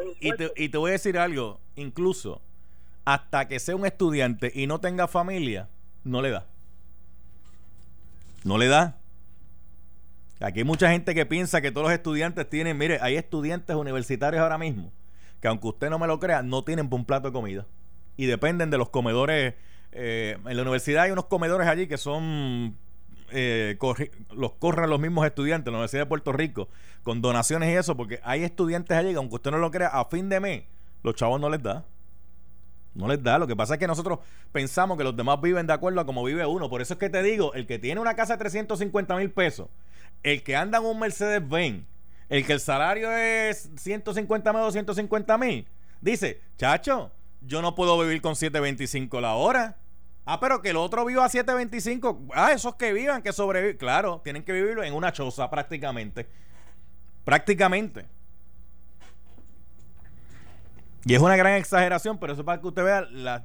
impuestos- 0.47 0.53
y 0.57 0.69
te 0.69 0.79
voy 0.79 0.91
a 0.91 0.93
decir 0.93 1.19
algo, 1.19 1.59
incluso 1.75 2.41
hasta 3.05 3.47
que 3.49 3.59
sea 3.61 3.77
un 3.77 3.87
estudiante 3.87 4.51
y 4.55 4.67
no 4.67 4.81
tenga 4.81 5.07
familia, 5.09 5.69
no 6.05 6.23
le 6.23 6.31
da. 6.31 6.45
No 8.45 8.59
le 8.59 8.69
da. 8.69 8.97
Aquí 10.41 10.61
hay 10.61 10.65
mucha 10.65 10.91
gente 10.91 11.15
que 11.15 11.25
piensa 11.27 11.61
que 11.61 11.71
todos 11.73 11.87
los 11.87 11.93
estudiantes 11.93 12.49
tienen, 12.49 12.77
mire, 12.77 12.99
hay 13.01 13.17
estudiantes 13.17 13.75
universitarios 13.75 14.43
ahora 14.43 14.59
mismo 14.59 14.93
que 15.41 15.49
aunque 15.49 15.67
usted 15.69 15.91
no 15.91 15.99
me 15.99 16.07
lo 16.07 16.19
crea, 16.19 16.43
no 16.43 16.63
tienen 16.65 16.89
un 16.91 17.05
plato 17.05 17.29
de 17.29 17.33
comida. 17.33 17.67
Y 18.17 18.25
dependen 18.27 18.71
de 18.71 18.79
los 18.79 18.89
comedores. 18.89 19.55
Eh, 19.93 20.37
en 20.45 20.57
la 20.57 20.63
universidad 20.63 21.05
hay 21.05 21.11
unos 21.11 21.27
comedores 21.27 21.67
allí 21.69 21.87
que 21.87 21.97
son 21.97 22.77
eh, 23.31 23.77
los 24.35 24.53
corren 24.53 24.89
los 24.89 25.01
mismos 25.01 25.27
estudiantes, 25.27 25.71
la 25.71 25.79
Universidad 25.79 26.03
de 26.03 26.07
Puerto 26.07 26.33
Rico, 26.33 26.69
con 27.03 27.21
donaciones 27.21 27.71
y 27.71 27.77
eso, 27.77 27.97
porque 27.97 28.21
hay 28.23 28.45
estudiantes 28.45 28.97
allí 28.97 29.11
que 29.11 29.17
aunque 29.17 29.37
usted 29.37 29.51
no 29.51 29.59
lo 29.59 29.71
crea, 29.71 29.89
a 29.89 30.05
fin 30.05 30.29
de 30.29 30.41
mes, 30.41 30.65
los 31.03 31.15
chavos 31.15 31.41
no 31.41 31.49
les 31.49 31.63
da. 31.63 31.85
No 32.95 33.09
les 33.09 33.23
da. 33.23 33.39
Lo 33.39 33.47
que 33.47 33.55
pasa 33.55 33.75
es 33.75 33.81
que 33.81 33.87
nosotros 33.87 34.21
pensamos 34.53 34.97
que 34.97 35.05
los 35.05 35.17
demás 35.17 35.41
viven 35.41 35.67
de 35.67 35.73
acuerdo 35.73 36.01
a 36.01 36.07
como 36.07 36.25
vive 36.25 36.47
uno. 36.47 36.71
Por 36.71 36.81
eso 36.81 36.95
es 36.95 36.99
que 36.99 37.11
te 37.11 37.23
digo, 37.23 37.53
el 37.55 37.67
que 37.67 37.79
tiene 37.79 38.01
una 38.01 38.15
casa 38.15 38.35
de 38.35 38.39
350 38.39 39.17
mil 39.17 39.31
pesos, 39.31 39.69
el 40.23 40.43
que 40.43 40.57
anda 40.57 40.79
en 40.79 40.85
un 40.85 40.99
Mercedes 40.99 41.47
Benz, 41.47 41.85
el 42.29 42.47
que 42.47 42.55
el 42.55 42.61
salario 42.61 43.13
es 43.13 43.71
150 43.77 44.53
mil, 44.53 44.63
250 44.63 45.39
mil, 45.39 45.69
dice, 46.01 46.41
chacho, 46.57 47.13
yo 47.47 47.63
no 47.63 47.75
puedo 47.75 47.99
vivir 48.01 48.21
con 48.21 48.37
725 48.37 49.21
la 49.21 49.35
hora. 49.35 49.77
Ah, 50.25 50.41
pero 50.41 50.61
que 50.61 50.71
el 50.71 50.77
otro 50.77 51.05
viva 51.05 51.25
a 51.25 51.29
725. 51.29 52.27
Ah, 52.35 52.53
esos 52.53 52.75
que 52.75 52.93
vivan, 52.93 53.23
que 53.23 53.33
sobreviven. 53.33 53.77
Claro, 53.77 54.21
tienen 54.25 54.43
que 54.43 54.53
vivirlo 54.53 54.83
en 54.83 54.93
una 54.93 55.13
choza 55.13 55.49
prácticamente. 55.49 56.29
Prácticamente. 57.25 58.07
Y 61.05 61.15
es 61.15 61.23
una 61.23 61.37
gran 61.37 61.55
exageración, 61.55 62.19
pero 62.19 62.33
eso 62.33 62.43
es 62.43 62.47
para 62.47 62.61
que 62.61 62.67
usted 62.67 62.83
vea 62.83 63.03
la 63.03 63.45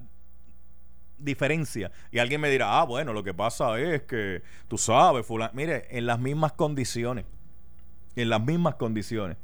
diferencia. 1.19 1.91
Y 2.11 2.17
alguien 2.17 2.41
me 2.41 2.49
dirá, 2.49 2.79
ah, 2.79 2.85
bueno, 2.85 3.13
lo 3.13 3.23
que 3.23 3.35
pasa 3.35 3.79
es 3.79 4.01
que 4.03 4.41
tú 4.67 4.79
sabes, 4.79 5.23
fulano. 5.23 5.51
Mire, 5.53 5.87
en 5.91 6.07
las 6.07 6.17
mismas 6.17 6.53
condiciones. 6.53 7.25
En 8.15 8.29
las 8.29 8.41
mismas 8.41 8.75
condiciones. 8.75 9.37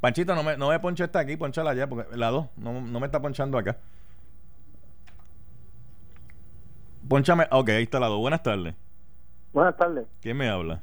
Panchito, 0.00 0.34
no 0.34 0.42
me, 0.42 0.56
no 0.56 0.70
me 0.70 0.80
ponche 0.80 1.04
esta 1.04 1.20
aquí, 1.20 1.36
ponchala 1.36 1.70
allá, 1.70 1.88
porque 1.88 2.16
la 2.16 2.30
dos, 2.30 2.48
no, 2.56 2.80
no 2.80 2.98
me 2.98 3.06
está 3.06 3.20
ponchando 3.20 3.56
acá. 3.56 3.78
Ponchame, 7.10 7.48
ok, 7.50 7.68
ahí 7.70 7.82
está 7.82 7.98
la 7.98 8.06
dos. 8.06 8.20
Buenas 8.20 8.40
tardes. 8.40 8.72
Buenas 9.52 9.76
tardes. 9.76 10.06
¿Quién 10.22 10.36
me 10.36 10.48
habla? 10.48 10.80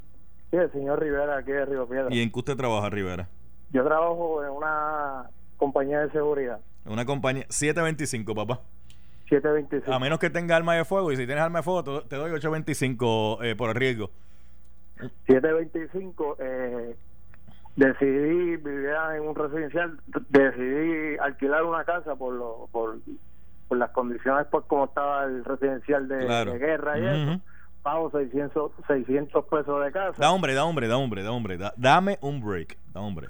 Sí, 0.52 0.58
el 0.58 0.70
señor 0.74 1.00
Rivera, 1.00 1.38
aquí 1.38 1.54
de 1.54 1.64
Río 1.64 1.88
Piedra. 1.88 2.14
¿Y 2.14 2.22
en 2.22 2.30
qué 2.30 2.40
usted 2.40 2.58
trabaja, 2.58 2.90
Rivera? 2.90 3.30
Yo 3.72 3.82
trabajo 3.86 4.44
en 4.44 4.50
una 4.50 5.30
compañía 5.56 6.02
de 6.02 6.12
seguridad, 6.12 6.60
En 6.86 6.92
una 6.92 7.06
compañía 7.06 7.46
725, 7.48 8.36
papá. 8.36 8.60
725. 9.30 9.90
A 9.90 10.00
menos 10.00 10.20
que 10.20 10.30
tenga 10.30 10.58
arma 10.58 10.76
de 10.76 10.84
fuego. 10.84 11.14
Y 11.14 11.16
si 11.16 11.26
tienes 11.26 11.42
arma 11.42 11.60
de 11.60 11.64
fuego, 11.64 12.04
te, 12.04 12.18
doy 12.18 12.32
825 12.32 13.44
eh, 13.44 13.56
por 13.56 13.70
el 13.70 13.76
riesgo. 13.78 14.10
725, 15.28 16.38
eh, 16.42 16.96
decidí, 17.78 18.58
vivía 18.58 19.16
en 19.16 19.22
un 19.22 19.34
residencial, 19.34 19.98
decidí 20.28 21.18
alquilar 21.20 21.64
una 21.64 21.86
casa 21.86 22.18
por 22.18 22.34
lo, 22.34 22.68
por, 22.74 22.98
por 23.68 23.78
las 23.78 23.92
condiciones, 23.92 24.48
pues 24.50 24.64
como 24.68 24.86
estaba 24.86 25.24
el 25.26 25.44
residencial 25.46 26.08
de, 26.08 26.26
Claro. 26.26 26.54
de 26.54 26.60
guerra 26.60 27.00
y 27.00 27.06
eso. 27.06 27.42
Pago 27.84 28.12
600, 28.12 28.72
600 28.88 29.46
pesos 29.46 29.84
de 29.86 29.92
casa. 29.92 30.14
Da 30.18 30.32
hombre, 30.32 30.54
da 30.54 30.66
hombre, 30.66 30.88
da 30.88 30.98
hombre, 30.98 31.24
da 31.24 31.32
hombre. 31.32 31.58
da- 31.58 31.74
dame 31.78 32.18
un 32.22 32.42
break. 32.46 32.78
Da 32.94 33.00
hombre. 33.02 33.28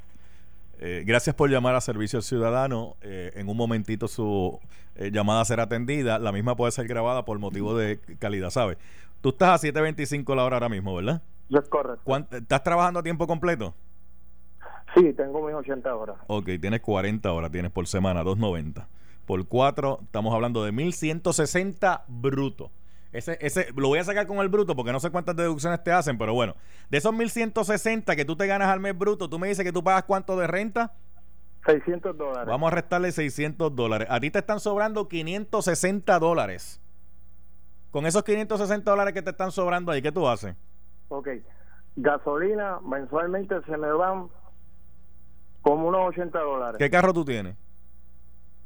Eh, 0.79 1.03
gracias 1.05 1.35
por 1.35 1.49
llamar 1.49 1.75
a 1.75 1.81
Servicio 1.81 2.17
al 2.17 2.23
Ciudadano. 2.23 2.95
Eh, 3.01 3.31
en 3.35 3.49
un 3.49 3.57
momentito 3.57 4.07
su 4.07 4.59
eh, 4.95 5.11
llamada 5.11 5.43
será 5.45 5.63
atendida. 5.63 6.17
La 6.19 6.31
misma 6.31 6.55
puede 6.55 6.71
ser 6.71 6.87
grabada 6.87 7.23
por 7.25 7.37
motivo 7.39 7.75
de 7.77 7.99
calidad, 8.19 8.49
¿sabes? 8.49 8.77
Tú 9.21 9.29
estás 9.29 9.63
a 9.63 9.67
7.25 9.67 10.35
la 10.35 10.43
hora 10.43 10.55
ahora 10.55 10.69
mismo, 10.69 10.95
¿verdad? 10.95 11.21
Eso 11.49 11.59
es 11.59 11.69
correcto. 11.69 12.01
¿Cuán- 12.03 12.27
¿Estás 12.31 12.63
trabajando 12.63 12.99
a 12.99 13.03
tiempo 13.03 13.25
completo? 13.27 13.73
Sí, 14.95 15.13
tengo 15.13 15.45
mis 15.45 15.53
80 15.55 15.93
horas. 15.95 16.15
Ok, 16.27 16.45
tienes 16.61 16.81
40 16.81 17.31
horas, 17.31 17.51
tienes 17.51 17.71
por 17.71 17.85
semana, 17.87 18.23
290. 18.23 18.87
Por 19.27 19.45
4, 19.45 19.99
estamos 20.03 20.33
hablando 20.33 20.63
de 20.63 20.71
1160 20.71 22.05
bruto. 22.07 22.71
Ese, 23.11 23.37
ese, 23.41 23.67
lo 23.75 23.89
voy 23.89 23.99
a 23.99 24.03
sacar 24.05 24.25
con 24.25 24.37
el 24.37 24.47
bruto 24.47 24.73
porque 24.73 24.93
no 24.93 25.01
sé 25.01 25.09
cuántas 25.11 25.35
deducciones 25.35 25.83
te 25.83 25.91
hacen, 25.91 26.17
pero 26.17 26.33
bueno, 26.33 26.55
de 26.89 26.97
esos 26.97 27.13
1160 27.13 28.15
que 28.15 28.23
tú 28.23 28.37
te 28.37 28.47
ganas 28.47 28.69
al 28.69 28.79
mes 28.79 28.97
bruto, 28.97 29.29
tú 29.29 29.37
me 29.37 29.49
dices 29.49 29.65
que 29.65 29.73
tú 29.73 29.83
pagas 29.83 30.05
cuánto 30.05 30.37
de 30.37 30.47
renta. 30.47 30.93
600 31.65 32.17
dólares. 32.17 32.47
Vamos 32.47 32.71
a 32.71 32.75
restarle 32.75 33.11
600 33.11 33.75
dólares. 33.75 34.07
A 34.09 34.21
ti 34.21 34.31
te 34.31 34.39
están 34.39 34.61
sobrando 34.61 35.09
560 35.09 36.19
dólares. 36.19 36.79
Con 37.91 38.05
esos 38.05 38.23
560 38.23 38.89
dólares 38.89 39.13
que 39.13 39.21
te 39.21 39.31
están 39.31 39.51
sobrando 39.51 39.91
ahí, 39.91 40.01
¿qué 40.01 40.13
tú 40.13 40.25
haces? 40.25 40.55
Ok. 41.09 41.27
Gasolina, 41.97 42.79
mensualmente 42.79 43.61
se 43.63 43.75
me 43.75 43.91
van 43.91 44.29
como 45.61 45.89
unos 45.89 46.07
80 46.11 46.39
dólares. 46.39 46.77
¿Qué 46.77 46.89
carro 46.89 47.11
tú 47.11 47.25
tienes? 47.25 47.57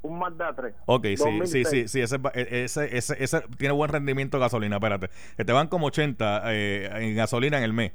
Un 0.04 0.18
Mazda 0.18 0.54
3. 0.56 0.74
Ok, 0.86 1.04
sí, 1.06 1.18
sí, 1.18 1.24
2006. 1.24 1.68
sí, 1.68 1.88
sí, 1.88 2.02
ese, 2.02 2.16
e- 2.34 2.64
ese, 2.64 2.98
ese, 2.98 3.24
ese 3.24 3.42
tiene 3.58 3.74
buen 3.74 3.92
rendimiento 3.92 4.38
de 4.38 4.42
gasolina, 4.42 4.78
espérate. 4.78 5.10
Que 5.38 5.46
te 5.46 5.54
van 5.54 5.68
como 5.68 5.88
80 5.88 6.42
eh, 6.54 6.90
en 7.08 7.16
gasolina 7.16 7.58
en 7.58 7.64
el 7.64 7.74
mes. 7.74 7.92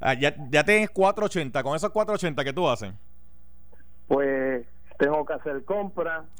Ah, 0.00 0.14
ya, 0.14 0.34
ya 0.50 0.64
tienes 0.64 0.90
480, 0.90 1.62
con 1.62 1.76
esos 1.76 1.90
480 1.90 2.44
que 2.44 2.52
tú 2.52 2.68
haces, 2.68 2.92
Pues 4.08 4.66
tengo 4.98 5.24
que 5.24 5.32
hacer 5.32 5.64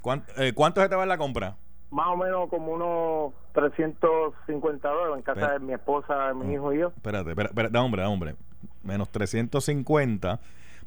¿cuánto, 0.01 0.33
eh, 0.43 0.53
¿cuánto 0.53 0.81
se 0.81 0.89
te 0.89 0.97
va 0.97 1.03
en 1.05 1.09
la 1.09 1.19
compra? 1.19 1.57
más 1.93 2.07
o 2.09 2.17
menos 2.17 2.49
como 2.49 2.73
unos 2.73 3.35
350 3.53 4.89
dólares 4.89 5.17
en 5.17 5.23
casa 5.23 5.53
de 5.53 5.59
mi 5.61 5.75
esposa, 5.75 6.33
mi 6.35 6.55
hijo 6.55 6.73
y 6.73 6.79
yo. 6.79 6.89
Espérate, 6.89 7.31
espérate, 7.31 7.53
espérate, 7.53 7.73
da 7.73 7.83
hombre, 7.83 8.03
da 8.03 8.09
hombre. 8.09 8.35
Menos 8.83 9.11
350. 9.11 10.41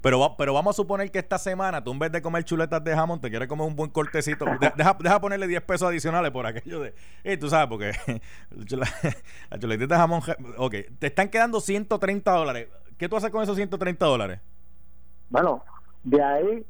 Pero, 0.06 0.20
va- 0.20 0.38
pero 0.38 0.54
vamos 0.54 0.76
a 0.76 0.78
suponer 0.78 1.10
que 1.10 1.18
esta 1.18 1.40
semana 1.40 1.84
tú 1.84 1.92
en 1.92 1.98
vez 1.98 2.12
de 2.12 2.22
comer 2.22 2.44
chuletas 2.44 2.84
de 2.84 2.94
jamón 2.94 3.20
te 3.20 3.28
quieres 3.32 3.48
comer 3.48 3.66
un 3.68 3.76
buen 3.76 3.90
cortecito. 3.90 4.46
De- 4.62 4.72
deja, 4.76 4.96
deja 5.00 5.20
ponerle 5.20 5.48
10 5.48 5.64
pesos 5.64 5.88
adicionales 5.90 6.30
por 6.30 6.46
aquello 6.46 6.80
de... 6.80 6.94
Eh, 7.24 7.38
tú 7.38 7.50
sabes, 7.50 7.68
porque 7.68 7.92
la, 8.70 8.88
chuletita 9.60 9.96
de 9.96 10.00
jamón... 10.00 10.22
ja- 10.22 10.38
Ok, 10.58 10.76
te 11.00 11.08
están 11.08 11.28
quedando 11.30 11.60
130 11.60 12.32
dólares. 12.32 12.68
¿Qué 13.00 13.10
tú 13.10 13.16
haces 13.16 13.32
con 13.32 13.42
esos 13.42 13.56
130 13.56 14.06
dólares? 14.06 14.40
Bueno, 15.32 15.64
de 16.04 16.22
ahí 16.24 16.66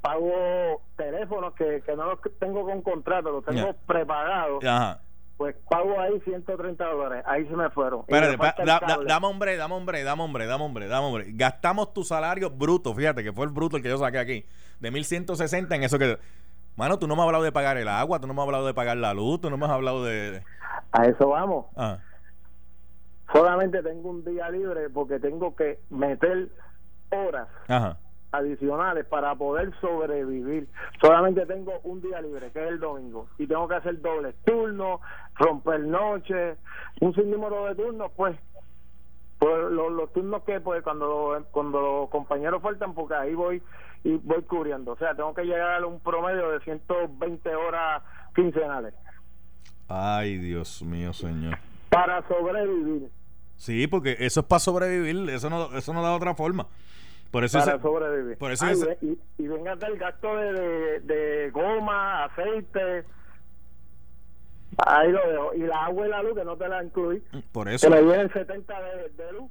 pago 0.00 0.82
teléfonos 0.96 1.54
que, 1.54 1.80
que 1.86 1.94
no 1.94 2.06
los 2.06 2.18
tengo 2.40 2.64
con 2.64 2.82
contrato, 2.82 3.30
los 3.30 3.44
tengo 3.44 3.72
prepagados. 3.86 4.64
Ajá. 4.64 5.00
Pues 5.38 5.54
pago 5.70 5.98
ahí 6.00 6.20
130 6.24 6.84
dólares. 6.84 7.24
Ahí 7.26 7.46
se 7.46 7.54
me 7.56 7.70
fueron. 7.70 8.00
Espérate, 8.00 8.36
me 8.36 8.44
da- 8.66 8.80
da- 8.80 8.98
dame 9.06 9.26
hombre, 9.28 9.56
dame 9.56 9.74
hombre, 9.74 10.02
dame 10.04 10.22
hombre, 10.22 10.46
dame 10.46 10.64
hombre, 10.64 10.88
dame 10.88 11.06
hombre. 11.06 11.24
Gastamos 11.28 11.94
tu 11.94 12.02
salario 12.04 12.50
bruto, 12.50 12.92
fíjate 12.92 13.22
que 13.24 13.32
fue 13.32 13.46
el 13.46 13.52
bruto 13.52 13.76
el 13.76 13.82
que 13.82 13.88
yo 13.88 13.98
saqué 13.98 14.18
aquí, 14.18 14.44
de 14.80 14.90
1160 14.90 15.74
en 15.76 15.82
eso 15.84 15.98
que... 15.98 16.18
Mano, 16.76 16.98
tú 16.98 17.06
no 17.08 17.14
me 17.16 17.22
has 17.22 17.26
hablado 17.26 17.44
de 17.44 17.50
pagar 17.52 17.76
el 17.76 17.88
agua, 17.88 18.20
tú 18.20 18.26
no 18.26 18.34
me 18.34 18.40
has 18.40 18.46
hablado 18.46 18.66
de 18.66 18.74
pagar 18.74 18.96
la 18.98 19.14
luz, 19.14 19.40
tú 19.40 19.48
no 19.50 19.56
me 19.56 19.64
has 19.66 19.72
hablado 19.72 20.04
de... 20.04 20.42
A 20.92 21.04
eso 21.06 21.28
vamos. 21.28 21.66
Ah, 21.76 21.98
Solamente 23.32 23.82
tengo 23.82 24.10
un 24.10 24.24
día 24.24 24.48
libre 24.50 24.88
porque 24.88 25.18
tengo 25.20 25.54
que 25.54 25.78
meter 25.90 26.48
horas 27.10 27.46
ajá. 27.68 27.98
adicionales 28.32 29.04
para 29.06 29.34
poder 29.34 29.70
sobrevivir. 29.80 30.66
Solamente 31.00 31.44
tengo 31.46 31.78
un 31.82 32.00
día 32.00 32.20
libre, 32.22 32.50
que 32.52 32.62
es 32.64 32.68
el 32.70 32.80
domingo, 32.80 33.28
y 33.38 33.46
tengo 33.46 33.68
que 33.68 33.74
hacer 33.74 34.00
dobles 34.00 34.34
turnos, 34.44 35.00
romper 35.38 35.80
noche, 35.80 36.56
un 37.00 37.14
sinnúmero 37.14 37.66
de 37.66 37.74
turnos, 37.74 38.10
pues, 38.16 38.36
pues 39.38 39.70
los, 39.70 39.92
los 39.92 40.12
turnos 40.12 40.42
que 40.42 40.60
pues 40.60 40.82
cuando 40.82 41.46
cuando 41.52 41.80
los 41.80 42.10
compañeros 42.10 42.60
faltan, 42.62 42.94
porque 42.94 43.14
ahí 43.14 43.34
voy 43.34 43.62
y 44.04 44.16
voy 44.16 44.42
cubriendo, 44.42 44.92
o 44.92 44.96
sea, 44.96 45.14
tengo 45.14 45.32
que 45.34 45.44
llegar 45.44 45.82
a 45.82 45.86
un 45.86 46.00
promedio 46.00 46.50
de 46.50 46.60
120 46.60 47.54
horas 47.54 48.02
quincenales. 48.34 48.94
Ay, 49.88 50.36
Dios 50.38 50.82
mío, 50.82 51.12
señor. 51.12 51.56
para 51.88 52.26
sobrevivir. 52.28 53.08
Sí, 53.56 53.86
porque 53.86 54.16
eso 54.20 54.40
es 54.40 54.46
para 54.46 54.60
sobrevivir, 54.60 55.28
eso 55.30 55.48
no, 55.50 55.76
eso 55.76 55.92
no 55.92 56.02
da 56.02 56.14
otra 56.14 56.34
forma. 56.34 56.66
Por 57.30 57.44
eso 57.44 57.58
para 57.58 57.80
sobrevivir. 57.80 58.38
por 58.38 58.52
eso 58.52 58.64
Ay, 58.66 58.72
ese- 58.72 58.98
y, 59.02 59.18
y 59.38 59.46
venga 59.48 59.76
del 59.76 59.98
gasto 59.98 60.34
de, 60.36 60.52
de, 60.52 61.00
de 61.00 61.50
goma, 61.50 62.24
aceite. 62.24 63.04
Ahí 64.86 65.10
lo 65.12 65.28
dejo. 65.28 65.54
Y 65.54 65.60
la 65.60 65.84
agua 65.86 66.06
y 66.06 66.10
la 66.10 66.22
luz, 66.22 66.34
que 66.34 66.44
no 66.44 66.56
te 66.56 66.68
la 66.68 66.82
incluí. 66.84 67.22
por 67.52 67.66
Que 67.68 67.74
eso. 67.74 67.90
le 67.90 68.02
vienen 68.02 68.32
70 68.32 68.82
de, 68.82 69.08
de 69.10 69.32
luz, 69.32 69.50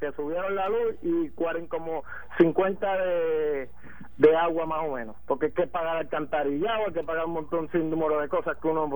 que 0.00 0.12
subieron 0.12 0.54
la 0.54 0.68
luz 0.68 0.94
y 1.02 1.28
40, 1.30 1.68
como 1.68 2.02
50 2.38 2.96
de, 2.96 3.70
de 4.18 4.36
agua 4.36 4.66
más 4.66 4.88
o 4.88 4.94
menos. 4.94 5.16
Porque 5.26 5.46
hay 5.46 5.52
que 5.52 5.66
pagar 5.66 5.96
alcantarillado, 5.98 6.86
hay 6.86 6.92
que 6.92 7.02
pagar 7.04 7.26
un 7.26 7.32
montón 7.32 7.70
sin 7.70 7.90
número 7.90 8.20
de 8.20 8.28
cosas 8.28 8.56
que 8.58 8.68
uno. 8.68 8.88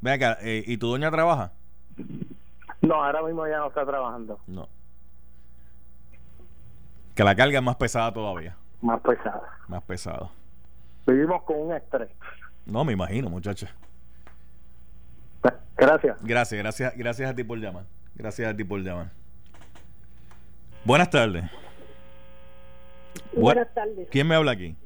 Ven 0.00 0.14
acá, 0.14 0.38
eh, 0.40 0.64
¿y 0.66 0.76
tu 0.78 0.88
doña 0.88 1.10
trabaja? 1.10 1.52
No, 2.80 2.94
ahora 3.04 3.22
mismo 3.22 3.46
ya 3.46 3.58
no 3.58 3.68
está 3.68 3.84
trabajando. 3.84 4.38
No. 4.46 4.66
Que 7.14 7.22
la 7.24 7.34
carga 7.34 7.58
es 7.58 7.64
más 7.64 7.76
pesada 7.76 8.10
todavía. 8.12 8.56
Más 8.80 9.00
pesada. 9.02 9.42
Más 9.68 9.82
pesada. 9.82 10.30
Vivimos 11.06 11.42
con 11.42 11.56
un 11.60 11.74
estrés. 11.74 12.08
No, 12.64 12.82
me 12.84 12.94
imagino, 12.94 13.28
muchacha. 13.28 13.68
Gracias. 15.80 16.16
Gracias, 16.22 16.58
gracias, 16.62 16.96
gracias 16.96 17.30
a 17.30 17.34
ti 17.34 17.42
por 17.44 17.58
llamar. 17.58 17.84
Gracias 18.14 18.48
a 18.52 18.56
ti 18.56 18.64
por 18.64 18.80
llamar. 18.80 19.10
Buenas 20.84 21.10
tardes. 21.10 21.44
Bu- 23.34 23.40
Buenas 23.42 23.72
tardes. 23.74 24.08
¿Quién 24.10 24.28
me 24.28 24.34
habla 24.34 24.52
aquí? 24.52 24.76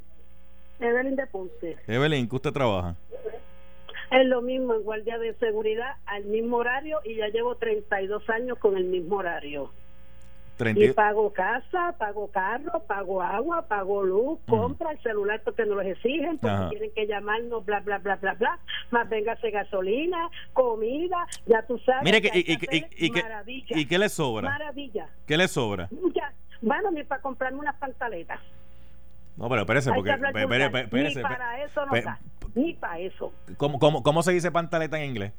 Evelyn 0.80 1.16
de 1.16 1.26
Ponce. 1.26 1.76
Evelyn, 1.86 2.28
¿que 2.28 2.36
usted 2.36 2.52
trabaja? 2.52 2.96
Es 4.10 4.26
lo 4.26 4.42
mismo 4.42 4.74
en 4.74 4.82
guardia 4.82 5.18
de 5.18 5.34
seguridad, 5.34 5.96
al 6.06 6.24
mismo 6.26 6.58
horario 6.58 7.00
y 7.04 7.16
ya 7.16 7.28
llevo 7.28 7.56
32 7.56 8.28
años 8.30 8.58
con 8.58 8.76
el 8.76 8.84
mismo 8.84 9.16
horario. 9.16 9.72
30 10.56 10.84
Y 10.84 10.92
pago 10.92 11.32
casa, 11.32 11.94
pago 11.98 12.30
carro, 12.30 12.82
pago 12.86 13.22
agua, 13.22 13.66
pago 13.66 14.02
luz, 14.04 14.38
compra 14.48 14.92
el 14.92 15.02
celular 15.02 15.40
porque 15.44 15.64
nos 15.66 15.76
lo 15.76 15.82
exigen, 15.82 16.38
porque 16.38 16.54
Ajá. 16.54 16.68
tienen 16.70 16.90
que 16.94 17.06
llamarnos, 17.06 17.64
bla, 17.64 17.80
bla, 17.80 17.98
bla, 17.98 18.16
bla, 18.16 18.34
bla. 18.34 18.58
Más 18.90 19.08
véngase 19.08 19.50
gasolina, 19.50 20.30
comida, 20.52 21.26
ya 21.46 21.62
tú 21.66 21.78
sabes. 21.78 22.04
Mire, 22.04 22.22
que, 22.22 22.30
y, 22.32 22.56
que 22.56 23.06
y- 23.06 23.10
maravilla. 23.10 23.78
¿y 23.78 23.86
qué 23.86 23.98
le 23.98 24.08
sobra? 24.08 24.48
Maravilla. 24.50 25.08
¿Qué 25.26 25.36
le 25.36 25.48
sobra? 25.48 25.88
Ya. 26.14 26.32
Bueno, 26.62 26.90
ni 26.92 27.02
para 27.02 27.20
comprarme 27.20 27.58
unas 27.58 27.76
pantaletas. 27.76 28.40
No, 29.36 29.48
pero 29.48 29.62
espérese, 29.62 29.92
porque. 29.92 30.10
espérese, 30.10 31.16
ni 31.18 31.22
para 31.22 31.62
eso 31.64 31.86
no 31.86 31.92
da. 32.00 32.18
Ni 32.54 32.72
para 32.74 32.98
eso. 33.00 33.32
¿Cómo, 33.56 33.78
cómo, 33.80 34.02
cómo 34.02 34.22
se 34.22 34.32
dice 34.32 34.52
pantaleta 34.52 34.98
en 35.00 35.10
inglés? 35.10 35.32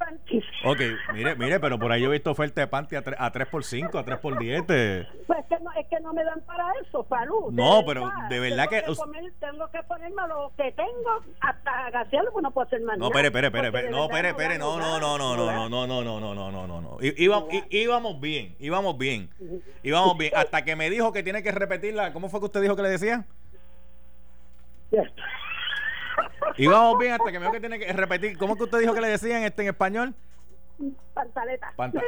Panties. 0.00 0.44
Ok, 0.64 0.80
mire, 1.12 1.34
mire, 1.36 1.60
pero 1.60 1.78
por 1.78 1.92
ahí 1.92 2.00
yo 2.00 2.08
he 2.08 2.12
visto 2.12 2.30
oferta 2.30 2.62
de 2.62 2.66
panty 2.66 2.96
a 2.96 3.02
3, 3.02 3.16
a 3.20 3.30
3 3.30 3.46
por 3.48 3.62
5 3.64 3.98
a 3.98 4.04
3 4.04 4.18
por 4.18 4.38
10 4.38 4.66
te- 4.66 5.06
Pues 5.26 5.38
es 5.40 5.46
que, 5.46 5.60
no, 5.62 5.70
es 5.72 5.86
que 5.88 6.00
no 6.00 6.14
me 6.14 6.24
dan 6.24 6.40
para 6.40 6.64
eso, 6.82 7.06
salud. 7.08 7.52
No, 7.52 7.82
pero 7.86 8.10
de 8.30 8.40
verdad 8.40 8.66
tengo 8.70 8.86
que 8.94 8.96
comer- 8.96 9.32
tengo 9.38 9.70
que 9.70 9.82
ponerme 9.82 10.22
lo 10.26 10.52
que 10.56 10.72
tengo 10.72 11.22
hasta 11.40 11.90
gasearlo, 11.90 12.32
pues 12.32 12.42
no 12.42 12.50
puedo 12.50 12.66
hacer 12.66 12.80
más 12.80 12.96
No, 12.96 13.08
espere, 13.08 13.28
espere, 13.28 13.48
espere, 13.48 13.90
No, 13.90 14.04
espere, 14.04 14.28
espere. 14.30 14.58
No, 14.58 14.78
no, 14.78 14.98
no, 14.98 15.18
no, 15.18 15.36
no, 15.36 15.68
no, 15.68 15.68
no, 15.68 15.86
no, 15.86 16.02
no, 16.02 16.20
no, 16.20 16.34
no, 16.34 16.50
no, 16.50 16.66
no, 16.66 16.80
no. 16.80 16.96
Íbamos 17.00 18.20
bien, 18.20 18.56
íbamos 18.58 18.96
bien. 18.98 19.30
Íbamos 19.82 20.16
bien. 20.16 20.32
Hasta 20.34 20.64
que 20.64 20.76
me 20.76 20.88
dijo 20.88 21.12
que 21.12 21.22
tiene 21.22 21.42
que 21.42 21.52
repetirla. 21.52 22.12
¿Cómo 22.14 22.30
fue 22.30 22.40
que 22.40 22.46
usted 22.46 22.62
dijo 22.62 22.74
que 22.74 22.82
le 22.82 22.88
decía? 22.90 23.26
Íbamos 26.60 26.98
bien 26.98 27.12
hasta 27.12 27.32
que 27.32 27.38
me 27.38 27.46
dijo 27.46 27.52
que 27.52 27.60
tiene 27.60 27.78
que 27.78 27.90
repetir. 27.90 28.36
¿Cómo 28.36 28.54
que 28.56 28.64
usted 28.64 28.80
dijo 28.80 28.92
que 28.92 29.00
le 29.00 29.08
decían 29.08 29.42
este 29.44 29.62
en 29.62 29.68
español? 29.68 30.14
Pantaleta. 31.14 31.72
Panta- 31.76 32.00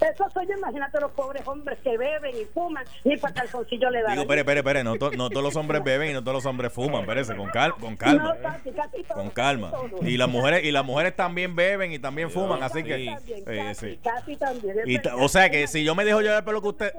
Eso 0.00 0.30
soy 0.32 0.46
yo, 0.46 0.54
imagínate 0.56 1.00
los 1.00 1.10
pobres 1.12 1.46
hombres 1.46 1.78
que 1.82 1.96
beben 1.98 2.34
y 2.36 2.44
fuman, 2.46 2.84
ni 3.04 3.16
para 3.16 3.34
calzoncillo 3.34 3.90
le 3.90 4.02
dan. 4.02 4.12
Digo, 4.12 4.22
espere, 4.22 4.40
espere, 4.40 4.60
espere. 4.60 4.84
No, 4.84 4.96
to- 4.96 5.10
no 5.12 5.28
todos 5.28 5.42
los 5.44 5.56
hombres 5.56 5.82
beben 5.84 6.10
y 6.10 6.12
no 6.14 6.20
todos 6.22 6.34
los 6.34 6.46
hombres 6.46 6.72
fuman. 6.72 7.02
Espérese, 7.02 7.36
con, 7.36 7.50
cal- 7.50 7.74
con 7.74 7.96
calma. 7.96 8.34
No, 8.34 8.40
casi, 8.42 8.70
casi 8.70 9.02
todo, 9.02 9.18
Con 9.18 9.30
calma. 9.30 9.72
Y 10.02 10.16
las 10.16 10.28
mujeres 10.28 10.64
y 10.64 10.72
las 10.72 10.84
mujeres 10.84 11.14
también 11.16 11.54
beben 11.54 11.92
y 11.92 11.98
también 11.98 12.30
fuman, 12.30 12.62
así 12.62 12.82
que 12.82 13.04
también, 13.06 13.42
eh, 13.46 13.64
casi, 13.68 13.90
sí. 13.90 14.00
casi 14.02 14.36
también, 14.36 14.76
Y 14.86 14.98
o 15.18 15.28
sea 15.28 15.50
que 15.50 15.66
si 15.66 15.84
yo 15.84 15.94
me 15.94 16.04
dejo 16.04 16.20
llevar 16.20 16.44
por 16.44 16.54
lo 16.54 16.62
que 16.62 16.68
usted 16.68 16.92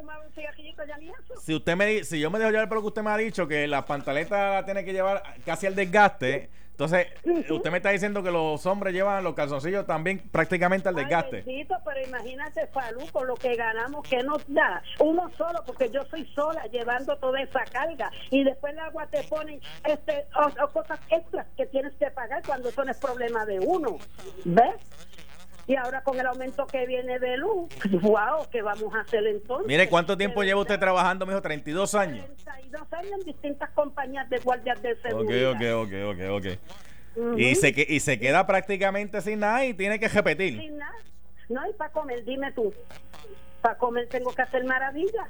si 1.42 1.54
usted 1.54 1.76
me 1.76 2.04
si 2.04 2.20
yo 2.20 2.30
me 2.32 2.40
dejo 2.40 2.52
llevar 2.52 2.68
por 2.68 2.78
lo 2.78 2.82
que 2.82 2.88
usted 2.88 3.02
me 3.02 3.12
ha 3.12 3.18
dicho 3.18 3.48
que 3.48 3.68
la 3.68 3.86
pantaleta 3.86 4.54
la 4.56 4.66
tiene 4.66 4.84
que 4.84 4.94
llevar 4.94 5.22
casi 5.46 5.68
al 5.68 5.76
desgaste, 5.76 6.50
entonces 6.78 7.08
usted 7.50 7.72
me 7.72 7.78
está 7.78 7.92
diciendo 7.92 8.22
que 8.22 8.32
los 8.32 8.66
hombres 8.66 8.94
llevan 8.94 9.24
los 9.24 9.34
calzoncillos 9.34 9.86
también 9.86 10.20
prácticamente 10.30 10.90
al 10.90 10.98
Ay, 10.98 11.06
desgaste. 11.06 11.38
bendito, 11.44 11.74
pero 11.86 12.02
imagínate, 12.04 12.68
Falú, 12.68 13.08
con 13.14 13.28
lo 13.28 13.36
que 13.36 13.56
ganamos, 13.56 14.06
que 14.08 14.22
nos 14.24 14.42
da? 14.54 14.84
Uno 15.00 15.32
solo, 15.38 15.64
porque 15.66 15.90
yo 15.90 16.04
soy 16.06 16.26
sola 16.36 16.66
llevando 16.66 17.16
toda 17.18 17.42
esa 17.42 17.66
carga. 17.72 18.12
Y 18.30 18.44
después 18.44 18.74
el 18.74 18.80
agua 18.80 19.08
te 19.08 19.24
ponen 19.24 19.62
este, 19.86 20.26
o- 20.38 20.66
o 20.66 20.72
cosas 20.72 21.00
extras 21.10 21.48
que 21.56 21.66
tienes 21.68 21.94
que 21.94 22.12
pagar 22.12 22.44
cuando 22.46 22.68
eso 22.70 22.84
no 22.84 22.92
es 22.92 22.98
problema 22.98 23.46
de 23.46 23.60
uno. 23.62 23.98
¿Ves? 24.44 24.76
Y 25.68 25.76
ahora 25.76 26.02
con 26.04 26.20
el 26.20 26.26
aumento 26.28 26.68
que 26.68 26.86
viene 26.86 27.18
de 27.18 27.38
luz, 27.38 27.70
wow, 28.02 28.48
¿qué 28.52 28.62
vamos 28.62 28.94
a 28.94 29.02
hacer 29.02 29.26
entonces? 29.26 29.68
Mire 29.68 29.90
cuánto 29.90 30.16
tiempo 30.16 30.44
lleva 30.44 30.62
usted 30.62 30.80
trabajando, 30.80 31.26
mijo, 31.26 31.42
32 31.42 31.96
años. 31.96 32.26
32 32.44 32.94
años 32.94 33.12
en 33.20 33.26
distintas 33.26 33.70
compañías 33.72 34.30
de 34.30 34.38
guardias 34.40 34.80
de 34.82 34.92
Ok, 34.94 35.00
seguridad. 35.02 35.52
ok, 35.52 35.88
ok, 35.88 35.94
ok, 36.14 36.20
ok. 36.32 36.60
Ujú. 37.18 37.40
Y 37.40 37.56
se 37.56 37.74
y 37.88 38.00
se 38.00 38.20
queda 38.20 38.46
prácticamente 38.46 39.22
sin 39.22 39.40
nada 39.40 39.66
y 39.66 39.74
tiene 39.74 40.00
que 40.00 40.08
repetir. 40.08 40.60
Sin 40.60 40.78
nada. 40.78 40.94
No 41.50 41.62
hay 41.62 41.74
para 41.74 41.92
comer, 41.92 42.24
dime 42.26 42.52
tú. 42.52 42.74
Para 43.62 43.78
comer 43.78 44.08
tengo 44.10 44.34
que 44.34 44.42
hacer 44.44 44.64
maravillas. 44.66 45.30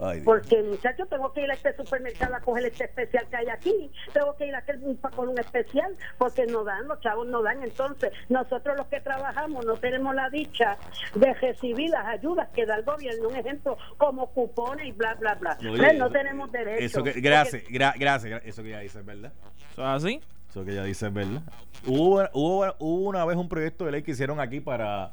Ay. 0.00 0.20
Porque, 0.22 0.62
muchachos, 0.62 1.08
tengo 1.08 1.32
que 1.32 1.42
ir 1.42 1.50
a 1.50 1.54
este 1.54 1.74
supermercado 1.76 2.34
a 2.34 2.40
coger 2.40 2.66
este 2.66 2.84
especial 2.84 3.26
que 3.28 3.36
hay 3.36 3.48
aquí. 3.48 3.90
Tengo 4.12 4.34
que 4.36 4.46
ir 4.46 4.54
a 4.54 4.58
aquel 4.58 4.80
con 5.14 5.28
un 5.28 5.38
especial 5.38 5.94
porque 6.18 6.46
no 6.46 6.64
dan, 6.64 6.86
los 6.88 7.00
chavos 7.00 7.26
no 7.28 7.42
dan. 7.42 7.62
Entonces, 7.62 8.10
nosotros 8.28 8.76
los 8.76 8.86
que 8.88 9.00
trabajamos 9.00 9.64
no 9.64 9.74
tenemos 9.76 10.14
la 10.14 10.28
dicha 10.30 10.76
de 11.14 11.32
recibir 11.34 11.90
las 11.90 12.06
ayudas 12.06 12.48
que 12.54 12.66
da 12.66 12.76
el 12.76 12.84
gobierno. 12.84 13.28
Un 13.28 13.36
ejemplo, 13.36 13.76
como 13.98 14.28
cupones 14.30 14.86
y 14.86 14.92
bla, 14.92 15.14
bla, 15.14 15.34
bla. 15.34 15.56
Oye, 15.60 15.70
¿Ves? 15.80 15.98
no 15.98 16.06
eso- 16.06 16.12
tenemos 16.12 16.52
derecho. 16.52 16.84
Eso 16.84 17.02
que, 17.04 17.20
gracias, 17.20 17.62
gra- 17.64 17.94
gracias, 17.98 18.32
gra- 18.32 18.42
eso 18.44 18.62
que 18.62 18.68
ella 18.70 18.80
dice 18.80 18.98
es 19.00 19.04
verdad. 19.06 19.32
¿Eso 19.72 19.82
es 19.82 19.88
así? 20.04 20.20
Eso 20.48 20.64
que 20.64 20.72
ella 20.72 20.84
dice 20.84 21.06
es 21.06 21.12
verdad. 21.14 21.42
Hubo, 21.86 22.22
hubo, 22.32 22.74
hubo 22.78 23.08
una 23.08 23.24
vez 23.24 23.36
un 23.36 23.48
proyecto 23.48 23.84
de 23.86 23.92
ley 23.92 24.02
que 24.02 24.10
hicieron 24.10 24.40
aquí 24.40 24.60
para, 24.60 25.12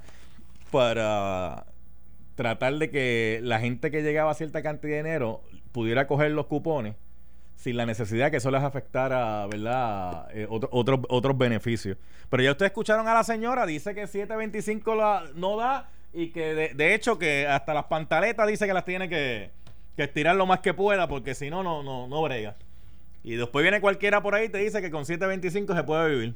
para 0.72 1.66
tratar 2.38 2.76
de 2.76 2.90
que 2.90 3.42
la 3.44 3.60
gente 3.60 3.92
que 3.92 4.02
llegaba 4.04 4.32
a 4.32 4.36
cierta 4.36 4.62
cantidad 4.64 4.92
de 4.94 5.04
dinero 5.04 5.42
pudiera 5.74 6.08
coger 6.08 6.32
los 6.32 6.46
cupones 6.46 6.96
sin 7.58 7.76
la 7.76 7.86
necesidad 7.86 8.30
que 8.32 8.38
eso 8.38 8.52
les 8.52 8.62
afectara, 8.62 9.46
¿verdad? 9.48 10.30
Eh, 10.34 10.48
otro- 10.50 10.70
otros 10.72 11.00
otros 11.10 11.38
beneficios. 11.38 11.98
Pero 12.30 12.44
ya 12.44 12.52
ustedes 12.52 12.70
escucharon 12.70 13.08
a 13.08 13.14
la 13.16 13.24
señora, 13.26 13.66
dice 13.66 13.94
que 13.96 14.06
725 14.08 14.96
la, 14.96 15.24
no 15.36 15.58
da 15.58 15.90
y 16.14 16.30
que 16.30 16.54
de, 16.54 16.74
de 16.76 16.94
hecho 16.94 17.18
que 17.18 17.48
hasta 17.48 17.74
las 17.74 17.86
pantaletas 17.86 18.48
dice 18.48 18.66
que 18.68 18.74
las 18.74 18.86
tiene 18.86 19.10
que, 19.10 19.50
que 19.96 20.04
estirar 20.04 20.36
lo 20.36 20.46
más 20.46 20.60
que 20.60 20.74
pueda 20.76 21.08
porque 21.08 21.34
si 21.34 21.50
no, 21.50 21.64
no, 21.64 21.82
no, 21.82 22.08
no 22.08 22.22
brega. 22.22 22.56
Y 23.24 23.36
después 23.36 23.64
viene 23.64 23.82
cualquiera 23.82 24.22
por 24.22 24.36
ahí 24.36 24.46
y 24.46 24.50
te 24.50 24.60
dice 24.60 24.80
que 24.80 24.92
con 24.92 25.06
725 25.06 25.76
se 25.76 25.84
puede 25.84 26.10
vivir. 26.16 26.36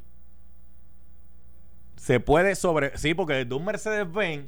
Se 1.96 2.20
puede 2.20 2.56
sobre... 2.56 2.98
Sí, 2.98 3.14
porque 3.14 3.34
desde 3.36 3.54
un 3.54 3.64
Mercedes-Benz 3.64 4.46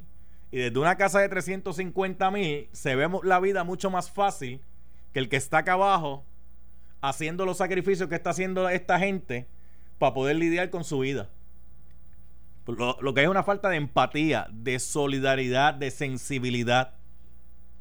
y 0.53 0.59
desde 0.59 0.77
una 0.77 0.97
casa 0.97 1.19
de 1.19 1.27
350 1.29 2.29
mil 2.29 2.69
se 2.73 2.95
ve 2.95 3.09
la 3.23 3.39
vida 3.39 3.63
mucho 3.63 3.89
más 3.89 4.11
fácil 4.11 4.61
que 5.11 5.17
el 5.17 5.27
que 5.27 5.35
está 5.35 5.57
acá 5.57 5.73
abajo 5.73 6.23
haciendo 7.01 7.43
los 7.47 7.57
sacrificios 7.57 8.07
que 8.07 8.13
está 8.13 8.29
haciendo 8.29 8.69
esta 8.69 8.99
gente 8.99 9.47
para 9.97 10.13
poder 10.13 10.35
lidiar 10.35 10.69
con 10.69 10.83
su 10.83 10.99
vida. 10.99 11.27
Lo, 12.67 12.99
lo 13.01 13.15
que 13.15 13.23
es 13.23 13.27
una 13.27 13.41
falta 13.41 13.67
de 13.69 13.77
empatía, 13.77 14.45
de 14.51 14.77
solidaridad, 14.77 15.73
de 15.73 15.89
sensibilidad. 15.89 16.93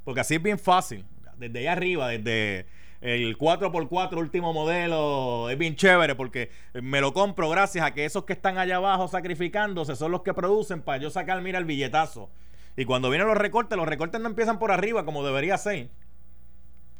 Porque 0.04 0.22
así 0.22 0.36
es 0.36 0.42
bien 0.42 0.58
fácil. 0.58 1.04
Desde 1.36 1.58
allá 1.58 1.72
arriba, 1.72 2.08
desde 2.08 2.64
el 3.02 3.36
4x4 3.36 4.16
último 4.16 4.54
modelo, 4.54 5.50
es 5.50 5.58
bien 5.58 5.76
chévere 5.76 6.14
porque 6.14 6.50
me 6.72 7.02
lo 7.02 7.12
compro 7.12 7.50
gracias 7.50 7.84
a 7.84 7.92
que 7.92 8.06
esos 8.06 8.24
que 8.24 8.32
están 8.32 8.56
allá 8.56 8.76
abajo 8.76 9.08
sacrificándose 9.08 9.94
son 9.94 10.10
los 10.10 10.22
que 10.22 10.32
producen 10.32 10.80
para 10.80 11.02
yo 11.02 11.10
sacar, 11.10 11.42
mira, 11.42 11.58
el 11.58 11.66
billetazo. 11.66 12.30
Y 12.76 12.84
cuando 12.84 13.10
vienen 13.10 13.28
los 13.28 13.36
recortes, 13.36 13.76
los 13.76 13.86
recortes 13.86 14.20
no 14.20 14.28
empiezan 14.28 14.58
por 14.58 14.72
arriba 14.72 15.04
como 15.04 15.24
debería 15.24 15.58
ser. 15.58 15.90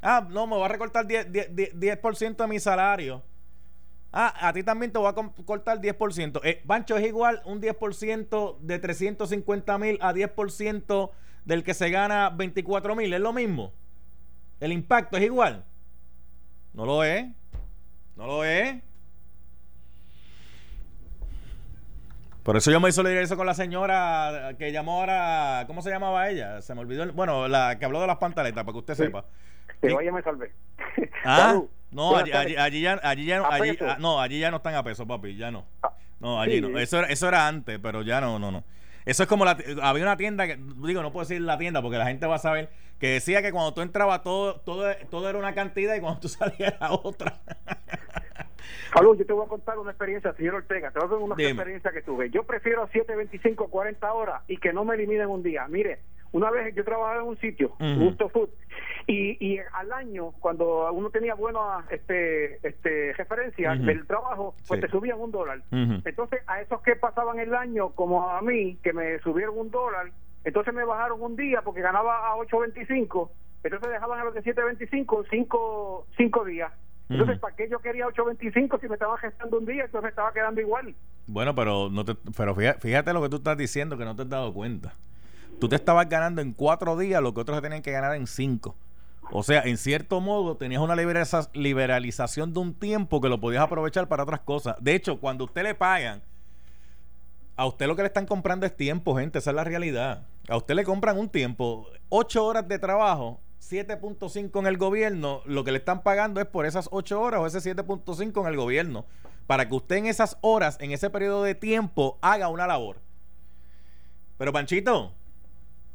Ah, 0.03 0.27
no, 0.29 0.47
me 0.47 0.59
va 0.59 0.67
a 0.67 0.69
recortar 0.69 1.07
10%, 1.07 1.31
10, 1.31 1.75
10% 1.75 2.37
de 2.37 2.47
mi 2.49 2.59
salario. 2.59 3.23
Ah, 4.13 4.49
a 4.49 4.53
ti 4.53 4.63
también 4.63 4.93
te 4.93 4.99
voy 4.99 5.09
a 5.09 5.15
cortar 5.45 5.81
10%. 5.81 6.41
Eh, 6.45 6.63
Pancho, 6.67 6.97
es 6.97 7.07
igual 7.07 7.41
un 7.47 7.63
10% 7.63 8.59
de 8.61 8.79
350 8.79 9.79
mil 9.79 9.99
a 10.03 10.13
10% 10.13 11.11
del 11.47 11.65
que 11.65 11.73
se 11.73 11.89
gana 11.89 12.29
24 12.29 12.95
mil. 12.95 13.13
Es 13.13 13.21
lo 13.21 13.33
mismo. 13.33 13.73
El 14.61 14.73
impacto 14.73 15.17
es 15.17 15.25
igual. 15.25 15.65
No 16.75 16.85
lo 16.85 17.05
es. 17.05 17.27
No 18.17 18.27
lo 18.27 18.45
es. 18.45 18.83
Por 22.43 22.57
eso 22.57 22.71
yo 22.73 22.81
me 22.81 22.91
solidarizo 22.91 23.37
con 23.37 23.47
la 23.47 23.55
señora 23.55 24.55
que 24.59 24.73
llamó 24.73 24.99
ahora, 25.01 25.65
¿cómo 25.69 25.81
se 25.83 25.91
llamaba 25.91 26.29
ella? 26.29 26.61
Se 26.61 26.75
me 26.75 26.81
olvidó, 26.81 27.05
el- 27.05 27.13
bueno, 27.13 27.47
la 27.49 27.79
que 27.79 27.85
habló 27.85 28.01
de 28.01 28.07
las 28.09 28.17
pantaletas, 28.19 28.65
para 28.65 28.73
que 28.73 28.79
usted 28.79 28.95
Sí. 28.95 29.03
sepa. 29.05 29.25
Que 29.81 29.89
Sí. 29.89 29.95
vaya 29.95 30.11
me 30.13 30.23
salvé. 30.23 30.53
Ah, 31.25 31.61
no, 31.93 32.17
allí, 32.17 32.33
allí, 32.33 32.57
allí 32.57 32.81
ya, 32.81 32.99
allí 33.03 33.25
ya, 33.27 33.43
¿A 33.43 33.55
allí, 33.55 33.79
ah, 33.81 33.97
no, 34.01 34.21
allí 34.21 34.41
ya 34.41 34.51
no 34.51 34.57
están 34.57 34.75
a 34.75 34.83
peso, 34.83 35.07
papi, 35.07 35.37
ya 35.37 35.51
no. 35.53 35.65
Ah, 35.83 35.93
No, 36.19 36.41
allí 36.41 36.55
sí. 36.57 36.61
no. 36.63 36.79
Eso 36.79 36.99
era, 36.99 37.07
eso 37.09 37.29
era 37.29 37.47
antes, 37.47 37.79
pero 37.81 38.03
ya 38.03 38.21
no, 38.21 38.39
no, 38.41 38.51
no. 38.51 38.65
Eso 39.05 39.23
es 39.25 39.29
como 39.29 39.45
la, 39.45 39.57
había 39.83 40.03
una 40.05 40.17
tienda 40.17 40.47
que, 40.47 40.57
digo, 40.85 41.03
no 41.03 41.13
puedo 41.13 41.27
decir 41.27 41.41
la 41.43 41.59
tienda 41.59 41.83
porque 41.83 41.99
la 41.99 42.07
gente 42.07 42.27
va 42.27 42.37
a 42.37 42.39
saber, 42.39 42.71
que 43.01 43.09
decía 43.09 43.43
que 43.43 43.51
cuando 43.53 43.75
tú 43.75 43.81
entrabas 43.83 44.23
todo, 44.23 44.61
todo, 44.61 44.93
todo 45.11 45.29
era 45.29 45.39
una 45.39 45.55
cantidad 45.55 45.95
y 45.97 46.01
cuando 46.01 46.21
tú 46.21 46.29
salías 46.29 46.75
era 46.75 46.93
otra. 46.93 47.41
Salud, 48.95 49.17
yo 49.19 49.27
te 49.27 49.33
voy 49.33 49.45
a 49.47 49.49
contar 49.49 49.79
una 49.79 49.91
experiencia, 49.91 50.33
señor 50.35 50.55
Ortega. 50.57 50.91
Te 50.91 50.99
voy 50.99 51.07
a 51.07 51.11
contar 51.11 51.25
una 51.27 51.35
Dime. 51.37 51.51
experiencia 51.51 51.91
que 51.93 52.03
tuve. 52.03 52.31
Yo 52.31 52.45
prefiero 52.45 52.89
7, 52.93 53.15
25, 53.17 53.69
40 53.69 54.13
horas 54.13 54.43
y 54.49 54.57
que 54.59 54.73
no 54.73 54.85
me 54.85 54.95
eliminen 54.95 55.29
un 55.29 55.43
día. 55.43 55.67
Mire, 55.69 56.01
una 56.33 56.51
vez 56.51 56.75
yo 56.75 56.85
trabajaba 56.85 57.21
en 57.21 57.29
un 57.29 57.39
sitio, 57.39 57.75
Ujú. 57.79 58.05
Gusto 58.05 58.29
Food, 58.31 58.51
y, 59.07 59.37
y 59.55 59.59
al 59.75 59.93
año, 59.93 60.33
cuando 60.41 60.91
uno 60.93 61.11
tenía 61.11 61.35
buenas 61.35 61.85
este, 61.91 62.67
este, 62.67 63.13
referencias 63.15 63.85
del 63.85 64.07
trabajo, 64.07 64.55
pues 64.67 64.81
Sí. 64.81 64.87
te 64.87 64.91
subían 64.91 65.21
un 65.21 65.31
dólar. 65.31 65.63
Entonces, 65.71 66.41
a 66.47 66.61
esos 66.61 66.81
que 66.83 66.97
pasaban 66.97 67.39
el 67.39 67.55
año, 67.55 67.91
como 67.91 68.31
a 68.31 68.41
mí, 68.43 68.79
que 68.83 68.93
me 68.93 69.19
subieron 69.19 69.59
un 69.59 69.71
dólar, 69.71 70.11
entonces 70.45 70.73
me 70.73 70.85
bajaron 70.85 71.21
un 71.21 71.37
día 71.37 71.63
porque 71.63 71.81
ganaba 71.83 72.29
a 72.33 72.37
8.25, 72.37 73.31
entonces 73.65 73.91
dejaban 73.91 74.21
a 74.21 74.25
los 74.25 74.35
de 74.35 74.43
7.25 74.43 75.27
cinco, 75.31 76.07
cinco 76.17 76.45
días. 76.45 76.73
Entonces, 77.13 77.37
Ujú. 77.37 77.41
¿para 77.43 77.57
qué 77.57 77.69
yo 77.71 77.79
quería 77.81 78.07
8.25 78.07 78.81
si 78.81 78.89
me 78.89 78.95
estaba 78.95 79.17
gestando 79.19 79.59
un 79.59 79.67
día? 79.67 79.85
Entonces 79.85 80.03
me 80.03 80.09
estaba 80.11 80.33
quedando 80.33 80.61
igual. 80.61 80.95
Bueno, 81.27 81.55
pero 81.55 81.89
no 81.91 82.05
te, 82.05 82.15
pero 82.37 82.55
fíjate, 82.55 82.81
fíjate 82.81 83.13
lo 83.13 83.23
que 83.23 83.29
tú 83.29 83.37
estás 83.37 83.57
diciendo 83.57 83.97
que 83.97 84.05
no 84.05 84.15
te 84.17 84.23
has 84.23 84.29
dado 84.29 84.53
cuenta. 84.53 84.95
Tú 85.61 85.69
te 85.69 85.77
estabas 85.77 86.09
ganando 86.09 86.41
en 86.43 86.53
cuatro 86.53 86.97
días 86.97 87.23
lo 87.23 87.33
que 87.35 87.41
otros 87.41 87.57
se 87.59 87.63
tenían 87.63 87.83
que 87.83 87.93
ganar 87.93 88.15
en 88.17 88.27
cinco. 88.27 88.75
O 89.31 89.43
sea, 89.43 89.63
en 89.63 89.77
cierto 89.79 90.21
modo 90.21 90.57
tenías 90.57 90.83
una 90.83 90.95
liberaliza- 90.97 91.49
liberalización 91.55 92.53
de 92.53 92.61
un 92.61 92.75
tiempo 92.75 93.21
que 93.21 93.29
lo 93.29 93.41
podías 93.41 93.63
aprovechar 93.63 94.09
para 94.09 94.25
otras 94.25 94.41
cosas. 94.41 94.77
De 94.81 94.95
hecho, 94.95 95.19
cuando 95.21 95.45
usted 95.45 95.63
le 95.63 95.75
pagan, 95.75 96.21
a 97.57 97.67
usted 97.67 97.87
lo 97.87 97.95
que 97.97 98.03
le 98.03 98.09
están 98.09 98.27
comprando 98.27 98.67
es 98.67 98.77
tiempo, 98.77 99.17
gente. 99.17 99.39
Esa 99.39 99.51
es 99.51 99.57
la 99.57 99.65
realidad. 99.65 100.27
A 100.49 100.57
usted 100.57 100.75
le 100.75 100.85
compran 100.85 101.19
un 101.19 101.29
tiempo, 101.29 101.87
ocho 102.09 102.45
horas 102.45 102.67
de 102.67 102.79
trabajo, 102.79 103.41
7.5 103.63 104.59
en 104.59 104.67
el 104.67 104.77
gobierno. 104.77 105.43
Lo 105.47 105.63
que 105.63 105.71
le 105.71 105.79
están 105.79 106.03
pagando 106.03 106.41
es 106.41 106.47
por 106.47 106.67
esas 106.67 106.89
ocho 106.91 107.21
horas 107.21 107.41
o 107.41 107.47
ese 107.47 107.59
7.5 107.59 108.41
en 108.41 108.47
el 108.47 108.57
gobierno. 108.57 109.07
Para 109.47 109.69
que 109.69 109.75
usted 109.75 109.97
en 109.97 110.07
esas 110.07 110.37
horas, 110.41 110.77
en 110.81 110.91
ese 110.91 111.11
periodo 111.11 111.45
de 111.45 111.55
tiempo, 111.55 112.19
haga 112.23 112.49
una 112.49 112.67
labor. 112.67 113.01
Pero 114.37 114.53
Panchito, 114.53 115.15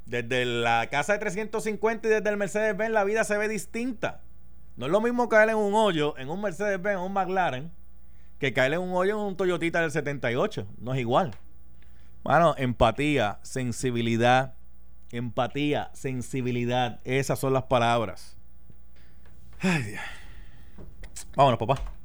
desde 0.05 0.45
la 0.45 0.87
casa 0.89 1.13
de 1.13 1.19
350 1.19 2.07
y 2.07 2.11
desde 2.11 2.29
el 2.29 2.37
Mercedes-Benz 2.37 2.91
la 2.91 3.03
vida 3.03 3.23
se 3.25 3.37
ve 3.37 3.47
distinta. 3.49 4.21
No 4.77 4.85
es 4.85 4.91
lo 4.91 5.01
mismo 5.01 5.27
caer 5.27 5.49
en 5.49 5.57
un 5.57 5.73
hoyo 5.73 6.17
en 6.17 6.29
un 6.29 6.41
Mercedes-Benz 6.41 6.99
o 6.99 7.05
un 7.05 7.13
McLaren 7.13 7.71
que 8.39 8.53
caer 8.53 8.73
en 8.73 8.81
un 8.81 8.95
hoyo 8.95 9.19
en 9.19 9.25
un 9.25 9.35
Toyotita 9.35 9.81
del 9.81 9.91
78. 9.91 10.67
No 10.79 10.93
es 10.93 10.99
igual. 10.99 11.31
Mano, 12.23 12.55
empatía, 12.57 13.39
sensibilidad, 13.41 14.53
empatía, 15.11 15.89
sensibilidad. 15.93 16.99
Esas 17.03 17.39
son 17.39 17.53
las 17.53 17.63
palabras. 17.63 18.37
Ay, 19.59 19.83
Dios. 19.83 20.01
Vámonos, 21.35 21.59
papá. 21.59 21.96